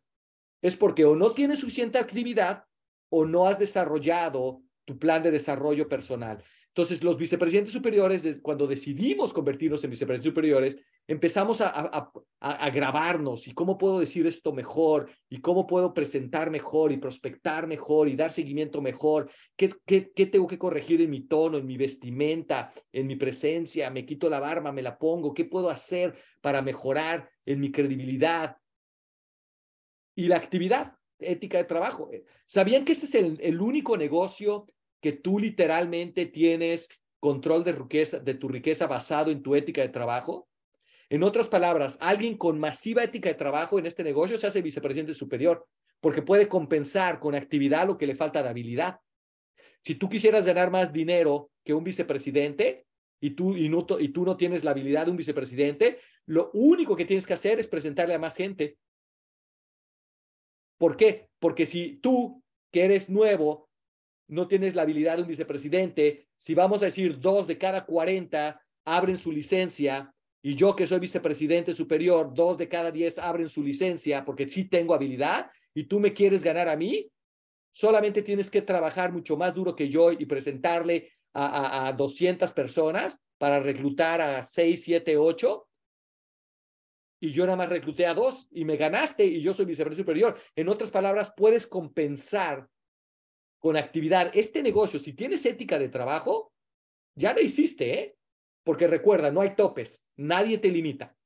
es 0.63 0.77
porque 0.77 1.05
o 1.05 1.17
no 1.17 1.33
tienes 1.33 1.61
suficiente 1.61 1.99
actividad 1.99 2.65
o 3.09 3.25
no 3.25 3.47
has 3.47 3.59
desarrollado 3.59 4.63
tu 4.85 4.99
plan 4.99 5.23
de 5.23 5.31
desarrollo 5.31 5.89
personal. 5.89 6.43
Entonces, 6.77 7.03
los 7.03 7.17
vicepresidentes 7.17 7.73
superiores, 7.73 8.39
cuando 8.43 8.67
decidimos 8.67 9.33
convertirnos 9.33 9.83
en 9.83 9.89
vicepresidentes 9.89 10.31
superiores, 10.31 10.77
empezamos 11.09 11.63
a, 11.63 11.71
a, 12.39 12.71
grabarnos 12.71 13.49
y 13.49 13.55
cómo 13.55 13.79
puedo 13.79 13.99
decir 13.99 14.27
esto 14.27 14.53
mejor 14.53 15.09
y 15.31 15.41
cómo 15.41 15.67
puedo 15.67 15.95
presentar 15.95 16.51
mejor 16.51 16.93
y 16.93 16.99
prospectar 16.99 17.67
mejor 17.67 18.09
y 18.09 18.15
dar 18.15 18.31
seguimiento 18.31 18.83
mejor, 18.83 19.31
qué, 19.57 19.73
qué, 19.87 20.13
qué 20.15 20.27
tengo 20.27 20.47
que 20.47 20.59
corregir 20.59 21.01
en 21.01 21.09
mi 21.09 21.23
tono, 21.23 21.57
en 21.57 21.67
mi 21.67 21.79
vestimenta, 21.79 22.71
en 22.93 23.07
mi 23.07 23.17
presencia, 23.17 23.89
me 23.89 24.05
quito 24.05 24.29
la 24.29 24.41
barba, 24.41 24.71
me 24.71 24.83
la 24.83 24.99
pongo, 24.99 25.33
qué 25.33 25.47
puedo 25.47 25.71
hacer 25.71 26.15
para 26.43 26.61
mejorar 26.61 27.31
en 27.47 27.59
mi 27.59 27.73
credibilidad 27.73 28.59
y 30.17 30.27
la 30.27 30.37
actividad 30.37 30.97
ética 31.21 31.59
de 31.59 31.65
trabajo. 31.65 32.11
¿Sabían 32.47 32.85
que 32.85 32.93
este 32.93 33.07
es 33.07 33.15
el, 33.15 33.39
el 33.41 33.61
único 33.61 33.97
negocio 33.97 34.67
que 35.01 35.13
tú 35.13 35.39
literalmente 35.39 36.27
tienes 36.27 36.89
control 37.21 37.65
de, 37.65 37.73
riqueza, 37.73 38.21
de 38.21 38.35
tu 38.35 38.49
riqueza 38.49 38.87
basado 38.87 39.31
en 39.31 39.43
tu 39.43 39.55
ética 39.55 39.83
de 39.83 39.89
trabajo. 39.89 40.49
En 41.09 41.23
otras 41.23 41.49
palabras, 41.49 41.99
alguien 42.01 42.37
con 42.37 42.59
masiva 42.59 43.03
ética 43.05 43.29
de 43.29 43.35
trabajo 43.35 43.79
en 43.79 43.87
este 43.87 44.03
negocio 44.03 44.37
se 44.37 44.47
hace 44.47 44.63
vicepresidente 44.63 45.15
superior 45.15 45.67
porque 46.01 46.23
puede 46.23 46.49
compensar 46.49 47.21
con 47.21 47.35
actividad 47.35 47.87
lo 47.87 47.97
que 47.97 48.07
le 48.07 48.15
falta 48.15 48.43
de 48.43 48.49
habilidad. 48.49 49.01
Si 49.81 49.95
tú 49.95 50.09
quisieras 50.09 50.45
ganar 50.45 50.71
más 50.71 50.93
dinero 50.93 51.51
que 51.65 51.75
un 51.75 51.85
vicepresidente 51.85 52.87
y 53.21 53.31
tú, 53.31 53.57
y, 53.57 53.69
no, 53.69 53.87
y 53.99 54.09
tú 54.09 54.25
no 54.25 54.37
tienes 54.37 54.63
la 54.63 54.73
habilidad 54.73 55.07
de 55.07 55.11
un 55.13 55.17
vicepresidente, 55.17 55.99
lo 56.27 56.51
único 56.55 56.97
que 56.97 57.05
tienes 57.05 57.27
que 57.27 57.35
hacer 57.35 57.61
es 57.61 57.67
presentarle 57.67 58.15
a 58.15 58.19
más 58.19 58.37
gente. 58.37 58.77
¿Por 60.79 60.97
qué? 60.97 61.29
Porque 61.39 61.67
si 61.67 61.97
tú, 61.97 62.43
que 62.73 62.85
eres 62.85 63.09
nuevo, 63.09 63.69
no 64.29 64.49
tienes 64.49 64.75
la 64.75 64.83
habilidad 64.83 65.17
de 65.17 65.23
un 65.23 65.29
vicepresidente, 65.29 66.27
si 66.37 66.55
vamos 66.55 66.83
a 66.83 66.87
decir 66.87 67.19
dos 67.19 67.47
de 67.47 67.59
cada 67.59 67.85
40 67.85 68.61
abren 68.85 69.17
su 69.17 69.33
licencia 69.33 70.13
y 70.43 70.55
yo 70.55 70.77
que 70.77 70.87
soy 70.87 71.01
vicepresidente 71.01 71.73
superior, 71.73 72.33
dos 72.35 72.57
de 72.59 72.69
cada 72.69 72.91
diez 72.91 73.19
abren 73.19 73.49
su 73.49 73.63
licencia 73.63 74.25
porque 74.25 74.49
sí 74.49 74.65
tengo 74.67 74.95
habilidad 74.95 75.51
y 75.75 75.85
tú 75.85 75.99
me 75.99 76.13
quieres 76.13 76.43
ganar 76.43 76.69
a 76.69 76.77
mí, 76.77 77.11
solamente 77.71 78.23
tienes 78.23 78.51
que 78.51 78.63
trabajar 78.63 79.13
mucho 79.13 79.37
más 79.37 79.55
duro 79.55 79.75
que 79.75 79.89
yo 79.89 80.13
y 80.13 80.25
presentarle 80.27 81.11
a, 81.35 81.89
a, 81.89 81.93
200 81.93 82.53
personas 82.53 83.21
para 83.39 83.61
reclutar 83.61 84.21
a 84.21 84.43
6, 84.43 84.83
7, 84.83 85.17
8 85.19 85.69
y 87.21 87.33
yo 87.33 87.45
nada 87.47 87.57
más 87.57 87.69
recluté 87.69 88.07
a 88.07 88.15
dos 88.15 88.49
y 88.51 88.65
me 88.65 88.77
ganaste 88.77 89.25
y 89.25 89.41
yo 89.41 89.55
soy 89.55 89.67
vicepresidente 89.67 90.03
superior. 90.03 90.39
En 90.55 90.69
otras 90.69 90.91
palabras, 90.91 91.33
puedes 91.37 91.67
compensar 91.67 92.69
con 93.59 93.77
actividad. 93.77 94.31
Este 94.35 94.63
negocio, 94.63 94.99
si 94.99 95.13
tienes 95.13 95.45
ética 95.47 95.79
de 95.79 95.89
trabajo, 95.89 96.53
ya 97.15 97.33
lo 97.33 97.41
hiciste, 97.41 97.99
¿eh? 97.99 98.17
Porque 98.63 98.87
recuerda, 98.87 99.31
no 99.31 99.41
hay 99.41 99.55
topes, 99.55 100.05
nadie 100.17 100.59
te 100.59 100.71
limita. 100.71 101.17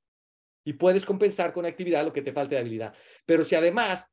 Y 0.65 0.75
puedes 0.75 1.05
compensar 1.07 1.53
con 1.53 1.67
actividad 1.67 2.05
lo 2.05 2.13
que 2.13 2.23
te 2.23 2.33
falte 2.33 2.55
de 2.55 2.61
habilidad. 2.61 2.95
Pero 3.25 3.45
si 3.45 3.55
además 3.55 4.13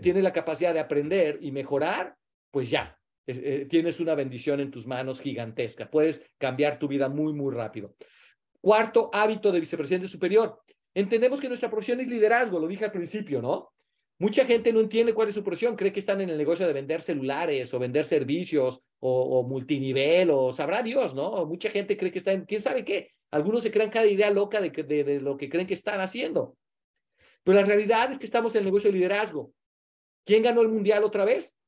tienes 0.00 0.22
la 0.22 0.32
capacidad 0.32 0.74
de 0.74 0.80
aprender 0.80 1.38
y 1.40 1.52
mejorar, 1.52 2.16
pues 2.50 2.70
ya, 2.70 2.98
eh, 3.26 3.66
tienes 3.68 4.00
una 4.00 4.14
bendición 4.14 4.60
en 4.60 4.70
tus 4.70 4.86
manos 4.86 5.20
gigantesca. 5.20 5.90
Puedes 5.90 6.24
cambiar 6.38 6.78
tu 6.78 6.88
vida 6.88 7.08
muy, 7.08 7.32
muy 7.32 7.54
rápido. 7.54 7.94
Cuarto 8.62 9.10
hábito 9.12 9.50
de 9.50 9.60
vicepresidente 9.60 10.06
superior. 10.06 10.62
Entendemos 10.94 11.40
que 11.40 11.48
nuestra 11.48 11.68
profesión 11.68 12.00
es 12.00 12.06
liderazgo, 12.06 12.60
lo 12.60 12.68
dije 12.68 12.84
al 12.84 12.92
principio, 12.92 13.42
¿no? 13.42 13.72
Mucha 14.18 14.44
gente 14.44 14.72
no 14.72 14.78
entiende 14.78 15.14
cuál 15.14 15.28
es 15.28 15.34
su 15.34 15.42
profesión, 15.42 15.74
cree 15.74 15.92
que 15.92 15.98
están 15.98 16.20
en 16.20 16.30
el 16.30 16.38
negocio 16.38 16.64
de 16.64 16.72
vender 16.72 17.02
celulares 17.02 17.74
o 17.74 17.80
vender 17.80 18.04
servicios 18.04 18.80
o, 19.00 19.42
multinivel 19.42 20.30
o 20.30 20.52
sabrá 20.52 20.80
Dios, 20.80 21.12
¿no? 21.12 21.44
Mucha 21.44 21.70
gente 21.70 21.96
cree 21.96 22.12
que 22.12 22.18
está 22.18 22.32
en, 22.32 22.44
quién 22.44 22.60
sabe 22.60 22.84
qué. 22.84 23.10
Algunos 23.32 23.64
se 23.64 23.72
crean 23.72 23.90
cada 23.90 24.06
idea 24.06 24.30
loca 24.30 24.60
de, 24.60 24.70
de, 24.70 25.02
de 25.02 25.20
lo 25.20 25.36
que 25.36 25.48
creen 25.48 25.66
que 25.66 25.74
están 25.74 26.00
haciendo. 26.00 26.56
Pero 27.42 27.58
la 27.58 27.64
realidad 27.64 28.12
es 28.12 28.18
que 28.18 28.26
estamos 28.26 28.54
en 28.54 28.60
el 28.60 28.66
negocio 28.66 28.92
de 28.92 28.98
liderazgo. 28.98 29.52
¿Quién 30.24 30.44
ganó 30.44 30.60
el 30.60 30.68
mundial 30.68 31.02
otra 31.02 31.24
vez? 31.24 31.58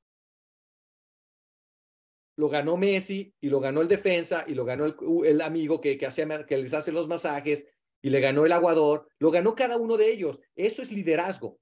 Lo 2.37 2.49
ganó 2.49 2.77
Messi 2.77 3.35
y 3.41 3.49
lo 3.49 3.61
ganó 3.61 3.81
el 3.81 3.89
defensa 3.89 4.45
y 4.47 4.55
lo 4.55 4.65
ganó 4.65 4.87
el, 4.87 4.97
el 5.25 5.41
amigo 5.41 5.81
que, 5.81 5.97
que, 5.97 6.07
hace, 6.07 6.27
que 6.47 6.59
les 6.59 6.75
hace 6.75 6.93
los 6.93 7.09
masajes 7.09 7.65
y 8.03 8.11
le 8.11 8.21
ganó 8.21 8.45
el 8.45 8.53
aguador. 8.53 9.09
Lo 9.19 9.31
ganó 9.31 9.55
cada 9.55 9.77
uno 9.77 9.97
de 9.97 10.11
ellos. 10.11 10.41
Eso 10.57 10.83
es 10.83 10.93
liderazgo. 10.93 11.59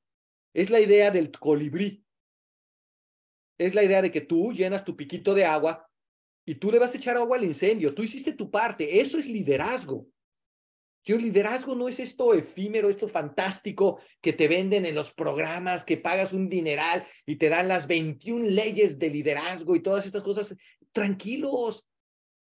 Es 0.55 0.71
la 0.71 0.81
idea 0.81 1.11
del 1.11 1.31
colibrí. 1.31 2.05
Es 3.59 3.75
la 3.75 3.85
idea 3.85 4.03
de 4.03 4.11
que 4.11 4.23
tú 4.23 4.53
llenas 4.53 4.85
tu 4.85 4.97
piquito 4.97 5.35
de 5.35 5.45
agua 5.45 5.89
y 6.45 6.57
tú 6.57 6.73
le 6.73 6.79
vas 6.79 6.95
a 6.95 6.97
echar 6.97 7.17
agua 7.17 7.37
al 7.37 7.45
incendio. 7.45 7.95
Tú 7.95 8.03
hiciste 8.03 8.33
tu 8.33 8.51
parte. 8.51 9.01
Eso 9.01 9.19
es 9.19 9.29
liderazgo. 9.29 10.09
Yo, 11.05 11.17
liderazgo 11.17 11.75
no 11.75 11.89
es 11.89 11.99
esto 11.99 12.33
efímero, 12.33 12.89
esto 12.89 13.09
fantástico 13.09 14.01
que 14.21 14.33
te 14.33 14.47
venden 14.47 14.87
en 14.87 14.95
los 14.95 15.13
programas, 15.13 15.85
que 15.85 15.97
pagas 15.97 16.33
un 16.33 16.49
dineral 16.49 17.05
y 17.27 17.37
te 17.37 17.49
dan 17.49 17.67
las 17.67 17.89
21 17.89 18.45
leyes 18.49 18.99
de 18.99 19.11
liderazgo 19.11 19.75
y 19.75 19.83
todas 19.83 20.07
estas 20.07 20.23
cosas. 20.23 20.57
Tranquilos. 20.93 21.89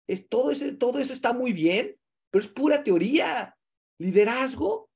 Es, 0.08 0.30
todo, 0.30 0.52
todo 0.78 1.00
eso 1.00 1.14
está 1.14 1.34
muy 1.34 1.54
bien, 1.54 1.98
pero 2.30 2.44
es 2.44 2.52
pura 2.52 2.84
teoría. 2.84 3.58
Liderazgo 3.98 4.92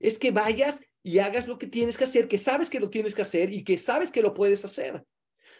es 0.00 0.18
que 0.18 0.30
vayas 0.30 0.80
y 1.02 1.18
hagas 1.18 1.46
lo 1.46 1.58
que 1.58 1.66
tienes 1.66 1.98
que 1.98 2.04
hacer, 2.04 2.28
que 2.28 2.38
sabes 2.38 2.70
que 2.70 2.80
lo 2.80 2.88
tienes 2.88 3.14
que 3.14 3.22
hacer 3.22 3.52
y 3.52 3.62
que 3.62 3.76
sabes 3.76 4.10
que 4.10 4.22
lo 4.22 4.32
puedes 4.32 4.64
hacer. 4.64 5.04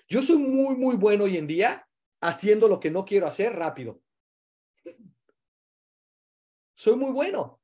Yo 0.09 0.22
soy 0.22 0.38
muy, 0.38 0.75
muy 0.77 0.96
bueno 0.96 1.25
hoy 1.25 1.37
en 1.37 1.46
día 1.46 1.87
haciendo 2.20 2.66
lo 2.66 2.81
que 2.81 2.90
no 2.90 3.05
quiero 3.05 3.27
hacer 3.27 3.55
rápido. 3.55 4.01
Soy 6.76 6.94
muy 6.94 7.10
bueno. 7.10 7.60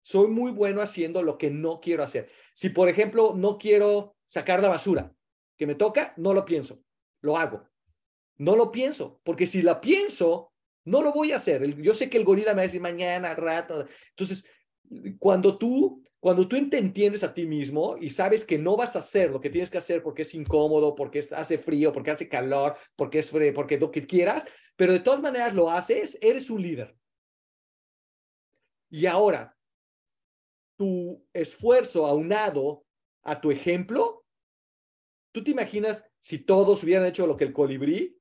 Soy 0.00 0.28
muy 0.28 0.52
bueno 0.52 0.80
haciendo 0.80 1.22
lo 1.22 1.36
que 1.36 1.50
no 1.50 1.80
quiero 1.80 2.04
hacer. 2.04 2.30
Si, 2.54 2.70
por 2.70 2.88
ejemplo, 2.88 3.34
no 3.36 3.58
quiero 3.58 4.16
sacar 4.28 4.62
la 4.62 4.68
basura 4.68 5.12
que 5.58 5.66
me 5.66 5.74
toca, 5.74 6.14
no 6.16 6.32
lo 6.32 6.44
pienso. 6.44 6.82
Lo 7.20 7.36
hago. 7.36 7.68
No 8.38 8.56
lo 8.56 8.70
pienso, 8.70 9.20
porque 9.24 9.46
si 9.46 9.62
la 9.62 9.80
pienso, 9.80 10.52
no 10.84 11.02
lo 11.02 11.12
voy 11.12 11.32
a 11.32 11.36
hacer. 11.36 11.80
Yo 11.82 11.92
sé 11.92 12.08
que 12.08 12.18
el 12.18 12.24
gorila 12.24 12.52
me 12.52 12.56
va 12.56 12.62
a 12.62 12.66
decir 12.66 12.80
mañana, 12.80 13.34
rato. 13.34 13.86
Entonces, 14.10 14.46
cuando 15.18 15.58
tú 15.58 16.02
cuando 16.26 16.48
tú 16.48 16.56
entiendes 16.56 17.22
a 17.22 17.32
ti 17.32 17.46
mismo 17.46 17.94
y 18.00 18.10
sabes 18.10 18.44
que 18.44 18.58
no 18.58 18.76
vas 18.76 18.96
a 18.96 18.98
hacer 18.98 19.30
lo 19.30 19.40
que 19.40 19.48
tienes 19.48 19.70
que 19.70 19.78
hacer 19.78 20.02
porque 20.02 20.22
es 20.22 20.34
incómodo, 20.34 20.96
porque 20.96 21.20
hace 21.20 21.56
frío, 21.56 21.92
porque 21.92 22.10
hace 22.10 22.28
calor, 22.28 22.76
porque 22.96 23.20
es 23.20 23.30
frío, 23.30 23.54
porque 23.54 23.78
lo 23.78 23.92
que 23.92 24.04
quieras, 24.06 24.44
pero 24.74 24.92
de 24.92 24.98
todas 24.98 25.20
maneras 25.20 25.54
lo 25.54 25.70
haces, 25.70 26.18
eres 26.20 26.50
un 26.50 26.62
líder. 26.62 26.96
Y 28.90 29.06
ahora, 29.06 29.56
tu 30.76 31.26
esfuerzo 31.32 32.06
aunado 32.06 32.84
a 33.22 33.40
tu 33.40 33.50
ejemplo, 33.50 34.24
¿tú 35.32 35.42
te 35.42 35.50
imaginas 35.50 36.08
si 36.20 36.38
todos 36.38 36.82
hubieran 36.84 37.06
hecho 37.06 37.26
lo 37.26 37.36
que 37.36 37.44
el 37.44 37.52
colibrí, 37.52 38.18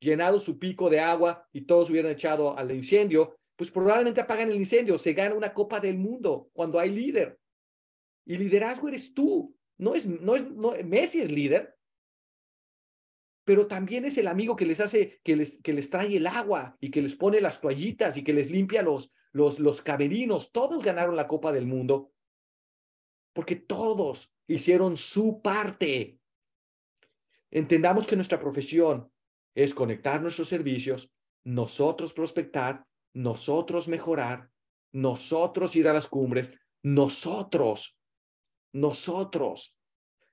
llenado 0.00 0.40
su 0.40 0.58
pico 0.58 0.90
de 0.90 1.00
agua 1.00 1.48
y 1.52 1.62
todos 1.62 1.90
hubieran 1.90 2.12
echado 2.12 2.56
al 2.56 2.72
incendio, 2.72 3.36
pues 3.56 3.70
probablemente 3.70 4.20
apagan 4.20 4.50
el 4.50 4.56
incendio, 4.56 4.98
se 4.98 5.12
gana 5.12 5.34
una 5.34 5.54
Copa 5.54 5.78
del 5.78 5.98
Mundo 5.98 6.50
cuando 6.52 6.78
hay 6.78 6.90
líder. 6.90 7.38
Y 8.26 8.36
liderazgo 8.36 8.88
eres 8.88 9.14
tú. 9.14 9.56
No 9.78 9.94
es, 9.94 10.06
no 10.06 10.36
es, 10.36 10.48
no, 10.50 10.72
Messi 10.84 11.20
es 11.20 11.30
líder, 11.30 11.76
pero 13.44 13.66
también 13.66 14.04
es 14.04 14.18
el 14.18 14.28
amigo 14.28 14.54
que 14.56 14.66
les 14.66 14.80
hace, 14.80 15.20
que 15.24 15.36
les, 15.36 15.60
que 15.62 15.72
les 15.72 15.90
trae 15.90 16.16
el 16.16 16.26
agua 16.26 16.76
y 16.80 16.90
que 16.90 17.02
les 17.02 17.14
pone 17.14 17.40
las 17.40 17.60
toallitas 17.60 18.16
y 18.16 18.22
que 18.22 18.32
les 18.32 18.50
limpia 18.50 18.82
los, 18.82 19.12
los, 19.32 19.58
los. 19.58 19.82
Todos 20.52 20.84
ganaron 20.84 21.16
la 21.16 21.26
Copa 21.26 21.52
del 21.52 21.66
Mundo 21.66 22.12
porque 23.32 23.56
todos 23.56 24.32
hicieron 24.46 24.96
su 24.96 25.40
parte. 25.42 26.18
Entendamos 27.50 28.06
que 28.06 28.16
nuestra 28.16 28.38
profesión 28.38 29.10
es 29.54 29.74
conectar 29.74 30.22
nuestros 30.22 30.48
servicios, 30.48 31.12
nosotros 31.44 32.12
prospectar, 32.12 32.86
nosotros 33.14 33.88
mejorar, 33.88 34.50
nosotros 34.92 35.74
ir 35.76 35.88
a 35.88 35.92
las 35.92 36.06
cumbres, 36.06 36.52
nosotros, 36.82 37.98
nosotros. 38.72 39.76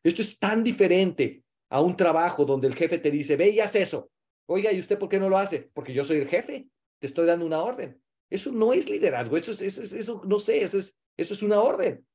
Esto 0.03 0.21
es 0.21 0.37
tan 0.37 0.63
diferente 0.63 1.43
a 1.69 1.82
un 1.82 1.95
trabajo 1.95 2.45
donde 2.45 2.67
el 2.67 2.75
jefe 2.75 2.97
te 2.97 3.12
dice, 3.12 3.36
ve 3.36 3.49
y 3.49 3.60
haz 3.60 3.75
eso. 3.75 4.12
Oiga, 4.47 4.71
¿y 4.71 4.79
usted 4.79 4.97
por 4.97 5.10
qué 5.10 5.19
no 5.19 5.29
lo 5.29 5.38
hace? 5.38 5.69
Porque 5.73 5.93
yo 5.93 6.03
soy 6.03 6.17
el 6.17 6.27
jefe, 6.27 6.67
te 6.99 7.08
estoy 7.08 7.27
dando 7.27 7.45
una 7.45 7.62
orden. 7.62 8.01
Eso 8.29 8.51
no 8.51 8.73
es 8.73 8.89
liderazgo, 8.89 9.38
eso 9.38 9.51
es, 9.51 9.62
eso, 9.62 9.82
eso 9.82 10.21
no 10.25 10.39
sé, 10.39 10.62
eso 10.62 10.77
es, 10.77 10.97
eso 11.17 11.34
es 11.34 11.43
una 11.43 11.60
orden. 11.60 12.05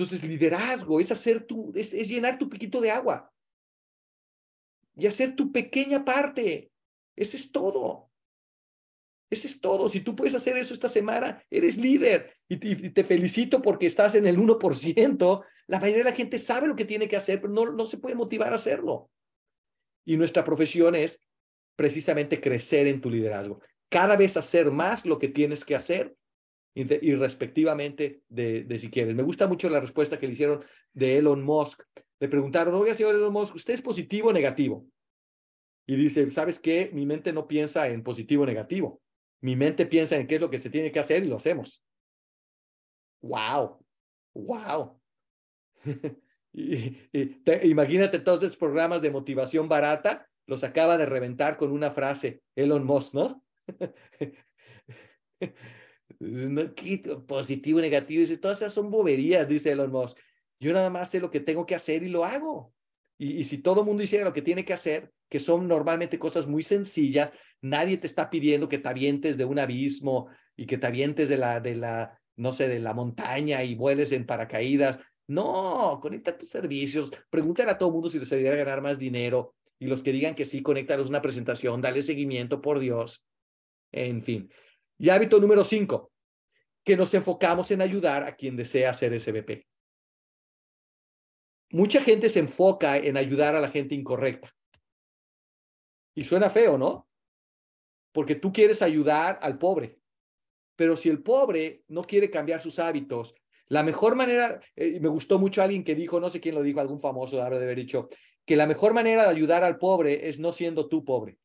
Entonces, 0.00 0.24
liderazgo 0.24 0.98
es 0.98 1.12
hacer 1.12 1.46
tu, 1.46 1.72
es, 1.74 1.92
llenar 1.92 2.38
tu 2.38 2.48
piquito 2.48 2.80
de 2.80 2.90
agua 2.90 3.30
y 4.96 5.06
hacer 5.06 5.36
tu 5.36 5.52
pequeña 5.52 6.04
parte. 6.04 6.72
Eso 7.14 7.36
es 7.36 7.52
todo. 7.52 8.10
Eso 9.28 9.46
es 9.46 9.60
todo. 9.60 9.88
Si 9.90 10.00
tú 10.00 10.16
puedes 10.16 10.34
hacer 10.34 10.56
eso 10.56 10.72
esta 10.72 10.88
semana, 10.88 11.44
eres 11.50 11.76
líder. 11.76 12.34
Y 12.52 12.56
te, 12.56 13.04
felicito 13.04 13.62
porque 13.62 13.86
estás 13.86 14.16
en 14.16 14.26
el 14.26 14.36
1%. 14.36 15.44
La 15.68 15.78
mayoría 15.78 16.04
de 16.04 16.10
la 16.10 16.16
gente 16.16 16.36
sabe 16.36 16.66
lo 16.66 16.74
que 16.74 16.84
tiene 16.84 17.06
que 17.06 17.16
hacer, 17.16 17.40
pero 17.40 17.52
no, 17.52 17.70
no 17.70 17.86
se 17.86 17.96
puede 17.96 18.16
motivar 18.16 18.50
a 18.50 18.56
hacerlo. 18.56 19.08
Y 20.04 20.16
nuestra 20.16 20.44
profesión 20.44 20.96
es 20.96 21.24
precisamente 21.76 22.40
crecer 22.40 22.88
en 22.88 23.00
tu 23.00 23.08
liderazgo. 23.08 23.60
Cada 23.88 24.16
vez 24.16 24.36
hacer 24.36 24.72
más 24.72 25.06
lo 25.06 25.20
que 25.20 25.28
tienes 25.28 25.64
que 25.64 25.76
hacer 25.76 26.16
y, 26.74 26.82
de, 26.82 26.98
de, 28.64 28.78
si 28.78 28.90
quieres. 28.90 29.14
Me 29.14 29.22
gusta 29.22 29.46
mucho 29.46 29.68
la 29.68 29.78
respuesta 29.78 30.18
que 30.18 30.26
le 30.26 30.32
hicieron 30.32 30.64
de 30.92 31.18
Elon 31.18 31.44
Musk. 31.44 31.84
Le 32.18 32.28
preguntaron, 32.28 32.74
oiga, 32.74 32.94
señor 32.94 33.14
Elon 33.14 33.32
Musk, 33.32 33.54
¿usted 33.54 33.74
es 33.74 33.82
positivo 33.82 34.30
o 34.30 34.32
negativo? 34.32 34.88
Y 35.86 35.94
dice, 35.94 36.28
¿sabes 36.32 36.58
qué? 36.58 36.90
Mi 36.92 37.06
mente 37.06 37.32
no 37.32 37.46
piensa 37.46 37.88
en 37.88 38.02
positivo 38.02 38.42
o 38.42 38.46
negativo. 38.46 39.00
Mi 39.40 39.54
mente 39.54 39.86
piensa 39.86 40.16
en 40.16 40.26
qué 40.26 40.34
es 40.34 40.40
lo 40.40 40.50
que 40.50 40.58
se 40.58 40.68
tiene 40.68 40.90
que 40.90 40.98
hacer 40.98 41.22
y 41.22 41.28
lo 41.28 41.36
hacemos. 41.36 41.84
¡Wow! 43.22 43.84
¡Wow! 44.34 45.00
y, 46.52 46.96
imagínate 47.64 48.18
todos 48.18 48.42
estos 48.42 48.58
programas 48.58 49.02
de 49.02 49.10
motivación 49.10 49.68
barata, 49.68 50.28
los 50.46 50.64
acaba 50.64 50.96
de 50.96 51.06
reventar 51.06 51.56
con 51.56 51.70
una 51.70 51.90
frase 51.90 52.42
Elon 52.56 52.84
Musk, 52.84 53.14
¿no? 53.14 53.44
no, 56.20 56.74
positivo, 57.26 57.80
negativo, 57.80 58.20
dice, 58.20 58.38
todas 58.38 58.58
esas 58.58 58.72
son 58.72 58.90
boberías, 58.90 59.48
dice 59.48 59.72
Elon 59.72 59.92
Musk. 59.92 60.18
Yo 60.58 60.72
nada 60.72 60.90
más 60.90 61.10
sé 61.10 61.20
lo 61.20 61.30
que 61.30 61.40
tengo 61.40 61.66
que 61.66 61.74
hacer 61.74 62.02
y 62.02 62.08
lo 62.08 62.24
hago. 62.24 62.74
Y, 63.18 63.38
y 63.38 63.44
si 63.44 63.58
todo 63.58 63.80
el 63.80 63.86
mundo 63.86 64.02
hiciera 64.02 64.24
lo 64.24 64.32
que 64.32 64.42
tiene 64.42 64.64
que 64.64 64.72
hacer, 64.72 65.12
que 65.28 65.40
son 65.40 65.68
normalmente 65.68 66.18
cosas 66.18 66.46
muy 66.46 66.62
sencillas, 66.62 67.32
nadie 67.62 67.98
te 67.98 68.06
está 68.06 68.30
pidiendo 68.30 68.68
que 68.68 68.78
te 68.78 68.88
avientes 68.88 69.36
de 69.36 69.44
un 69.44 69.58
abismo 69.58 70.28
y 70.56 70.66
que 70.66 70.78
te 70.78 70.86
avientes 70.86 71.28
de 71.28 71.36
la, 71.36 71.60
de 71.60 71.76
la, 71.76 72.19
no 72.40 72.52
sé, 72.52 72.68
de 72.68 72.80
la 72.80 72.94
montaña 72.94 73.62
y 73.62 73.74
vueles 73.74 74.12
en 74.12 74.26
paracaídas. 74.26 74.98
No, 75.28 75.98
conecta 76.02 76.36
tus 76.36 76.48
servicios, 76.48 77.10
pregúntale 77.28 77.70
a 77.70 77.78
todo 77.78 77.90
mundo 77.90 78.08
si 78.08 78.18
les 78.18 78.30
ganar 78.30 78.82
más 78.82 78.98
dinero 78.98 79.54
y 79.78 79.86
los 79.86 80.02
que 80.02 80.12
digan 80.12 80.34
que 80.34 80.44
sí, 80.44 80.62
conéctalos 80.62 81.08
una 81.08 81.22
presentación, 81.22 81.80
dale 81.80 82.02
seguimiento, 82.02 82.60
por 82.60 82.78
Dios. 82.78 83.26
En 83.92 84.22
fin. 84.22 84.50
Y 84.98 85.08
hábito 85.10 85.38
número 85.38 85.64
cinco, 85.64 86.12
que 86.84 86.96
nos 86.96 87.14
enfocamos 87.14 87.70
en 87.70 87.80
ayudar 87.82 88.24
a 88.24 88.36
quien 88.36 88.56
desea 88.56 88.90
hacer 88.90 89.18
SBP. 89.18 89.66
Mucha 91.72 92.02
gente 92.02 92.28
se 92.28 92.40
enfoca 92.40 92.96
en 92.96 93.16
ayudar 93.16 93.54
a 93.54 93.60
la 93.60 93.68
gente 93.68 93.94
incorrecta. 93.94 94.52
Y 96.16 96.24
suena 96.24 96.50
feo, 96.50 96.76
¿no? 96.76 97.08
Porque 98.12 98.34
tú 98.34 98.52
quieres 98.52 98.82
ayudar 98.82 99.38
al 99.40 99.56
pobre. 99.58 99.99
Pero 100.80 100.96
si 100.96 101.10
el 101.10 101.22
pobre 101.22 101.84
no 101.88 102.02
quiere 102.04 102.30
cambiar 102.30 102.58
sus 102.58 102.78
hábitos, 102.78 103.34
la 103.68 103.82
mejor 103.82 104.16
manera, 104.16 104.62
eh, 104.74 104.98
me 104.98 105.10
gustó 105.10 105.38
mucho 105.38 105.60
alguien 105.60 105.84
que 105.84 105.94
dijo, 105.94 106.20
no 106.20 106.30
sé 106.30 106.40
quién 106.40 106.54
lo 106.54 106.62
dijo, 106.62 106.80
algún 106.80 107.00
famoso 107.00 107.42
habrá 107.42 107.58
de 107.58 107.64
haber 107.64 107.76
dicho, 107.76 108.08
que 108.46 108.56
la 108.56 108.66
mejor 108.66 108.94
manera 108.94 109.24
de 109.24 109.28
ayudar 109.28 109.62
al 109.62 109.76
pobre 109.76 110.30
es 110.30 110.40
no 110.40 110.54
siendo 110.54 110.88
tú 110.88 111.04
pobre. 111.04 111.36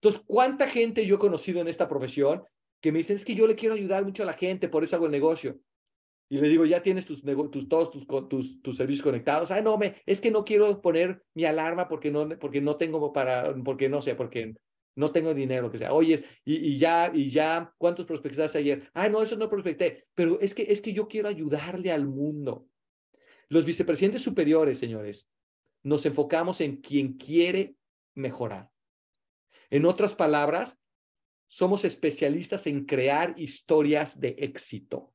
Entonces, 0.00 0.22
¿cuánta 0.28 0.68
gente 0.68 1.04
yo 1.04 1.16
he 1.16 1.18
conocido 1.18 1.60
en 1.60 1.66
esta 1.66 1.88
profesión 1.88 2.44
que 2.80 2.92
me 2.92 2.98
dicen, 2.98 3.16
es 3.16 3.24
que 3.24 3.34
yo 3.34 3.48
le 3.48 3.56
quiero 3.56 3.74
ayudar 3.74 4.04
mucho 4.04 4.22
a 4.22 4.26
la 4.26 4.34
gente, 4.34 4.68
por 4.68 4.84
eso 4.84 4.94
hago 4.94 5.06
el 5.06 5.10
negocio? 5.10 5.58
Y 6.28 6.38
le 6.38 6.48
digo, 6.48 6.66
ya 6.66 6.82
tienes 6.82 7.04
tus, 7.04 7.24
todos 7.68 7.90
tus, 7.90 8.06
tus, 8.28 8.62
tus, 8.62 8.76
servicios 8.76 9.02
conectados. 9.02 9.50
Ah, 9.50 9.60
no, 9.60 9.76
me, 9.76 9.96
es 10.06 10.20
que 10.20 10.30
no 10.30 10.44
quiero 10.44 10.80
poner 10.80 11.20
mi 11.34 11.46
alarma 11.46 11.88
porque 11.88 12.12
no, 12.12 12.28
porque 12.38 12.60
no 12.60 12.76
tengo 12.76 13.12
para, 13.12 13.56
porque 13.64 13.88
no 13.88 14.00
sé, 14.00 14.14
porque 14.14 14.54
no 14.96 15.12
tengo 15.12 15.34
dinero, 15.34 15.70
que 15.70 15.78
sea. 15.78 15.92
Oye, 15.92 16.24
y, 16.44 16.78
ya, 16.78 17.12
y 17.14 17.28
ya, 17.28 17.72
¿cuántos 17.76 18.06
prospectaste 18.06 18.58
ayer? 18.58 18.90
Ah, 18.94 19.08
no, 19.08 19.22
eso 19.22 19.36
no 19.36 19.48
prospecté. 19.48 20.08
Pero 20.14 20.40
es 20.40 20.54
que, 20.54 20.62
es 20.62 20.80
que 20.80 20.94
yo 20.94 21.06
quiero 21.06 21.28
ayudarle 21.28 21.92
al 21.92 22.06
mundo. 22.06 22.66
Los 23.48 23.66
vicepresidentes 23.66 24.22
superiores, 24.22 24.78
señores, 24.78 25.30
nos 25.82 26.04
enfocamos 26.06 26.62
en 26.62 26.78
quien 26.78 27.12
quiere 27.12 27.76
mejorar. 28.14 28.70
En 29.68 29.84
otras 29.84 30.14
palabras, 30.14 30.80
somos 31.46 31.84
especialistas 31.84 32.66
en 32.66 32.86
crear 32.86 33.34
historias 33.36 34.18
de 34.18 34.34
éxito. 34.38 35.12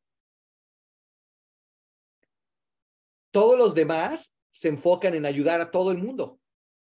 Todos 3.31 3.57
los 3.57 3.73
demás 3.73 4.37
se 4.51 4.67
enfocan 4.67 5.15
en 5.15 5.25
ayudar 5.25 5.59
a 5.59 5.71
todo 5.71 5.91
el 5.91 5.97
mundo, 5.97 6.39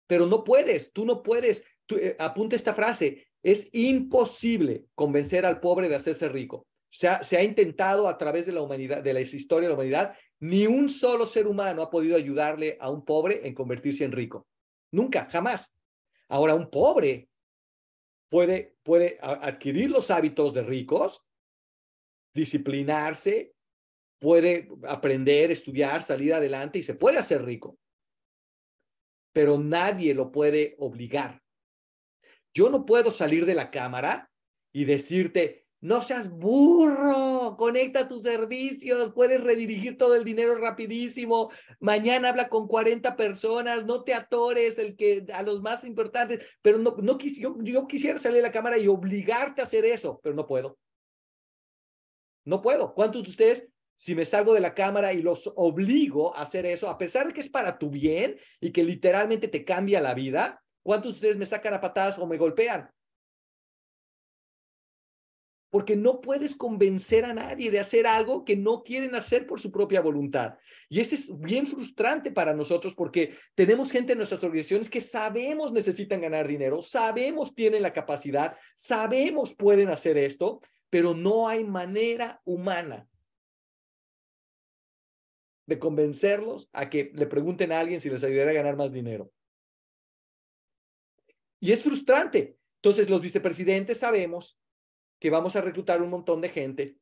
pero 0.06 0.26
no 0.26 0.44
puedes, 0.44 0.92
tú 0.92 1.04
no 1.04 1.22
puedes. 1.22 1.64
Eh, 1.90 2.16
apunta 2.18 2.56
esta 2.56 2.74
frase, 2.74 3.28
es 3.42 3.70
imposible 3.74 4.86
convencer 4.94 5.46
al 5.46 5.60
pobre 5.60 5.88
de 5.88 5.96
hacerse 5.96 6.28
rico. 6.28 6.66
Se 6.90 7.08
ha, 7.08 7.42
intentado 7.42 8.08
a 8.08 8.16
través 8.16 8.46
de 8.46 8.52
la 8.52 8.62
humanidad, 8.62 9.02
de 9.02 9.12
la 9.12 9.20
historia 9.20 9.68
de 9.68 9.74
la 9.74 9.74
humanidad, 9.74 10.16
ni 10.40 10.66
un 10.66 10.88
solo 10.88 11.26
ser 11.26 11.46
humano 11.46 11.82
ha 11.82 11.90
podido 11.90 12.16
ayudarle 12.16 12.78
a 12.80 12.90
un 12.90 13.04
pobre 13.04 13.46
en 13.46 13.54
convertirse 13.54 14.04
en 14.04 14.12
rico. 14.12 14.46
Nunca, 14.90 15.28
jamás. 15.30 15.72
Ahora, 16.28 16.54
un 16.54 16.70
pobre 16.70 17.28
puede, 18.30 18.76
puede 18.82 19.18
adquirir 19.20 19.90
los 19.90 20.10
hábitos 20.10 20.54
de 20.54 20.62
ricos, 20.62 21.24
disciplinarse, 22.34 23.54
puede 24.18 24.68
aprender, 24.88 25.50
estudiar, 25.50 26.02
salir 26.02 26.34
adelante 26.34 26.78
y 26.78 26.82
se 26.82 26.94
puede 26.94 27.18
hacer 27.18 27.44
rico. 27.44 27.78
Pero 29.32 29.58
nadie 29.58 30.14
lo 30.14 30.32
puede 30.32 30.76
obligar. 30.78 31.42
Yo 32.56 32.70
no 32.70 32.86
puedo 32.86 33.10
salir 33.10 33.44
de 33.44 33.54
la 33.54 33.70
cámara 33.70 34.30
y 34.72 34.86
decirte, 34.86 35.66
no 35.82 36.00
seas 36.00 36.30
burro, 36.30 37.54
conecta 37.58 38.08
tus 38.08 38.22
servicios, 38.22 39.12
puedes 39.12 39.44
redirigir 39.44 39.98
todo 39.98 40.14
el 40.14 40.24
dinero 40.24 40.54
rapidísimo. 40.54 41.50
Mañana 41.80 42.30
habla 42.30 42.48
con 42.48 42.66
40 42.66 43.14
personas, 43.14 43.84
no 43.84 44.04
te 44.04 44.14
atores 44.14 44.78
el 44.78 44.96
que 44.96 45.26
a 45.34 45.42
los 45.42 45.60
más 45.60 45.84
importantes, 45.84 46.46
pero 46.62 46.78
no, 46.78 46.96
no 47.02 47.18
yo, 47.18 47.58
yo 47.60 47.86
quisiera 47.86 48.18
salir 48.18 48.38
de 48.38 48.44
la 48.44 48.52
cámara 48.52 48.78
y 48.78 48.88
obligarte 48.88 49.60
a 49.60 49.64
hacer 49.64 49.84
eso, 49.84 50.18
pero 50.22 50.34
no 50.34 50.46
puedo. 50.46 50.78
No 52.46 52.62
puedo. 52.62 52.94
¿Cuántos 52.94 53.24
de 53.24 53.28
ustedes 53.28 53.68
si 53.96 54.14
me 54.14 54.24
salgo 54.24 54.54
de 54.54 54.60
la 54.60 54.72
cámara 54.72 55.12
y 55.12 55.20
los 55.20 55.52
obligo 55.56 56.34
a 56.34 56.42
hacer 56.44 56.64
eso, 56.64 56.88
a 56.88 56.96
pesar 56.96 57.26
de 57.26 57.34
que 57.34 57.40
es 57.40 57.50
para 57.50 57.76
tu 57.76 57.90
bien 57.90 58.38
y 58.60 58.72
que 58.72 58.82
literalmente 58.82 59.46
te 59.46 59.62
cambia 59.62 60.00
la 60.00 60.14
vida, 60.14 60.62
¿cuántos 60.86 61.14
de 61.14 61.16
ustedes 61.16 61.36
me 61.36 61.46
sacan 61.46 61.74
a 61.74 61.80
patadas 61.80 62.16
o 62.18 62.26
me 62.26 62.38
golpean? 62.38 62.88
porque 65.68 65.94
no 65.94 66.22
puedes 66.22 66.54
convencer 66.54 67.26
a 67.26 67.34
nadie 67.34 67.70
de 67.70 67.78
hacer 67.78 68.06
algo 68.06 68.46
que 68.46 68.56
no 68.56 68.82
quieren 68.82 69.14
hacer 69.14 69.46
por 69.46 69.60
su 69.60 69.70
propia 69.70 70.00
voluntad. 70.00 70.54
Y 70.88 71.00
eso 71.00 71.14
es 71.14 71.38
bien 71.38 71.66
frustrante 71.66 72.30
para 72.30 72.54
nosotros 72.54 72.94
porque 72.94 73.34
tenemos 73.54 73.92
gente 73.92 74.12
en 74.12 74.18
nuestras 74.18 74.42
organizaciones 74.42 74.88
que 74.88 75.02
sabemos 75.02 75.72
necesitan 75.72 76.22
ganar 76.22 76.48
dinero, 76.48 76.80
sabemos 76.80 77.54
tienen 77.54 77.82
la 77.82 77.92
capacidad, 77.92 78.56
sabemos 78.74 79.52
pueden 79.52 79.90
hacer 79.90 80.16
esto, 80.16 80.62
pero 80.88 81.12
no 81.12 81.46
hay 81.46 81.62
manera 81.62 82.40
humana 82.46 83.06
de 85.66 85.78
convencerlos 85.78 86.70
a 86.72 86.88
que 86.88 87.10
le 87.12 87.26
pregunten 87.26 87.72
a 87.72 87.80
alguien 87.80 88.00
si 88.00 88.08
les 88.08 88.24
ayudaría 88.24 88.52
a 88.52 88.62
ganar 88.62 88.76
más 88.76 88.92
dinero. 88.92 89.30
Y 91.60 91.72
es 91.72 91.82
frustrante. 91.82 92.56
Entonces, 92.76 93.10
los 93.10 93.20
vicepresidentes 93.20 93.98
sabemos 93.98 94.58
que 95.18 95.30
vamos 95.30 95.56
a 95.56 95.60
reclutar 95.60 96.02
un 96.02 96.10
montón 96.10 96.40
de 96.40 96.48
gente 96.48 96.96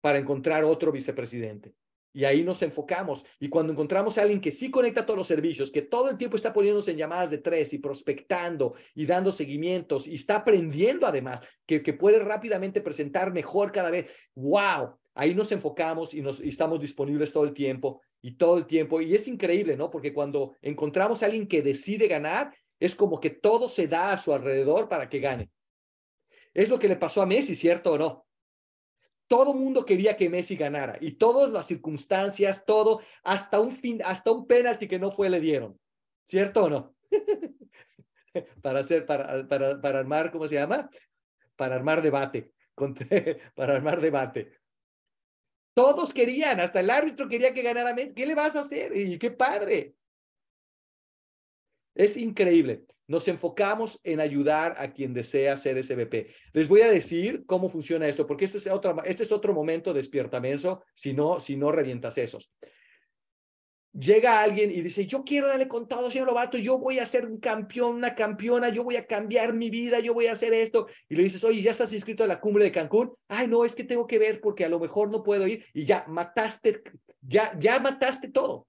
para 0.00 0.18
encontrar 0.18 0.64
otro 0.64 0.92
vicepresidente. 0.92 1.74
Y 2.12 2.24
ahí 2.24 2.42
nos 2.42 2.62
enfocamos. 2.62 3.24
Y 3.38 3.48
cuando 3.48 3.72
encontramos 3.72 4.16
a 4.16 4.22
alguien 4.22 4.40
que 4.40 4.50
sí 4.50 4.70
conecta 4.70 5.04
todos 5.04 5.18
los 5.18 5.26
servicios, 5.26 5.70
que 5.70 5.82
todo 5.82 6.10
el 6.10 6.16
tiempo 6.16 6.36
está 6.36 6.52
poniéndose 6.52 6.90
en 6.90 6.96
llamadas 6.96 7.30
de 7.30 7.38
tres 7.38 7.72
y 7.72 7.78
prospectando 7.78 8.74
y 8.94 9.06
dando 9.06 9.30
seguimientos 9.30 10.06
y 10.06 10.14
está 10.14 10.36
aprendiendo 10.36 11.06
además, 11.06 11.40
que, 11.66 11.82
que 11.82 11.92
puede 11.92 12.18
rápidamente 12.18 12.80
presentar 12.80 13.32
mejor 13.32 13.72
cada 13.72 13.90
vez, 13.90 14.10
wow, 14.34 14.98
ahí 15.14 15.34
nos 15.34 15.52
enfocamos 15.52 16.14
y, 16.14 16.22
nos, 16.22 16.40
y 16.40 16.48
estamos 16.48 16.80
disponibles 16.80 17.32
todo 17.32 17.44
el 17.44 17.52
tiempo 17.52 18.00
y 18.22 18.32
todo 18.36 18.56
el 18.56 18.66
tiempo. 18.66 19.00
Y 19.00 19.14
es 19.14 19.28
increíble, 19.28 19.76
¿no? 19.76 19.90
Porque 19.90 20.12
cuando 20.12 20.56
encontramos 20.62 21.22
a 21.22 21.26
alguien 21.26 21.46
que 21.46 21.62
decide 21.62 22.08
ganar, 22.08 22.52
es 22.80 22.94
como 22.94 23.20
que 23.20 23.30
todo 23.30 23.68
se 23.68 23.88
da 23.88 24.12
a 24.12 24.18
su 24.18 24.32
alrededor 24.32 24.88
para 24.88 25.08
que 25.08 25.20
gane. 25.20 25.50
Es 26.54 26.70
lo 26.70 26.78
que 26.78 26.88
le 26.88 26.96
pasó 26.96 27.22
a 27.22 27.26
Messi, 27.26 27.54
¿cierto 27.54 27.92
o 27.92 27.98
no? 27.98 28.28
todo 29.28 29.54
mundo 29.54 29.84
quería 29.84 30.16
que 30.16 30.28
Messi 30.28 30.56
ganara 30.56 30.96
y 31.00 31.12
todas 31.12 31.50
las 31.50 31.66
circunstancias, 31.66 32.64
todo, 32.64 33.00
hasta 33.22 33.60
un 33.60 33.70
fin, 33.70 34.00
hasta 34.04 34.32
un 34.32 34.46
penalti 34.46 34.88
que 34.88 34.98
no 34.98 35.12
fue 35.12 35.30
le 35.30 35.38
dieron. 35.38 35.78
¿Cierto 36.24 36.64
o 36.64 36.70
no? 36.70 36.96
para 38.62 38.80
hacer, 38.80 39.06
para, 39.06 39.46
para, 39.46 39.80
para 39.80 39.98
armar, 40.00 40.32
¿cómo 40.32 40.48
se 40.48 40.56
llama? 40.56 40.90
Para 41.56 41.76
armar 41.76 42.02
debate, 42.02 42.52
para 43.54 43.76
armar 43.76 44.00
debate. 44.00 44.52
Todos 45.74 46.12
querían, 46.12 46.58
hasta 46.58 46.80
el 46.80 46.90
árbitro 46.90 47.28
quería 47.28 47.54
que 47.54 47.62
ganara 47.62 47.94
Messi. 47.94 48.14
¿Qué 48.14 48.26
le 48.26 48.34
vas 48.34 48.56
a 48.56 48.60
hacer? 48.60 48.96
Y 48.96 49.18
qué 49.18 49.30
padre. 49.30 49.94
Es 51.98 52.16
increíble. 52.16 52.84
Nos 53.08 53.26
enfocamos 53.26 53.98
en 54.04 54.20
ayudar 54.20 54.76
a 54.78 54.92
quien 54.92 55.12
desea 55.12 55.58
ser 55.58 55.82
SBP. 55.82 56.28
Les 56.52 56.68
voy 56.68 56.82
a 56.82 56.88
decir 56.88 57.42
cómo 57.44 57.68
funciona 57.68 58.06
esto, 58.06 58.24
porque 58.24 58.44
este 58.44 58.58
es, 58.58 58.68
otro, 58.68 59.02
este 59.04 59.24
es 59.24 59.32
otro 59.32 59.52
momento 59.52 59.92
despiertamiento, 59.92 60.84
si 60.94 61.12
no, 61.12 61.40
si 61.40 61.56
no 61.56 61.72
revientas 61.72 62.16
esos. 62.18 62.52
Llega 63.92 64.40
alguien 64.42 64.70
y 64.70 64.80
dice, 64.80 65.06
yo 65.06 65.24
quiero 65.24 65.48
darle 65.48 65.66
con 65.66 65.88
todo, 65.88 66.08
señor 66.08 66.28
Lobato, 66.28 66.56
yo 66.56 66.78
voy 66.78 67.00
a 67.00 67.06
ser 67.06 67.26
un 67.26 67.40
campeón, 67.40 67.96
una 67.96 68.14
campeona, 68.14 68.68
yo 68.68 68.84
voy 68.84 68.94
a 68.94 69.06
cambiar 69.06 69.52
mi 69.52 69.68
vida, 69.68 69.98
yo 69.98 70.14
voy 70.14 70.28
a 70.28 70.32
hacer 70.34 70.52
esto. 70.52 70.86
Y 71.08 71.16
le 71.16 71.24
dices, 71.24 71.42
oye, 71.42 71.62
¿ya 71.62 71.72
estás 71.72 71.92
inscrito 71.92 72.22
a 72.22 72.28
la 72.28 72.38
cumbre 72.38 72.62
de 72.62 72.70
Cancún? 72.70 73.12
Ay, 73.26 73.48
no, 73.48 73.64
es 73.64 73.74
que 73.74 73.82
tengo 73.82 74.06
que 74.06 74.20
ver 74.20 74.40
porque 74.40 74.64
a 74.64 74.68
lo 74.68 74.78
mejor 74.78 75.10
no 75.10 75.24
puedo 75.24 75.48
ir. 75.48 75.64
Y 75.74 75.84
ya 75.84 76.04
mataste, 76.06 76.80
ya, 77.22 77.50
ya 77.58 77.80
mataste 77.80 78.28
todo 78.28 78.68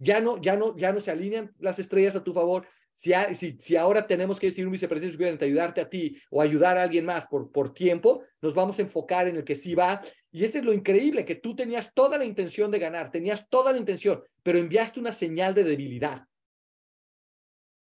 ya 0.00 0.20
no, 0.20 0.40
ya 0.40 0.56
no, 0.56 0.76
ya 0.76 0.92
no 0.92 1.00
se 1.00 1.10
alinean 1.10 1.54
las 1.58 1.78
estrellas 1.78 2.16
a 2.16 2.24
tu 2.24 2.32
favor. 2.32 2.66
Si, 2.92 3.76
ahora 3.76 4.06
tenemos 4.06 4.40
que 4.40 4.46
decir 4.46 4.66
un 4.66 4.72
vicepresidente 4.72 5.44
ayudarte 5.44 5.80
a 5.80 5.88
ti 5.88 6.16
o 6.30 6.42
ayudar 6.42 6.76
a 6.76 6.82
alguien 6.82 7.04
más 7.04 7.26
por, 7.26 7.72
tiempo, 7.72 8.24
nos 8.42 8.54
vamos 8.54 8.78
a 8.78 8.82
enfocar 8.82 9.28
en 9.28 9.36
el 9.36 9.44
que 9.44 9.56
sí 9.56 9.74
va. 9.74 10.02
Y 10.32 10.44
ese 10.44 10.58
es 10.58 10.64
lo 10.64 10.72
increíble, 10.72 11.24
que 11.24 11.34
tú 11.34 11.54
tenías 11.54 11.94
toda 11.94 12.18
la 12.18 12.24
intención 12.24 12.70
de 12.70 12.78
ganar, 12.78 13.10
tenías 13.10 13.48
toda 13.48 13.72
la 13.72 13.78
intención, 13.78 14.22
pero 14.42 14.58
enviaste 14.58 15.00
una 15.00 15.12
señal 15.12 15.54
de 15.54 15.64
debilidad. 15.64 16.26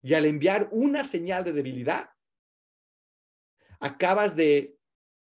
Y 0.01 0.13
al 0.13 0.25
enviar 0.25 0.67
una 0.71 1.05
señal 1.05 1.45
de 1.45 1.53
debilidad, 1.53 2.09
acabas 3.79 4.35
de, 4.35 4.77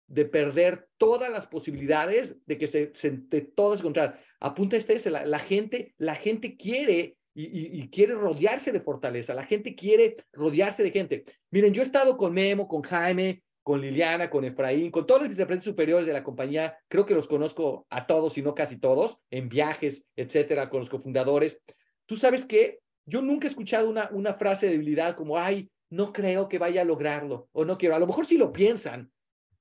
de 0.06 0.24
perder 0.26 0.88
todas 0.98 1.30
las 1.30 1.46
posibilidades 1.46 2.44
de 2.46 2.58
que 2.58 2.66
se, 2.66 2.94
se 2.94 3.10
de 3.10 3.40
todos 3.40 3.80
encontrar. 3.80 4.22
Apunta 4.40 4.76
este, 4.76 5.10
la, 5.10 5.38
gente, 5.38 5.94
la 5.98 6.14
gente 6.14 6.56
quiere 6.56 7.16
y, 7.34 7.82
y, 7.82 7.88
quiere 7.90 8.14
rodearse 8.14 8.72
de 8.72 8.80
fortaleza, 8.80 9.34
la 9.34 9.44
gente 9.44 9.74
quiere 9.74 10.16
rodearse 10.32 10.82
de 10.82 10.90
gente. 10.90 11.24
Miren, 11.50 11.74
yo 11.74 11.82
he 11.82 11.84
estado 11.84 12.16
con 12.16 12.32
Memo, 12.32 12.66
con 12.66 12.82
Jaime, 12.82 13.42
con 13.66 13.80
Liliana, 13.80 14.30
con 14.30 14.44
Efraín, 14.44 14.92
con 14.92 15.06
todos 15.06 15.22
los 15.22 15.28
vicepresidentes 15.28 15.64
superiores 15.64 16.06
de 16.06 16.12
la 16.12 16.22
compañía, 16.22 16.78
creo 16.86 17.04
que 17.04 17.14
los 17.14 17.26
conozco 17.26 17.84
a 17.90 18.06
todos, 18.06 18.34
si 18.34 18.40
no 18.40 18.54
casi 18.54 18.78
todos, 18.78 19.18
en 19.28 19.48
viajes, 19.48 20.06
etcétera, 20.14 20.70
con 20.70 20.78
los 20.78 20.88
cofundadores. 20.88 21.60
Tú 22.06 22.14
sabes 22.14 22.44
que 22.44 22.78
yo 23.06 23.22
nunca 23.22 23.48
he 23.48 23.50
escuchado 23.50 23.90
una, 23.90 24.08
una 24.12 24.34
frase 24.34 24.66
de 24.66 24.72
debilidad 24.72 25.16
como, 25.16 25.36
ay, 25.36 25.68
no 25.90 26.12
creo 26.12 26.48
que 26.48 26.60
vaya 26.60 26.82
a 26.82 26.84
lograrlo, 26.84 27.48
o 27.50 27.64
no 27.64 27.76
quiero. 27.76 27.96
A 27.96 27.98
lo 27.98 28.06
mejor 28.06 28.24
sí 28.24 28.38
lo 28.38 28.52
piensan. 28.52 29.10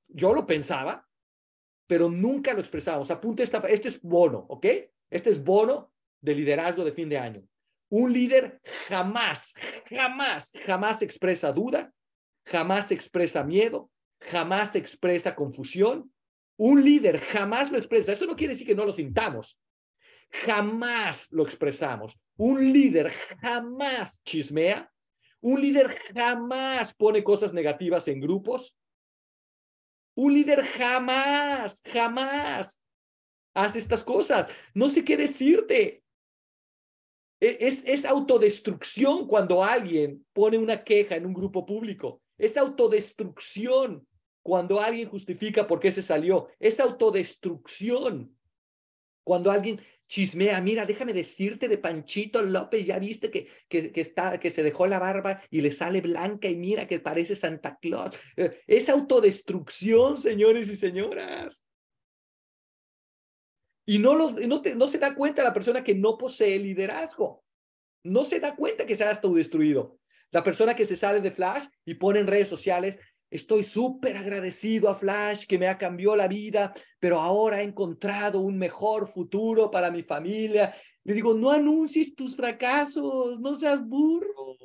Yo 0.07 0.35
lo 0.35 0.45
pensaba, 0.45 1.07
pero 1.87 2.09
nunca 2.09 2.53
lo 2.53 2.59
expresamos. 2.59 3.11
Apunte 3.11 3.43
esta, 3.43 3.59
este 3.67 3.89
es 3.89 4.01
bono, 4.01 4.45
¿ok? 4.49 4.65
Este 5.09 5.29
es 5.29 5.43
bono 5.43 5.91
de 6.21 6.35
liderazgo 6.35 6.83
de 6.83 6.91
fin 6.91 7.09
de 7.09 7.17
año. 7.17 7.43
Un 7.89 8.11
líder 8.11 8.59
jamás, 8.87 9.55
jamás, 9.89 10.51
jamás 10.65 11.01
expresa 11.01 11.51
duda, 11.51 11.93
jamás 12.45 12.91
expresa 12.91 13.43
miedo, 13.43 13.91
jamás 14.19 14.75
expresa 14.75 15.35
confusión. 15.35 16.11
Un 16.57 16.83
líder 16.83 17.19
jamás 17.19 17.71
lo 17.71 17.77
expresa. 17.77 18.11
Esto 18.11 18.25
no 18.25 18.35
quiere 18.35 18.53
decir 18.53 18.67
que 18.67 18.75
no 18.75 18.85
lo 18.85 18.91
sintamos. 18.91 19.59
Jamás 20.31 21.31
lo 21.31 21.43
expresamos. 21.43 22.17
Un 22.37 22.73
líder 22.73 23.11
jamás 23.41 24.21
chismea. 24.23 24.91
Un 25.41 25.61
líder 25.61 25.95
jamás 26.15 26.93
pone 26.93 27.23
cosas 27.23 27.53
negativas 27.53 28.07
en 28.07 28.19
grupos. 28.19 28.77
Un 30.15 30.33
líder 30.33 30.63
jamás, 30.63 31.81
jamás 31.85 32.81
hace 33.53 33.79
estas 33.79 34.03
cosas. 34.03 34.47
No 34.73 34.89
sé 34.89 35.03
qué 35.03 35.17
decirte. 35.17 36.03
E, 37.39 37.57
es, 37.59 37.83
es 37.85 38.05
autodestrucción 38.05 39.27
cuando 39.27 39.63
alguien 39.63 40.25
pone 40.33 40.57
una 40.57 40.83
queja 40.83 41.15
en 41.15 41.25
un 41.25 41.33
grupo 41.33 41.65
público. 41.65 42.21
Es 42.37 42.57
autodestrucción 42.57 44.07
cuando 44.41 44.79
alguien 44.79 45.09
justifica 45.09 45.67
por 45.67 45.79
qué 45.79 45.91
se 45.91 46.01
salió. 46.01 46.49
Es 46.59 46.79
autodestrucción 46.79 48.37
cuando 49.23 49.51
alguien 49.51 49.81
chismea, 50.07 50.61
mira, 50.61 50.85
déjame 50.85 51.13
decirte 51.13 51.67
de 51.67 51.77
Panchito 51.77 52.41
López, 52.41 52.85
ya 52.85 52.99
viste 52.99 53.31
que, 53.31 53.47
que, 53.67 53.91
está, 53.95 54.39
que 54.39 54.49
se 54.49 54.63
dejó 54.63 54.85
la 54.87 54.99
barba 54.99 55.41
y 55.49 55.61
le 55.61 55.71
sale 55.71 56.01
blanca 56.01 56.47
y 56.47 56.55
mira 56.55 56.87
que 56.87 56.99
parece 56.99 57.35
Santa 57.35 57.77
Claus. 57.81 58.15
Eh, 58.35 58.61
es 58.67 58.89
autodestrucción, 58.89 60.17
señores 60.17 60.69
y 60.69 60.75
señoras. 60.75 61.63
Y 63.87 63.99
no, 63.99 64.15
lo, 64.15 64.31
no, 64.31 64.61
no 64.75 64.87
se 64.87 64.97
da 64.97 65.15
cuenta 65.15 65.43
la 65.43 65.53
persona 65.53 65.83
que 65.83 65.95
no 65.95 66.17
posee 66.17 66.57
liderazgo. 66.59 67.43
No 68.03 68.25
se 68.25 68.39
da 68.39 68.55
cuenta 68.55 68.85
que 68.85 68.95
se 68.95 69.03
ha 69.03 69.11
autodestruido. 69.11 69.99
La 70.31 70.43
persona 70.43 70.75
que 70.75 70.85
se 70.85 70.97
sale 70.97 71.21
de 71.21 71.31
Flash 71.31 71.65
y 71.85 71.95
pone 71.95 72.19
en 72.19 72.27
redes 72.27 72.49
sociales, 72.49 72.99
Estoy 73.35 73.63
súper 73.63 74.15
agradecido 74.17 74.87
a 74.87 74.95
Flash 74.95 75.45
que 75.45 75.57
me 75.57 75.67
ha 75.67 75.77
cambiado 75.77 76.15
la 76.15 76.27
vida, 76.27 76.73
pero 77.05 77.21
ahora 77.21 77.61
he 77.61 77.63
encontrado 77.63 78.39
un 78.39 78.57
mejor 78.57 79.07
futuro 79.07 79.69
para 79.69 79.91
mi 79.91 80.01
familia. 80.01 80.75
Le 81.03 81.13
digo, 81.13 81.35
no 81.35 81.51
anuncies 81.51 82.15
tus 82.15 82.35
fracasos, 82.35 83.39
no 83.39 83.53
seas 83.53 83.87
burro. 83.87 84.57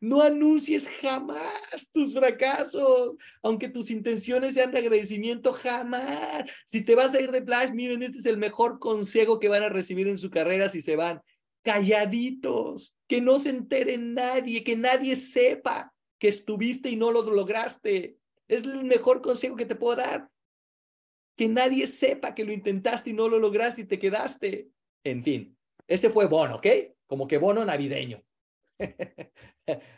No 0.00 0.22
anuncies 0.22 0.88
jamás 0.88 1.90
tus 1.92 2.14
fracasos, 2.14 3.16
aunque 3.42 3.68
tus 3.68 3.90
intenciones 3.90 4.54
sean 4.54 4.70
de 4.70 4.78
agradecimiento, 4.78 5.52
jamás. 5.52 6.48
Si 6.64 6.84
te 6.84 6.94
vas 6.94 7.12
a 7.12 7.20
ir 7.20 7.32
de 7.32 7.42
Flash, 7.42 7.72
miren, 7.72 8.04
este 8.04 8.18
es 8.18 8.26
el 8.26 8.38
mejor 8.38 8.78
consejo 8.78 9.40
que 9.40 9.48
van 9.48 9.64
a 9.64 9.68
recibir 9.70 10.06
en 10.06 10.16
su 10.16 10.30
carrera 10.30 10.68
si 10.68 10.80
se 10.80 10.94
van. 10.94 11.20
Calladitos, 11.62 12.94
que 13.08 13.20
no 13.20 13.40
se 13.40 13.50
entere 13.50 13.98
nadie, 13.98 14.62
que 14.62 14.76
nadie 14.76 15.16
sepa 15.16 15.92
que 16.20 16.28
estuviste 16.28 16.88
y 16.88 16.94
no 16.94 17.10
lo 17.10 17.22
lograste. 17.22 18.16
Es 18.46 18.62
el 18.62 18.84
mejor 18.84 19.22
consejo 19.22 19.56
que 19.56 19.66
te 19.66 19.74
puedo 19.74 19.96
dar. 19.96 20.30
Que 21.38 21.48
nadie 21.48 21.86
sepa 21.86 22.34
que 22.34 22.44
lo 22.44 22.52
intentaste 22.52 23.10
y 23.10 23.12
no 23.12 23.28
lo 23.28 23.38
lograste 23.38 23.82
y 23.82 23.84
te 23.84 23.98
quedaste. 23.98 24.70
En 25.04 25.22
fin, 25.22 25.56
ese 25.86 26.10
fue 26.10 26.26
bono, 26.26 26.56
¿ok? 26.56 26.66
Como 27.06 27.28
que 27.28 27.38
bono 27.38 27.64
navideño. 27.64 28.20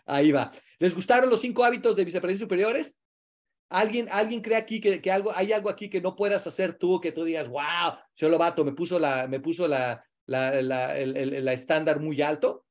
Ahí 0.04 0.32
va. 0.32 0.52
¿Les 0.78 0.94
gustaron 0.94 1.30
los 1.30 1.40
cinco 1.40 1.64
hábitos 1.64 1.96
de 1.96 2.04
vicepresidentes 2.04 2.44
superiores? 2.44 3.00
¿Alguien, 3.70 4.08
alguien 4.10 4.42
cree 4.42 4.58
aquí 4.58 4.80
que, 4.80 5.00
que, 5.00 5.10
algo, 5.10 5.32
hay 5.34 5.52
algo 5.52 5.70
aquí 5.70 5.88
que 5.88 6.02
no 6.02 6.14
puedas 6.14 6.46
hacer 6.46 6.74
tú, 6.74 7.00
que 7.00 7.12
tú 7.12 7.24
digas, 7.24 7.48
wow, 7.48 7.94
lo 8.28 8.36
vato, 8.38 8.62
me 8.62 8.72
puso 8.72 8.98
la, 8.98 9.26
me 9.26 9.40
puso 9.40 9.66
la, 9.66 10.04
la, 10.26 10.60
la, 10.60 10.98
el, 10.98 11.42
la 11.42 11.52
estándar 11.54 12.00
muy 12.00 12.20
alto? 12.20 12.66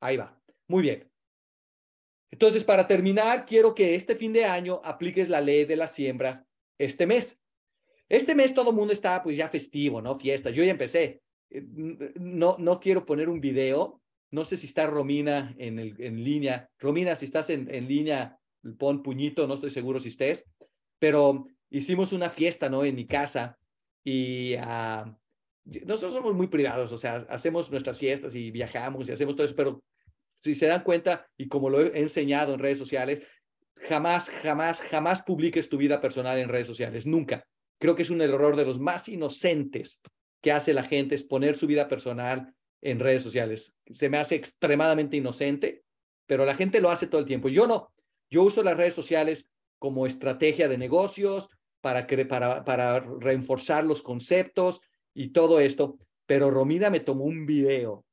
Ahí 0.00 0.16
va. 0.16 0.40
Muy 0.68 0.82
bien. 0.82 1.10
Entonces, 2.30 2.62
para 2.62 2.86
terminar, 2.86 3.44
quiero 3.44 3.74
que 3.74 3.96
este 3.96 4.14
fin 4.14 4.32
de 4.32 4.44
año 4.44 4.80
apliques 4.84 5.28
la 5.28 5.40
ley 5.40 5.64
de 5.64 5.76
la 5.76 5.88
siembra 5.88 6.46
este 6.78 7.06
mes. 7.06 7.41
Este 8.12 8.34
mes 8.34 8.52
todo 8.52 8.70
el 8.70 8.76
mundo 8.76 8.92
está 8.92 9.22
pues 9.22 9.36
ya 9.36 9.48
festivo, 9.48 10.02
¿no? 10.02 10.18
Fiesta. 10.18 10.50
Yo 10.50 10.62
ya 10.62 10.72
empecé. 10.72 11.22
Eh, 11.48 11.64
no, 12.16 12.56
no 12.58 12.78
quiero 12.78 13.06
poner 13.06 13.30
un 13.30 13.40
video. 13.40 14.02
No 14.30 14.44
sé 14.44 14.58
si 14.58 14.66
está 14.66 14.86
Romina 14.86 15.54
en, 15.56 15.78
el, 15.78 15.94
en 15.98 16.22
línea. 16.22 16.68
Romina, 16.78 17.16
si 17.16 17.24
estás 17.24 17.48
en, 17.48 17.74
en 17.74 17.88
línea, 17.88 18.38
pon 18.78 19.02
puñito, 19.02 19.46
no 19.46 19.54
estoy 19.54 19.70
seguro 19.70 19.98
si 19.98 20.10
estés. 20.10 20.44
Pero 20.98 21.46
hicimos 21.70 22.12
una 22.12 22.28
fiesta, 22.28 22.68
¿no? 22.68 22.84
En 22.84 22.96
mi 22.96 23.06
casa 23.06 23.58
y 24.04 24.56
uh, 24.56 25.14
nosotros 25.86 26.14
somos 26.14 26.34
muy 26.34 26.48
privados, 26.48 26.92
o 26.92 26.98
sea, 26.98 27.26
hacemos 27.28 27.70
nuestras 27.70 27.98
fiestas 27.98 28.34
y 28.34 28.50
viajamos 28.50 29.08
y 29.08 29.12
hacemos 29.12 29.36
todo 29.36 29.46
eso, 29.46 29.54
pero 29.56 29.82
si 30.38 30.54
se 30.54 30.66
dan 30.66 30.82
cuenta, 30.82 31.26
y 31.36 31.46
como 31.46 31.70
lo 31.70 31.80
he 31.80 32.00
enseñado 32.00 32.54
en 32.54 32.60
redes 32.60 32.78
sociales, 32.78 33.22
jamás, 33.88 34.28
jamás, 34.28 34.80
jamás 34.80 35.22
publiques 35.22 35.68
tu 35.68 35.76
vida 35.76 36.00
personal 36.00 36.38
en 36.38 36.48
redes 36.48 36.66
sociales, 36.66 37.06
nunca. 37.06 37.46
Creo 37.82 37.96
que 37.96 38.02
es 38.02 38.10
un 38.10 38.20
error 38.22 38.54
de 38.54 38.64
los 38.64 38.78
más 38.78 39.08
inocentes 39.08 40.02
que 40.40 40.52
hace 40.52 40.72
la 40.72 40.84
gente, 40.84 41.16
es 41.16 41.24
poner 41.24 41.56
su 41.56 41.66
vida 41.66 41.88
personal 41.88 42.54
en 42.80 43.00
redes 43.00 43.24
sociales. 43.24 43.76
Se 43.90 44.08
me 44.08 44.18
hace 44.18 44.36
extremadamente 44.36 45.16
inocente, 45.16 45.82
pero 46.26 46.44
la 46.44 46.54
gente 46.54 46.80
lo 46.80 46.90
hace 46.90 47.08
todo 47.08 47.20
el 47.20 47.26
tiempo. 47.26 47.48
Yo 47.48 47.66
no. 47.66 47.92
Yo 48.30 48.44
uso 48.44 48.62
las 48.62 48.76
redes 48.76 48.94
sociales 48.94 49.48
como 49.80 50.06
estrategia 50.06 50.68
de 50.68 50.78
negocios, 50.78 51.48
para, 51.80 52.06
para, 52.06 52.64
para 52.64 53.00
reforzar 53.00 53.84
los 53.84 54.00
conceptos 54.00 54.80
y 55.12 55.30
todo 55.30 55.58
esto. 55.58 55.98
Pero 56.24 56.52
Romina 56.52 56.88
me 56.88 57.00
tomó 57.00 57.24
un 57.24 57.46
video 57.46 58.04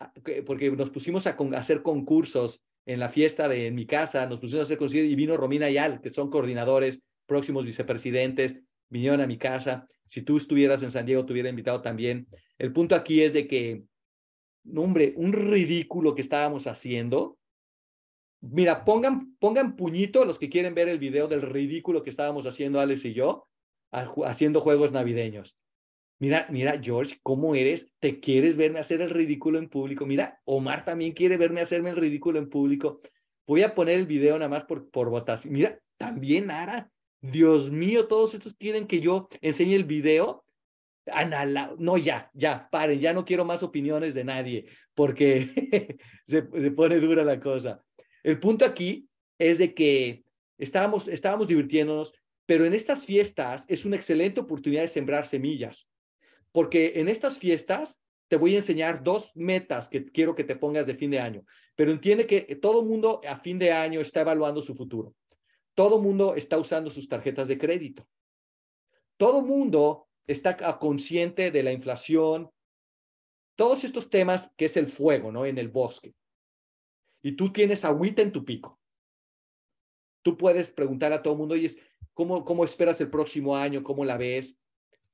ah, 0.00 0.12
porque 0.44 0.72
nos 0.72 0.90
pusimos 0.90 1.28
a, 1.28 1.36
hacer 1.54 1.82
concursos 1.82 2.62
en 2.84 2.98
la 2.98 3.10
fiesta 3.10 3.48
de 3.48 3.70
mi 3.70 3.86
casa, 3.86 4.26
nos 4.26 4.40
pusimos 4.40 4.62
a 4.62 4.62
hacer 4.64 4.78
concursos 4.78 5.04
y 5.04 5.14
vino 5.14 5.36
Romina 5.36 5.70
y 5.70 5.78
Al, 5.78 6.00
que 6.00 6.12
son 6.12 6.30
coordinadores, 6.30 7.00
próximos 7.26 7.64
vicepresidentes, 7.64 8.58
vinieron 8.88 9.20
a 9.20 9.26
mi 9.26 9.38
casa. 9.38 9.86
Si 10.06 10.22
tú 10.22 10.36
estuvieras 10.36 10.82
en 10.82 10.90
San 10.90 11.06
Diego, 11.06 11.24
te 11.24 11.32
hubiera 11.32 11.48
invitado 11.48 11.82
también. 11.82 12.26
El 12.58 12.72
punto 12.72 12.94
aquí 12.94 13.22
es 13.22 13.32
de 13.32 13.46
que, 13.46 13.84
hombre, 14.74 15.14
un 15.16 15.32
ridículo 15.32 16.14
que 16.14 16.22
estábamos 16.22 16.66
haciendo. 16.66 17.38
Mira, 18.40 18.84
pongan, 18.84 19.36
pongan 19.38 19.76
puñito 19.76 20.24
los 20.24 20.38
que 20.38 20.48
quieren 20.48 20.74
ver 20.74 20.88
el 20.88 20.98
video 20.98 21.28
del 21.28 21.42
ridículo 21.42 22.02
que 22.02 22.10
estábamos 22.10 22.46
haciendo 22.46 22.80
Alex 22.80 23.04
y 23.04 23.14
yo, 23.14 23.48
haciendo 23.90 24.60
juegos 24.60 24.92
navideños. 24.92 25.56
Mira, 26.20 26.48
mira, 26.50 26.80
George, 26.82 27.16
¿cómo 27.22 27.54
eres? 27.54 27.92
¿Te 28.00 28.18
quieres 28.18 28.56
verme 28.56 28.80
hacer 28.80 29.00
el 29.00 29.10
ridículo 29.10 29.58
en 29.58 29.68
público? 29.68 30.04
Mira, 30.04 30.40
Omar 30.44 30.84
también 30.84 31.12
quiere 31.12 31.36
verme 31.36 31.60
hacerme 31.60 31.90
el 31.90 31.96
ridículo 31.96 32.40
en 32.40 32.48
público. 32.48 33.00
Voy 33.46 33.62
a 33.62 33.74
poner 33.74 33.98
el 33.98 34.06
video 34.06 34.36
nada 34.36 34.48
más 34.48 34.64
por, 34.64 34.90
por 34.90 35.10
votación. 35.10 35.52
Mira, 35.52 35.78
también 35.96 36.50
Ara. 36.50 36.90
Dios 37.20 37.70
mío, 37.70 38.06
todos 38.06 38.34
estos 38.34 38.54
quieren 38.54 38.86
que 38.86 39.00
yo 39.00 39.28
enseñe 39.40 39.74
el 39.74 39.84
video. 39.84 40.44
No, 41.78 41.96
ya, 41.96 42.30
ya, 42.34 42.68
paren, 42.70 43.00
ya 43.00 43.14
no 43.14 43.24
quiero 43.24 43.44
más 43.44 43.62
opiniones 43.62 44.14
de 44.14 44.24
nadie, 44.24 44.66
porque 44.94 45.96
se, 46.26 46.46
se, 46.50 46.70
pone 46.72 47.00
dura 47.00 47.24
la 47.24 47.40
cosa. 47.40 47.82
El 48.22 48.38
punto 48.38 48.64
aquí 48.64 49.08
es 49.38 49.56
de 49.58 49.72
que 49.74 50.24
estábamos, 50.58 51.08
estábamos 51.08 51.48
divirtiéndonos, 51.48 52.14
pero 52.44 52.66
en 52.66 52.74
estas 52.74 53.06
fiestas 53.06 53.64
es 53.68 53.84
una 53.86 53.96
excelente 53.96 54.40
oportunidad 54.40 54.82
de 54.82 54.88
sembrar 54.88 55.26
semillas, 55.26 55.88
porque 56.52 56.92
en 56.96 57.08
estas 57.08 57.38
fiestas 57.38 58.02
te 58.28 58.36
voy 58.36 58.52
a 58.52 58.58
enseñar 58.58 59.02
dos 59.02 59.32
metas 59.34 59.88
que 59.88 60.04
quiero 60.04 60.34
que 60.34 60.44
te 60.44 60.56
pongas 60.56 60.86
de 60.86 60.94
fin 60.94 61.10
de 61.10 61.20
año, 61.20 61.42
pero 61.74 61.90
entiende 61.90 62.26
que 62.26 62.42
todo 62.56 62.84
mundo 62.84 63.22
a 63.26 63.38
fin 63.38 63.58
de 63.58 63.72
año 63.72 64.00
está 64.00 64.20
evaluando 64.20 64.60
su 64.60 64.74
futuro. 64.74 65.14
Todo 65.78 66.00
mundo 66.00 66.34
está 66.34 66.58
usando 66.58 66.90
sus 66.90 67.08
tarjetas 67.08 67.46
de 67.46 67.56
crédito. 67.56 68.04
Todo 69.16 69.42
mundo 69.42 70.08
está 70.26 70.56
consciente 70.76 71.52
de 71.52 71.62
la 71.62 71.70
inflación, 71.70 72.50
todos 73.54 73.84
estos 73.84 74.10
temas 74.10 74.52
que 74.56 74.64
es 74.64 74.76
el 74.76 74.88
fuego, 74.88 75.30
¿no? 75.30 75.46
En 75.46 75.56
el 75.56 75.68
bosque. 75.68 76.16
Y 77.22 77.36
tú 77.36 77.52
tienes 77.52 77.84
agüita 77.84 78.22
en 78.22 78.32
tu 78.32 78.44
pico. 78.44 78.80
Tú 80.22 80.36
puedes 80.36 80.72
preguntar 80.72 81.12
a 81.12 81.22
todo 81.22 81.34
el 81.34 81.38
mundo, 81.38 81.54
oye, 81.54 81.72
¿cómo, 82.12 82.44
¿cómo 82.44 82.64
esperas 82.64 83.00
el 83.00 83.08
próximo 83.08 83.56
año? 83.56 83.84
¿Cómo 83.84 84.04
la 84.04 84.16
ves? 84.16 84.58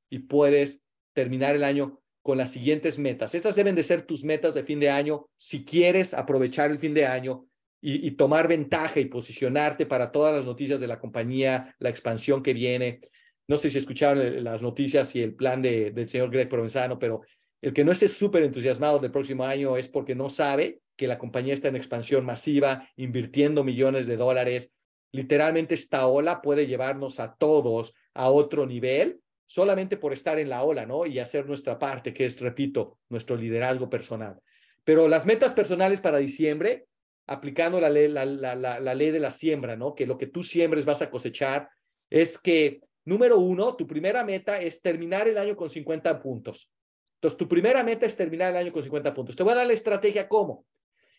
Y 0.08 0.20
puedes 0.20 0.82
terminar 1.12 1.54
el 1.54 1.64
año 1.64 2.00
con 2.22 2.38
las 2.38 2.52
siguientes 2.52 2.98
metas. 2.98 3.34
Estas 3.34 3.54
deben 3.54 3.74
de 3.74 3.84
ser 3.84 4.06
tus 4.06 4.24
metas 4.24 4.54
de 4.54 4.64
fin 4.64 4.80
de 4.80 4.88
año 4.88 5.28
si 5.36 5.62
quieres 5.62 6.14
aprovechar 6.14 6.70
el 6.70 6.78
fin 6.78 6.94
de 6.94 7.04
año 7.04 7.46
y, 7.86 8.12
tomar 8.12 8.48
ventaja 8.48 8.98
y 8.98 9.04
posicionarte 9.04 9.84
para 9.84 10.10
todas 10.10 10.34
las 10.34 10.46
noticias 10.46 10.80
de 10.80 10.86
la 10.86 10.98
compañía, 10.98 11.76
la 11.78 11.90
expansión 11.90 12.42
que 12.42 12.54
viene. 12.54 13.00
No 13.46 13.58
sé 13.58 13.68
si 13.68 13.76
escucharon 13.76 14.42
las 14.42 14.62
noticias 14.62 15.14
y 15.14 15.22
el 15.22 15.34
plan 15.34 15.60
de, 15.60 15.90
del 15.90 16.08
señor 16.08 16.30
Greg 16.30 16.48
Provenzano, 16.48 16.98
pero 16.98 17.20
el 17.60 17.74
que 17.74 17.84
no 17.84 17.92
esté 17.92 18.08
súper 18.08 18.42
entusiasmado 18.42 18.98
del 19.00 19.10
próximo 19.10 19.44
año 19.44 19.76
es 19.76 19.90
porque 19.90 20.14
no 20.14 20.30
sabe 20.30 20.80
que 20.96 21.06
la 21.06 21.18
compañía 21.18 21.52
está 21.52 21.68
en 21.68 21.76
expansión 21.76 22.24
masiva, 22.24 22.88
invirtiendo 22.96 23.64
millones 23.64 24.06
de 24.06 24.16
dólares. 24.16 24.70
Literalmente 25.12 25.74
esta 25.74 26.06
ola 26.06 26.40
puede 26.40 26.66
llevarnos 26.66 27.20
a 27.20 27.34
todos 27.34 27.94
a 28.14 28.30
otro 28.30 28.64
nivel 28.64 29.20
solamente 29.44 29.98
por 29.98 30.14
estar 30.14 30.38
en 30.38 30.48
la 30.48 30.62
ola, 30.62 30.86
¿no? 30.86 31.04
Y 31.04 31.18
hacer 31.18 31.46
nuestra 31.46 31.78
parte, 31.78 32.14
que 32.14 32.24
es, 32.24 32.40
repito, 32.40 32.98
nuestro 33.10 33.36
liderazgo 33.36 33.90
personal. 33.90 34.40
Pero 34.84 35.06
las 35.06 35.26
metas 35.26 35.52
personales 35.52 36.00
para 36.00 36.16
diciembre 36.16 36.86
aplicando 37.26 37.80
la 37.80 37.88
ley, 37.88 38.08
la, 38.08 38.24
la, 38.26 38.94
ley 38.94 39.10
de 39.10 39.20
la 39.20 39.30
siembra, 39.30 39.76
¿no? 39.76 39.94
Que 39.94 40.06
lo 40.06 40.18
que 40.18 40.26
tú 40.26 40.42
siembres 40.42 40.84
vas 40.84 41.02
a 41.02 41.10
cosechar 41.10 41.68
es 42.10 42.38
que, 42.38 42.80
número 43.04 43.38
uno, 43.38 43.74
tu 43.76 43.86
primera 43.86 44.24
meta 44.24 44.60
es 44.60 44.82
terminar 44.82 45.26
el 45.28 45.38
año 45.38 45.56
con 45.56 45.70
50 45.70 46.20
puntos. 46.20 46.70
Entonces, 47.16 47.38
tu 47.38 47.48
primera 47.48 47.82
meta 47.82 48.04
es 48.04 48.16
terminar 48.16 48.50
el 48.50 48.56
año 48.58 48.72
con 48.72 48.82
50 48.82 49.14
puntos. 49.14 49.36
Te 49.36 49.42
voy 49.42 49.52
a 49.52 49.56
dar 49.56 49.66
la 49.66 49.72
estrategia 49.72 50.28
cómo. 50.28 50.66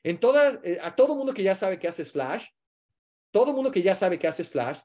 En 0.04 0.20
toda, 0.20 0.60
eh, 0.64 0.78
a 0.82 0.96
todo 0.96 1.16
mundo 1.16 1.34
que 1.34 1.42
ya 1.42 1.56
sabe 1.56 1.80
que 1.80 1.88
haces 1.88 2.12
Flash, 2.12 2.50
todo 3.32 3.54
mundo 3.54 3.72
que 3.72 3.82
ya 3.82 3.96
sabe 3.96 4.20
que 4.20 4.28
haces 4.28 4.52
Flash, 4.52 4.80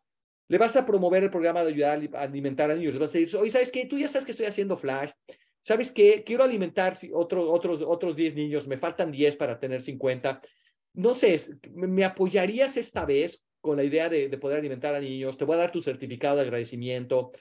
le 0.49 0.59
vas 0.59 0.75
a 0.77 0.87
promover 0.87 1.23
el 1.23 1.31
programa 1.31 1.63
de 1.63 1.69
ayudar 1.69 2.01
a 2.15 2.23
alimentar 2.23 2.71
a 2.71 2.75
niños. 2.75 2.95
Le 2.95 3.01
vas 3.01 3.15
a 3.15 3.19
decir, 3.19 3.39
oye, 3.39 3.51
¿sabes 3.51 3.71
qué? 3.71 3.85
Tú 3.85 3.99
ya 3.99 4.09
sabes 4.09 4.25
que 4.25 4.33
estoy 4.33 4.47
haciendo 4.47 4.77
Flash. 4.77 5.11
¿Sabes 5.61 5.93
qué? 5.93 6.25
Quiero 6.25 6.43
alimentar 6.43 6.97
otro, 7.13 7.53
otros, 7.53 7.83
otros 7.83 8.17
10 8.17 8.35
niños. 8.35 8.67
Me 8.67 8.79
faltan 8.79 9.13
10 9.13 9.37
para 9.37 9.61
tener 9.61 9.83
50 9.83 10.41
no 10.95 11.15
sé, 11.15 11.41
¿me 11.71 12.05
apoyarías 12.05 12.77
esta 12.77 13.05
vez 13.05 13.45
con 13.61 13.77
la 13.77 13.85
idea 13.85 14.09
de, 14.09 14.29
poder 14.39 14.59
alimentar 14.59 14.95
a 14.95 15.01
niños? 15.01 15.37
Te 15.37 15.45
voy 15.45 15.55
a 15.55 15.59
dar 15.59 15.73
tu 15.73 15.81
certificado 15.81 16.37
de 16.37 16.43
agradecimiento. 16.43 17.33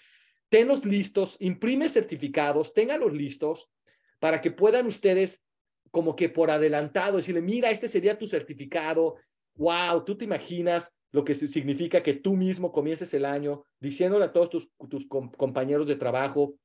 Tenlos 0.49 0.85
listos, 0.85 1.37
imprime 1.39 1.89
certificados, 1.89 2.73
téngalos 2.73 3.13
listos 3.13 3.71
para 4.19 4.41
que 4.41 4.51
puedan 4.51 4.85
ustedes 4.85 5.43
como 5.91 6.15
que 6.15 6.29
por 6.29 6.51
adelantado 6.51 7.17
decirle, 7.17 7.41
mira, 7.41 7.71
este 7.71 7.87
sería 7.87 8.17
tu 8.17 8.27
certificado. 8.27 9.15
Wow, 9.55 10.05
tú 10.05 10.17
te 10.17 10.25
imaginas 10.25 10.95
lo 11.11 11.23
que 11.23 11.33
significa 11.33 12.03
que 12.03 12.13
tú 12.13 12.35
mismo 12.35 12.71
comiences 12.71 13.13
el 13.13 13.25
año 13.25 13.63
diciéndole 13.79 14.25
a 14.25 14.31
todos 14.31 14.49
tus, 14.49 14.69
tus 14.89 15.07
compañeros 15.07 15.87
de 15.87 15.95
trabajo 15.95 16.55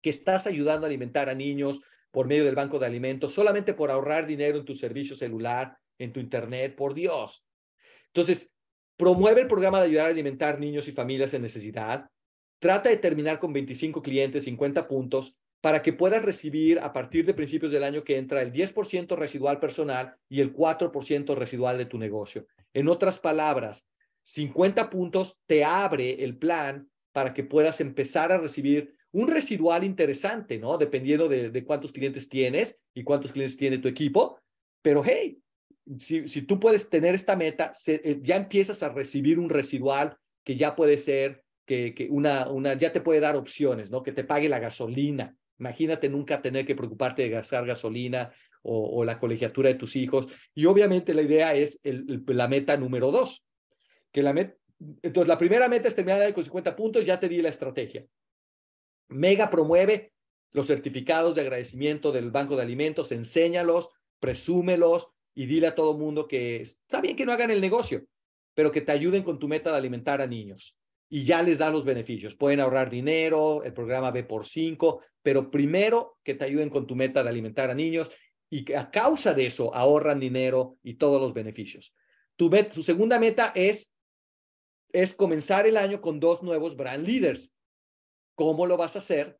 que 0.00 0.10
estás 0.10 0.46
ayudando 0.46 0.86
a 0.86 0.88
alimentar 0.88 1.28
a 1.28 1.34
niños 1.34 1.82
por 2.10 2.26
medio 2.26 2.44
del 2.44 2.54
banco 2.54 2.78
de 2.78 2.86
alimentos, 2.86 3.32
solamente 3.32 3.74
por 3.74 3.90
ahorrar 3.90 4.26
dinero 4.26 4.58
en 4.58 4.64
tu 4.64 4.74
servicio 4.74 5.14
celular, 5.14 5.76
en 5.98 6.12
tu 6.12 6.20
internet, 6.20 6.74
por 6.76 6.94
Dios. 6.94 7.44
Entonces, 8.08 8.52
promueve 8.96 9.42
el 9.42 9.46
programa 9.46 9.80
de 9.80 9.86
ayudar 9.86 10.06
a 10.06 10.10
alimentar 10.10 10.60
niños 10.60 10.88
y 10.88 10.92
familias 10.92 11.34
en 11.34 11.42
necesidad. 11.42 12.08
Trata 12.58 12.90
de 12.90 12.96
terminar 12.96 13.38
con 13.38 13.52
25 13.52 14.02
clientes, 14.02 14.44
50 14.44 14.86
puntos, 14.86 15.36
para 15.60 15.82
que 15.82 15.92
puedas 15.92 16.24
recibir 16.24 16.80
a 16.80 16.92
partir 16.92 17.24
de 17.24 17.34
principios 17.34 17.72
del 17.72 17.84
año 17.84 18.04
que 18.04 18.16
entra 18.16 18.42
el 18.42 18.52
10% 18.52 19.16
residual 19.16 19.60
personal 19.60 20.16
y 20.28 20.40
el 20.40 20.52
4% 20.52 21.34
residual 21.36 21.78
de 21.78 21.86
tu 21.86 21.98
negocio. 21.98 22.46
En 22.72 22.88
otras 22.88 23.18
palabras, 23.18 23.88
50 24.22 24.90
puntos 24.90 25.42
te 25.46 25.64
abre 25.64 26.22
el 26.24 26.36
plan 26.36 26.88
para 27.12 27.32
que 27.32 27.44
puedas 27.44 27.80
empezar 27.80 28.32
a 28.32 28.38
recibir 28.38 28.94
un 29.12 29.28
residual 29.28 29.84
interesante, 29.84 30.58
¿no? 30.58 30.78
Dependiendo 30.78 31.28
de, 31.28 31.50
de 31.50 31.64
cuántos 31.64 31.92
clientes 31.92 32.28
tienes 32.28 32.80
y 32.94 33.04
cuántos 33.04 33.32
clientes 33.32 33.56
tiene 33.56 33.78
tu 33.78 33.88
equipo. 33.88 34.38
Pero 34.80 35.02
hey, 35.04 35.41
si, 35.98 36.42
tú 36.42 36.60
puedes 36.60 36.88
tener 36.88 37.14
esta 37.14 37.36
meta, 37.36 37.72
eh, 37.86 38.20
ya 38.22 38.36
empiezas 38.36 38.82
a 38.82 38.88
recibir 38.90 39.38
un 39.38 39.50
residual 39.50 40.16
que 40.44 40.56
ya 40.56 40.74
puede 40.74 40.98
ser, 40.98 41.42
que, 41.66 42.08
una, 42.10 42.48
una, 42.50 42.74
ya 42.74 42.92
te 42.92 43.00
puede 43.00 43.20
dar 43.20 43.36
opciones, 43.36 43.90
¿no? 43.90 44.02
Que 44.02 44.12
te 44.12 44.24
pague 44.24 44.48
la 44.48 44.58
gasolina. 44.58 45.34
Imagínate 45.58 46.08
nunca 46.08 46.42
tener 46.42 46.66
que 46.66 46.74
preocuparte 46.74 47.22
de 47.22 47.30
gastar 47.30 47.64
gasolina 47.64 48.32
o, 48.62 49.04
la 49.04 49.18
colegiatura 49.18 49.68
de 49.68 49.76
tus 49.76 49.96
hijos. 49.96 50.28
Y 50.54 50.66
obviamente 50.66 51.14
la 51.14 51.22
idea 51.22 51.54
es 51.54 51.80
el, 51.82 52.22
la 52.26 52.48
meta 52.48 52.76
número 52.76 53.10
dos. 53.10 53.46
Que 54.12 54.22
la 54.22 54.32
entonces, 55.02 55.28
la 55.28 55.38
primera 55.38 55.68
meta 55.68 55.88
es 55.88 55.94
terminar 55.94 56.32
con 56.34 56.44
50 56.44 56.76
puntos, 56.76 57.04
ya 57.04 57.18
te 57.18 57.28
di 57.28 57.40
la 57.40 57.48
estrategia. 57.48 58.04
Mega 59.08 59.50
promueve 59.50 60.12
los 60.50 60.66
certificados 60.66 61.34
de 61.34 61.42
agradecimiento 61.42 62.12
del 62.12 62.30
Banco 62.30 62.56
de 62.56 62.62
Alimentos, 62.62 63.12
enséñalos, 63.12 63.90
presúmelos, 64.20 65.12
y 65.34 65.46
dile 65.46 65.68
a 65.68 65.74
todo 65.74 65.96
mundo 65.96 66.28
que 66.28 66.56
está 66.56 67.00
bien 67.00 67.16
que 67.16 67.26
no 67.26 67.32
hagan 67.32 67.50
el 67.50 67.60
negocio, 67.60 68.04
pero 68.54 68.70
que 68.70 68.80
te 68.80 68.92
ayuden 68.92 69.22
con 69.22 69.38
tu 69.38 69.48
meta 69.48 69.70
de 69.70 69.78
alimentar 69.78 70.20
a 70.20 70.26
niños. 70.26 70.78
Y 71.08 71.24
ya 71.24 71.42
les 71.42 71.58
da 71.58 71.70
los 71.70 71.84
beneficios. 71.84 72.34
Pueden 72.34 72.60
ahorrar 72.60 72.88
dinero, 72.88 73.62
el 73.64 73.72
programa 73.74 74.10
B 74.10 74.24
por 74.24 74.46
5, 74.46 75.02
pero 75.22 75.50
primero 75.50 76.18
que 76.22 76.34
te 76.34 76.44
ayuden 76.44 76.70
con 76.70 76.86
tu 76.86 76.96
meta 76.96 77.22
de 77.22 77.28
alimentar 77.28 77.70
a 77.70 77.74
niños 77.74 78.10
y 78.50 78.64
que 78.64 78.76
a 78.76 78.90
causa 78.90 79.34
de 79.34 79.46
eso 79.46 79.74
ahorran 79.74 80.20
dinero 80.20 80.78
y 80.82 80.94
todos 80.94 81.20
los 81.20 81.32
beneficios. 81.32 81.94
Tu, 82.36 82.50
tu 82.72 82.82
segunda 82.82 83.18
meta 83.18 83.52
es, 83.54 83.94
es 84.92 85.14
comenzar 85.14 85.66
el 85.66 85.76
año 85.76 86.00
con 86.00 86.18
dos 86.20 86.42
nuevos 86.42 86.76
brand 86.76 87.06
leaders. 87.06 87.54
¿Cómo 88.34 88.66
lo 88.66 88.76
vas 88.76 88.96
a 88.96 88.98
hacer? 88.98 89.38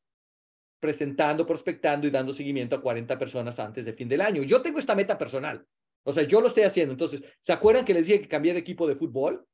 Presentando, 0.81 1.47
prospectando 1.47 2.07
y 2.07 2.11
dando 2.11 2.33
seguimiento 2.33 2.77
a 2.77 2.83
40 2.83 3.19
personas 3.19 3.59
antes 3.59 3.85
de 3.85 3.93
fin 3.93 4.09
del 4.09 4.21
año. 4.21 4.43
Yo 4.43 4.63
tengo 4.63 4.79
esta 4.79 4.95
meta 4.95 5.19
personal. 5.19 5.67
O 6.05 6.13
sea, 6.13 6.25
yo 6.25 6.41
lo 6.41 6.49
estoy 6.49 6.65
haciendo. 6.65 6.93
Entonces, 6.93 7.23
¿se 7.41 7.53
acuerdan 7.53 7.85
que 7.85 7.95
les 7.95 8.07
dije 8.07 8.21
que 8.21 8.29
cambié 8.29 8.53
de 8.53 8.61
equipo 8.61 8.87
de 8.87 8.97
fútbol? 8.97 9.47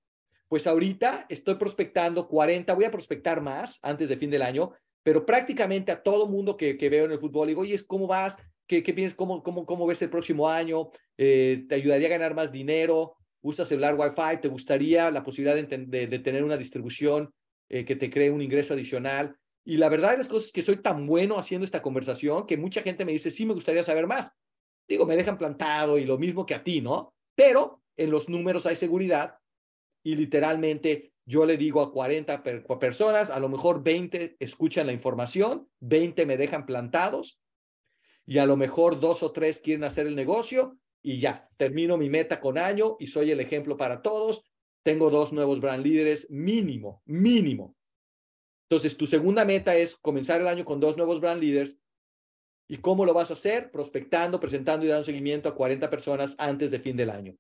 Pues 0.49 0.67
ahorita 0.67 1.27
estoy 1.29 1.57
prospectando 1.57 2.27
40, 2.27 2.73
voy 2.75 2.85
a 2.85 2.91
prospectar 2.91 3.41
más 3.41 3.79
antes 3.83 4.09
de 4.09 4.17
fin 4.17 4.31
del 4.31 4.43
año, 4.43 4.73
pero 5.03 5.27
prácticamente 5.27 5.93
a 5.93 6.03
todo 6.03 6.27
mundo 6.27 6.57
que, 6.57 6.77
que 6.77 6.89
veo 6.89 7.05
en 7.05 7.13
el 7.13 7.19
fútbol 7.19 7.49
digo, 7.49 7.63
oye, 7.63 7.79
¿cómo 7.87 8.07
vas? 8.07 8.37
¿Qué, 8.67 8.83
qué 8.83 8.93
piensas? 8.95 9.17
¿Cómo, 9.17 9.43
cómo, 9.43 9.67
¿Cómo 9.67 9.87
ves 9.87 10.01
el 10.03 10.11
próximo 10.11 10.49
año? 10.49 10.91
Eh, 11.17 11.65
¿Te 11.69 11.75
ayudaría 11.75 12.09
a 12.09 12.11
ganar 12.11 12.35
más 12.35 12.51
dinero? 12.51 13.17
¿Usas 13.41 13.69
celular 13.69 13.95
Wi-Fi? 13.95 14.41
¿Te 14.41 14.49
gustaría 14.49 15.11
la 15.11 15.23
posibilidad 15.23 15.55
de, 15.57 16.19
tener 16.19 16.45
una 16.45 16.57
distribución 16.57 17.33
eh, 17.69 17.85
que 17.85 17.97
te 17.97 18.11
cree 18.11 18.31
un 18.31 18.43
ingreso 18.43 18.75
adicional? 18.75 19.37
Y 19.65 19.77
la 19.77 19.89
verdad 19.89 20.13
de 20.13 20.19
las 20.19 20.29
cosas 20.29 20.47
es 20.47 20.53
que 20.53 20.63
soy 20.63 20.77
tan 20.77 21.07
bueno 21.07 21.39
haciendo 21.39 21.65
esta 21.65 21.83
conversación 21.83 22.47
que 22.47 22.57
mucha 22.57 22.83
gente 22.83 23.05
me 23.05 23.13
dice, 23.13 23.31
sí, 23.31 23.45
me 23.45 23.55
gustaría 23.55 23.85
saber 23.85 24.07
más. 24.07 24.35
Digo, 24.89 25.07
me 25.07 25.17
dejan 25.17 25.39
plantado 25.39 25.99
y 25.99 26.05
lo 26.05 26.19
mismo 26.19 26.47
que 26.47 26.55
a 26.55 26.65
ti, 26.65 26.81
¿no? 26.81 27.15
Pero 27.35 27.83
en 27.97 28.11
los 28.11 28.29
números 28.29 28.67
hay 28.67 28.77
seguridad 28.77 29.39
y 30.03 30.15
literalmente 30.17 31.13
yo 31.27 31.45
le 31.45 31.59
digo 31.59 31.83
a 31.83 31.93
40 31.93 32.43
personas, 32.81 33.29
a 33.29 33.39
lo 33.39 33.51
mejor 33.51 33.83
20 33.83 34.37
escuchan 34.41 34.87
la 34.87 34.95
información, 34.95 35.69
20 35.81 36.25
me 36.25 36.39
dejan 36.39 36.65
plantados 36.65 37.39
y 38.25 38.39
a 38.39 38.47
lo 38.47 38.57
mejor 38.57 38.99
dos 38.99 39.23
o 39.23 39.33
tres 39.33 39.61
quieren 39.61 39.85
hacer 39.85 40.07
el 40.07 40.17
negocio 40.17 40.79
y 41.03 41.19
ya, 41.19 41.49
termino 41.57 41.97
mi 41.97 42.09
meta 42.09 42.41
con 42.41 42.59
año 42.59 42.97
y 42.99 43.07
soy 43.09 43.31
el 43.31 43.41
ejemplo 43.41 43.77
para 43.77 44.03
todos. 44.03 44.45
Tengo 44.83 45.11
dos 45.11 45.33
nuevos 45.33 45.61
brand 45.61 45.85
líderes 45.85 46.31
mínimo, 46.31 47.03
mínimo. 47.05 47.77
Entonces, 48.69 48.97
tu 48.97 49.07
segunda 49.07 49.45
meta 49.45 49.77
es 49.77 49.97
comenzar 49.97 50.41
el 50.41 50.49
año 50.49 50.65
con 50.65 50.81
dos 50.81 50.97
nuevos 50.97 51.21
brand 51.21 51.41
leaders. 51.41 51.79
¿Y 52.69 52.79
cómo 52.79 53.07
lo 53.07 53.15
vas 53.15 53.31
a 53.31 53.33
hacer? 53.33 53.71
Prospectando, 53.71 54.39
presentando 54.39 54.85
y 54.85 54.89
dando 54.89 55.05
seguimiento 55.05 55.49
a 55.49 55.55
40 55.55 55.89
personas 55.89 56.37
antes 56.39 56.71
de 56.71 56.79
fin 56.79 56.97
del 56.97 57.09
año. 57.09 57.35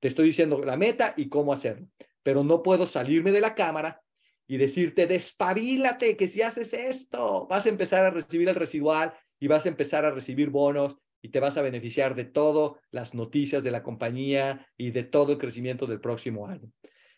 Te 0.00 0.08
estoy 0.08 0.26
diciendo 0.26 0.62
la 0.64 0.76
meta 0.76 1.12
y 1.16 1.28
cómo 1.28 1.52
hacerlo. 1.52 1.86
Pero 2.22 2.42
no 2.42 2.62
puedo 2.62 2.86
salirme 2.86 3.30
de 3.30 3.42
la 3.42 3.54
cámara 3.54 4.02
y 4.46 4.56
decirte, 4.56 5.06
despabilate, 5.06 6.16
que 6.16 6.28
si 6.28 6.42
haces 6.42 6.72
esto, 6.72 7.46
vas 7.48 7.66
a 7.66 7.68
empezar 7.68 8.04
a 8.04 8.10
recibir 8.10 8.48
el 8.48 8.54
residual 8.54 9.12
y 9.38 9.46
vas 9.46 9.66
a 9.66 9.68
empezar 9.68 10.06
a 10.06 10.10
recibir 10.10 10.48
bonos 10.48 10.96
y 11.20 11.28
te 11.28 11.40
vas 11.40 11.56
a 11.56 11.62
beneficiar 11.62 12.14
de 12.14 12.24
todas 12.24 12.78
las 12.90 13.14
noticias 13.14 13.62
de 13.64 13.70
la 13.70 13.82
compañía 13.82 14.66
y 14.76 14.90
de 14.90 15.04
todo 15.04 15.32
el 15.32 15.38
crecimiento 15.38 15.86
del 15.86 16.00
próximo 16.00 16.46
año. 16.46 16.70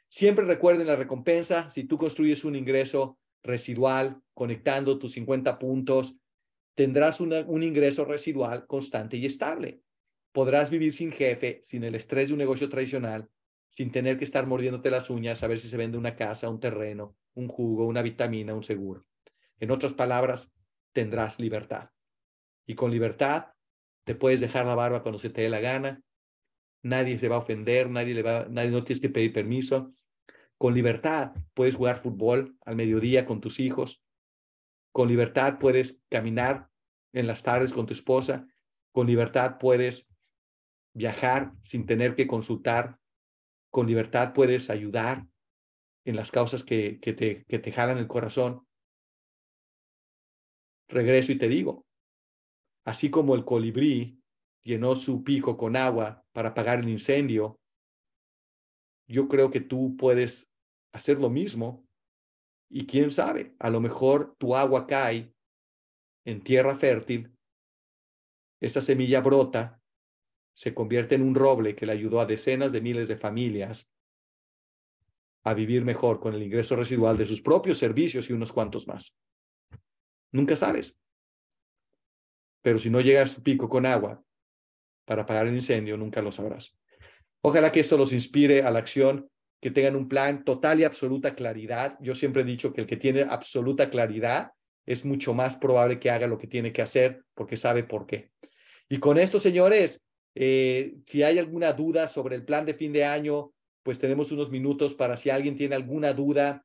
Siempre 0.08 0.44
recuerden 0.44 0.86
la 0.86 0.96
recompensa, 0.96 1.70
si 1.70 1.84
tú 1.84 1.96
construyes 1.96 2.44
un 2.44 2.54
ingreso 2.54 3.18
residual 3.42 4.20
conectando 4.34 4.98
tus 4.98 5.12
50 5.12 5.58
puntos, 5.58 6.16
tendrás 6.76 7.20
un 7.20 7.62
ingreso 7.64 8.04
residual 8.04 8.66
constante 8.68 9.16
y 9.16 9.26
estable 9.26 9.80
podrás 10.36 10.68
vivir 10.68 10.92
sin 10.92 11.12
jefe, 11.12 11.60
sin 11.62 11.82
el 11.82 11.94
estrés 11.94 12.28
de 12.28 12.34
un 12.34 12.38
negocio 12.38 12.68
tradicional, 12.68 13.26
sin 13.68 13.90
tener 13.90 14.18
que 14.18 14.24
estar 14.24 14.46
mordiéndote 14.46 14.90
las 14.90 15.08
uñas 15.08 15.42
a 15.42 15.46
ver 15.46 15.58
si 15.58 15.66
se 15.66 15.78
vende 15.78 15.96
una 15.96 16.14
casa, 16.14 16.50
un 16.50 16.60
terreno, 16.60 17.16
un 17.32 17.48
jugo, 17.48 17.86
una 17.86 18.02
vitamina, 18.02 18.54
un 18.54 18.62
seguro. 18.62 19.06
En 19.60 19.70
otras 19.70 19.94
palabras, 19.94 20.52
tendrás 20.92 21.40
libertad. 21.40 21.88
Y 22.66 22.74
con 22.74 22.90
libertad 22.90 23.46
te 24.04 24.14
puedes 24.14 24.40
dejar 24.40 24.66
la 24.66 24.74
barba 24.74 25.02
cuando 25.02 25.18
se 25.18 25.30
te 25.30 25.40
dé 25.40 25.48
la 25.48 25.60
gana. 25.60 26.02
Nadie 26.82 27.16
se 27.16 27.30
va 27.30 27.36
a 27.36 27.38
ofender, 27.38 27.88
nadie 27.88 28.12
le 28.12 28.22
va, 28.22 28.46
nadie 28.50 28.68
no 28.68 28.84
tienes 28.84 29.00
que 29.00 29.08
pedir 29.08 29.32
permiso. 29.32 29.94
Con 30.58 30.74
libertad 30.74 31.32
puedes 31.54 31.76
jugar 31.76 32.02
fútbol 32.02 32.58
al 32.66 32.76
mediodía 32.76 33.24
con 33.24 33.40
tus 33.40 33.58
hijos. 33.58 34.02
Con 34.96 35.08
libertad 35.08 35.58
puedes 35.58 36.02
caminar 36.08 36.70
en 37.12 37.26
las 37.26 37.42
tardes 37.42 37.74
con 37.74 37.84
tu 37.84 37.92
esposa. 37.92 38.48
Con 38.92 39.06
libertad 39.06 39.58
puedes 39.60 40.08
viajar 40.94 41.52
sin 41.60 41.84
tener 41.84 42.14
que 42.14 42.26
consultar. 42.26 42.98
Con 43.70 43.86
libertad 43.86 44.32
puedes 44.32 44.70
ayudar 44.70 45.26
en 46.06 46.16
las 46.16 46.30
causas 46.30 46.64
que, 46.64 46.98
que, 46.98 47.12
te, 47.12 47.44
que 47.44 47.58
te 47.58 47.72
jalan 47.72 47.98
el 47.98 48.06
corazón. 48.06 48.66
Regreso 50.88 51.32
y 51.32 51.36
te 51.36 51.48
digo, 51.48 51.84
así 52.86 53.10
como 53.10 53.34
el 53.34 53.44
colibrí 53.44 54.22
llenó 54.62 54.96
su 54.96 55.22
pico 55.22 55.58
con 55.58 55.76
agua 55.76 56.24
para 56.32 56.48
apagar 56.48 56.78
el 56.78 56.88
incendio, 56.88 57.60
yo 59.06 59.28
creo 59.28 59.50
que 59.50 59.60
tú 59.60 59.94
puedes 59.98 60.48
hacer 60.94 61.18
lo 61.18 61.28
mismo 61.28 61.85
y 62.68 62.86
quién 62.86 63.10
sabe, 63.10 63.54
a 63.58 63.70
lo 63.70 63.80
mejor 63.80 64.36
tu 64.38 64.56
agua 64.56 64.86
cae 64.86 65.32
en 66.24 66.42
tierra 66.42 66.74
fértil, 66.74 67.32
esa 68.60 68.80
semilla 68.80 69.20
brota 69.20 69.80
se 70.54 70.74
convierte 70.74 71.14
en 71.14 71.22
un 71.22 71.34
roble 71.34 71.74
que 71.74 71.86
le 71.86 71.92
ayudó 71.92 72.20
a 72.20 72.26
decenas 72.26 72.72
de 72.72 72.80
miles 72.80 73.08
de 73.08 73.16
familias 73.16 73.92
a 75.44 75.54
vivir 75.54 75.84
mejor 75.84 76.18
con 76.18 76.34
el 76.34 76.42
ingreso 76.42 76.74
residual 76.74 77.16
de 77.16 77.26
sus 77.26 77.40
propios 77.40 77.78
servicios 77.78 78.28
y 78.28 78.32
unos 78.32 78.52
cuantos 78.52 78.88
más. 78.88 79.16
Nunca 80.32 80.56
sabes. 80.56 81.00
Pero 82.62 82.78
si 82.78 82.90
no 82.90 83.00
llega 83.00 83.22
a 83.22 83.26
su 83.26 83.42
pico 83.42 83.68
con 83.68 83.86
agua 83.86 84.24
para 85.04 85.22
apagar 85.22 85.46
el 85.46 85.54
incendio, 85.54 85.96
nunca 85.96 86.20
lo 86.20 86.32
sabrás. 86.32 86.76
Ojalá 87.42 87.70
que 87.70 87.80
esto 87.80 87.96
los 87.96 88.12
inspire 88.12 88.62
a 88.62 88.70
la 88.72 88.80
acción, 88.80 89.30
que 89.60 89.70
tengan 89.70 89.96
un 89.96 90.08
plan 90.08 90.44
total 90.44 90.80
y 90.80 90.84
absoluta 90.84 91.34
claridad. 91.34 91.96
Yo 92.00 92.14
siempre 92.14 92.42
he 92.42 92.44
dicho 92.44 92.72
que 92.72 92.82
el 92.82 92.86
que 92.86 92.96
tiene 92.96 93.22
absoluta 93.22 93.90
claridad 93.90 94.52
es 94.84 95.04
mucho 95.04 95.34
más 95.34 95.56
probable 95.56 95.98
que 95.98 96.10
haga 96.10 96.26
lo 96.26 96.38
que 96.38 96.46
tiene 96.46 96.72
que 96.72 96.82
hacer 96.82 97.24
porque 97.34 97.56
sabe 97.56 97.82
por 97.82 98.06
qué. 98.06 98.30
Y 98.88 98.98
con 98.98 99.18
esto, 99.18 99.38
señores, 99.38 100.04
eh, 100.34 100.96
si 101.06 101.22
hay 101.22 101.38
alguna 101.38 101.72
duda 101.72 102.08
sobre 102.08 102.36
el 102.36 102.44
plan 102.44 102.66
de 102.66 102.74
fin 102.74 102.92
de 102.92 103.04
año, 103.04 103.52
pues 103.82 103.98
tenemos 103.98 104.32
unos 104.32 104.50
minutos 104.50 104.94
para 104.94 105.16
si 105.16 105.30
alguien 105.30 105.56
tiene 105.56 105.74
alguna 105.74 106.12
duda 106.12 106.64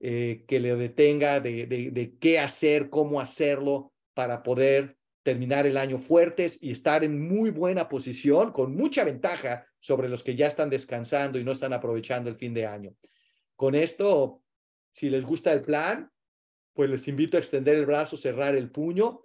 eh, 0.00 0.44
que 0.46 0.60
le 0.60 0.76
detenga 0.76 1.40
de, 1.40 1.66
de, 1.66 2.14
qué 2.20 2.38
hacer, 2.38 2.90
cómo 2.90 3.20
hacerlo 3.20 3.92
para 4.14 4.42
poder 4.42 4.97
terminar 5.22 5.66
el 5.66 5.76
año 5.76 5.98
fuertes 5.98 6.58
y 6.62 6.70
estar 6.70 7.04
en 7.04 7.28
muy 7.28 7.50
buena 7.50 7.88
posición, 7.88 8.52
con 8.52 8.74
mucha 8.74 9.04
ventaja 9.04 9.66
sobre 9.78 10.08
los 10.08 10.22
que 10.22 10.34
ya 10.34 10.46
están 10.46 10.70
descansando 10.70 11.38
y 11.38 11.44
no 11.44 11.52
están 11.52 11.72
aprovechando 11.72 12.30
el 12.30 12.36
fin 12.36 12.54
de 12.54 12.66
año. 12.66 12.94
Con 13.56 13.74
esto, 13.74 14.42
si 14.90 15.10
les 15.10 15.24
gusta 15.24 15.52
el 15.52 15.62
plan, 15.62 16.10
pues 16.72 16.88
les 16.88 17.08
invito 17.08 17.36
a 17.36 17.40
extender 17.40 17.74
el 17.74 17.86
brazo, 17.86 18.16
cerrar 18.16 18.54
el 18.54 18.70
puño, 18.70 19.22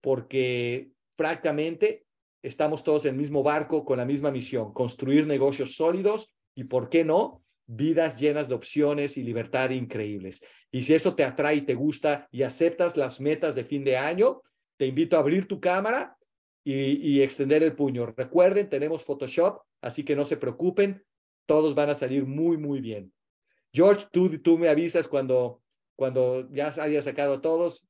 porque 0.00 0.90
prácticamente 1.16 2.06
estamos 2.42 2.82
todos 2.82 3.04
en 3.04 3.14
el 3.14 3.20
mismo 3.20 3.42
barco 3.42 3.84
con 3.84 3.98
la 3.98 4.04
misma 4.04 4.30
misión, 4.30 4.72
construir 4.72 5.26
negocios 5.26 5.76
sólidos 5.76 6.34
y, 6.54 6.64
¿por 6.64 6.88
qué 6.88 7.04
no? 7.04 7.44
Vidas 7.66 8.16
llenas 8.16 8.48
de 8.48 8.54
opciones 8.54 9.16
y 9.16 9.22
libertad 9.22 9.70
increíbles. 9.70 10.42
Y 10.72 10.82
si 10.82 10.94
eso 10.94 11.14
te 11.14 11.24
atrae 11.24 11.56
y 11.56 11.62
te 11.62 11.74
gusta 11.74 12.28
y 12.30 12.42
aceptas 12.42 12.96
las 12.96 13.20
metas 13.20 13.54
de 13.54 13.64
fin 13.64 13.84
de 13.84 13.96
año, 13.96 14.42
te 14.80 14.86
invito 14.86 15.16
a 15.16 15.18
abrir 15.18 15.46
tu 15.46 15.60
cámara 15.60 16.16
y, 16.64 17.20
extender 17.20 17.62
el 17.62 17.76
puño. 17.76 18.06
Recuerden, 18.06 18.70
tenemos 18.70 19.04
Photoshop, 19.04 19.60
así 19.82 20.06
que 20.06 20.16
no 20.16 20.24
se 20.24 20.38
preocupen, 20.38 21.04
todos 21.44 21.74
van 21.74 21.90
a 21.90 21.94
salir 21.94 22.24
muy, 22.24 22.56
muy 22.56 22.80
bien. 22.80 23.12
George, 23.74 24.06
tú, 24.10 24.40
tú 24.40 24.56
me 24.56 24.70
avisas 24.70 25.06
cuando, 25.06 25.62
cuando 25.96 26.50
ya 26.50 26.68
hayas 26.80 27.04
sacado 27.04 27.34
a 27.34 27.40
todos. 27.42 27.86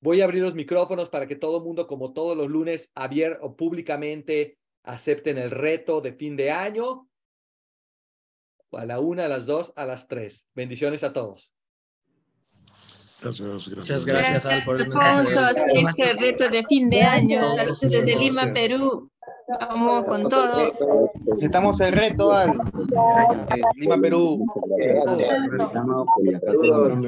Voy 0.00 0.20
a 0.20 0.26
abrir 0.26 0.44
los 0.44 0.54
micrófonos 0.54 1.08
para 1.08 1.26
que 1.26 1.34
todo 1.34 1.56
el 1.56 1.64
mundo, 1.64 1.88
como 1.88 2.12
todos 2.12 2.36
los 2.36 2.48
lunes, 2.48 2.92
abierto 2.94 3.56
públicamente 3.56 4.58
acepten 4.84 5.38
el 5.38 5.50
reto 5.50 6.00
de 6.00 6.12
fin 6.12 6.36
de 6.36 6.52
año. 6.52 7.08
A 8.70 8.86
la 8.86 9.00
una, 9.00 9.24
a 9.24 9.28
las 9.28 9.44
dos, 9.44 9.72
a 9.74 9.86
las 9.86 10.06
tres. 10.06 10.48
Bendiciones 10.54 11.02
a 11.02 11.12
todos. 11.12 11.53
Gracias, 13.24 13.48
gracias. 13.48 13.78
Muchas 13.78 14.04
gracias, 14.04 14.44
Al, 14.44 14.64
por 14.64 14.80
el 14.80 14.86
el 14.86 16.18
reto 16.18 16.48
de 16.50 16.62
fin 16.64 16.90
de 16.90 17.02
año. 17.02 17.40
desde 17.80 18.16
Lima, 18.16 18.52
Perú. 18.52 19.10
Vamos 19.60 20.04
con 20.04 20.28
todo. 20.28 20.72
Necesitamos 21.24 21.80
el 21.80 21.92
reto 21.92 22.32
al 22.32 22.58
Lima, 23.76 23.96
Perú. 23.98 24.44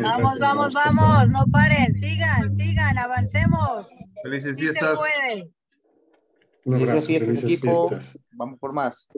Vamos, 0.03 0.39
vamos, 0.39 0.73
vamos. 0.73 1.31
No 1.31 1.45
paren. 1.53 1.95
Sigan, 1.95 2.57
sigan. 2.57 2.97
Avancemos. 2.97 3.89
Felices 4.23 4.57
fiestas. 4.57 4.99
Felices 6.65 7.07
fiestas, 7.07 7.45
equipo. 7.45 7.91
Vamos 8.33 8.59
por 8.59 8.73
más. 8.73 9.09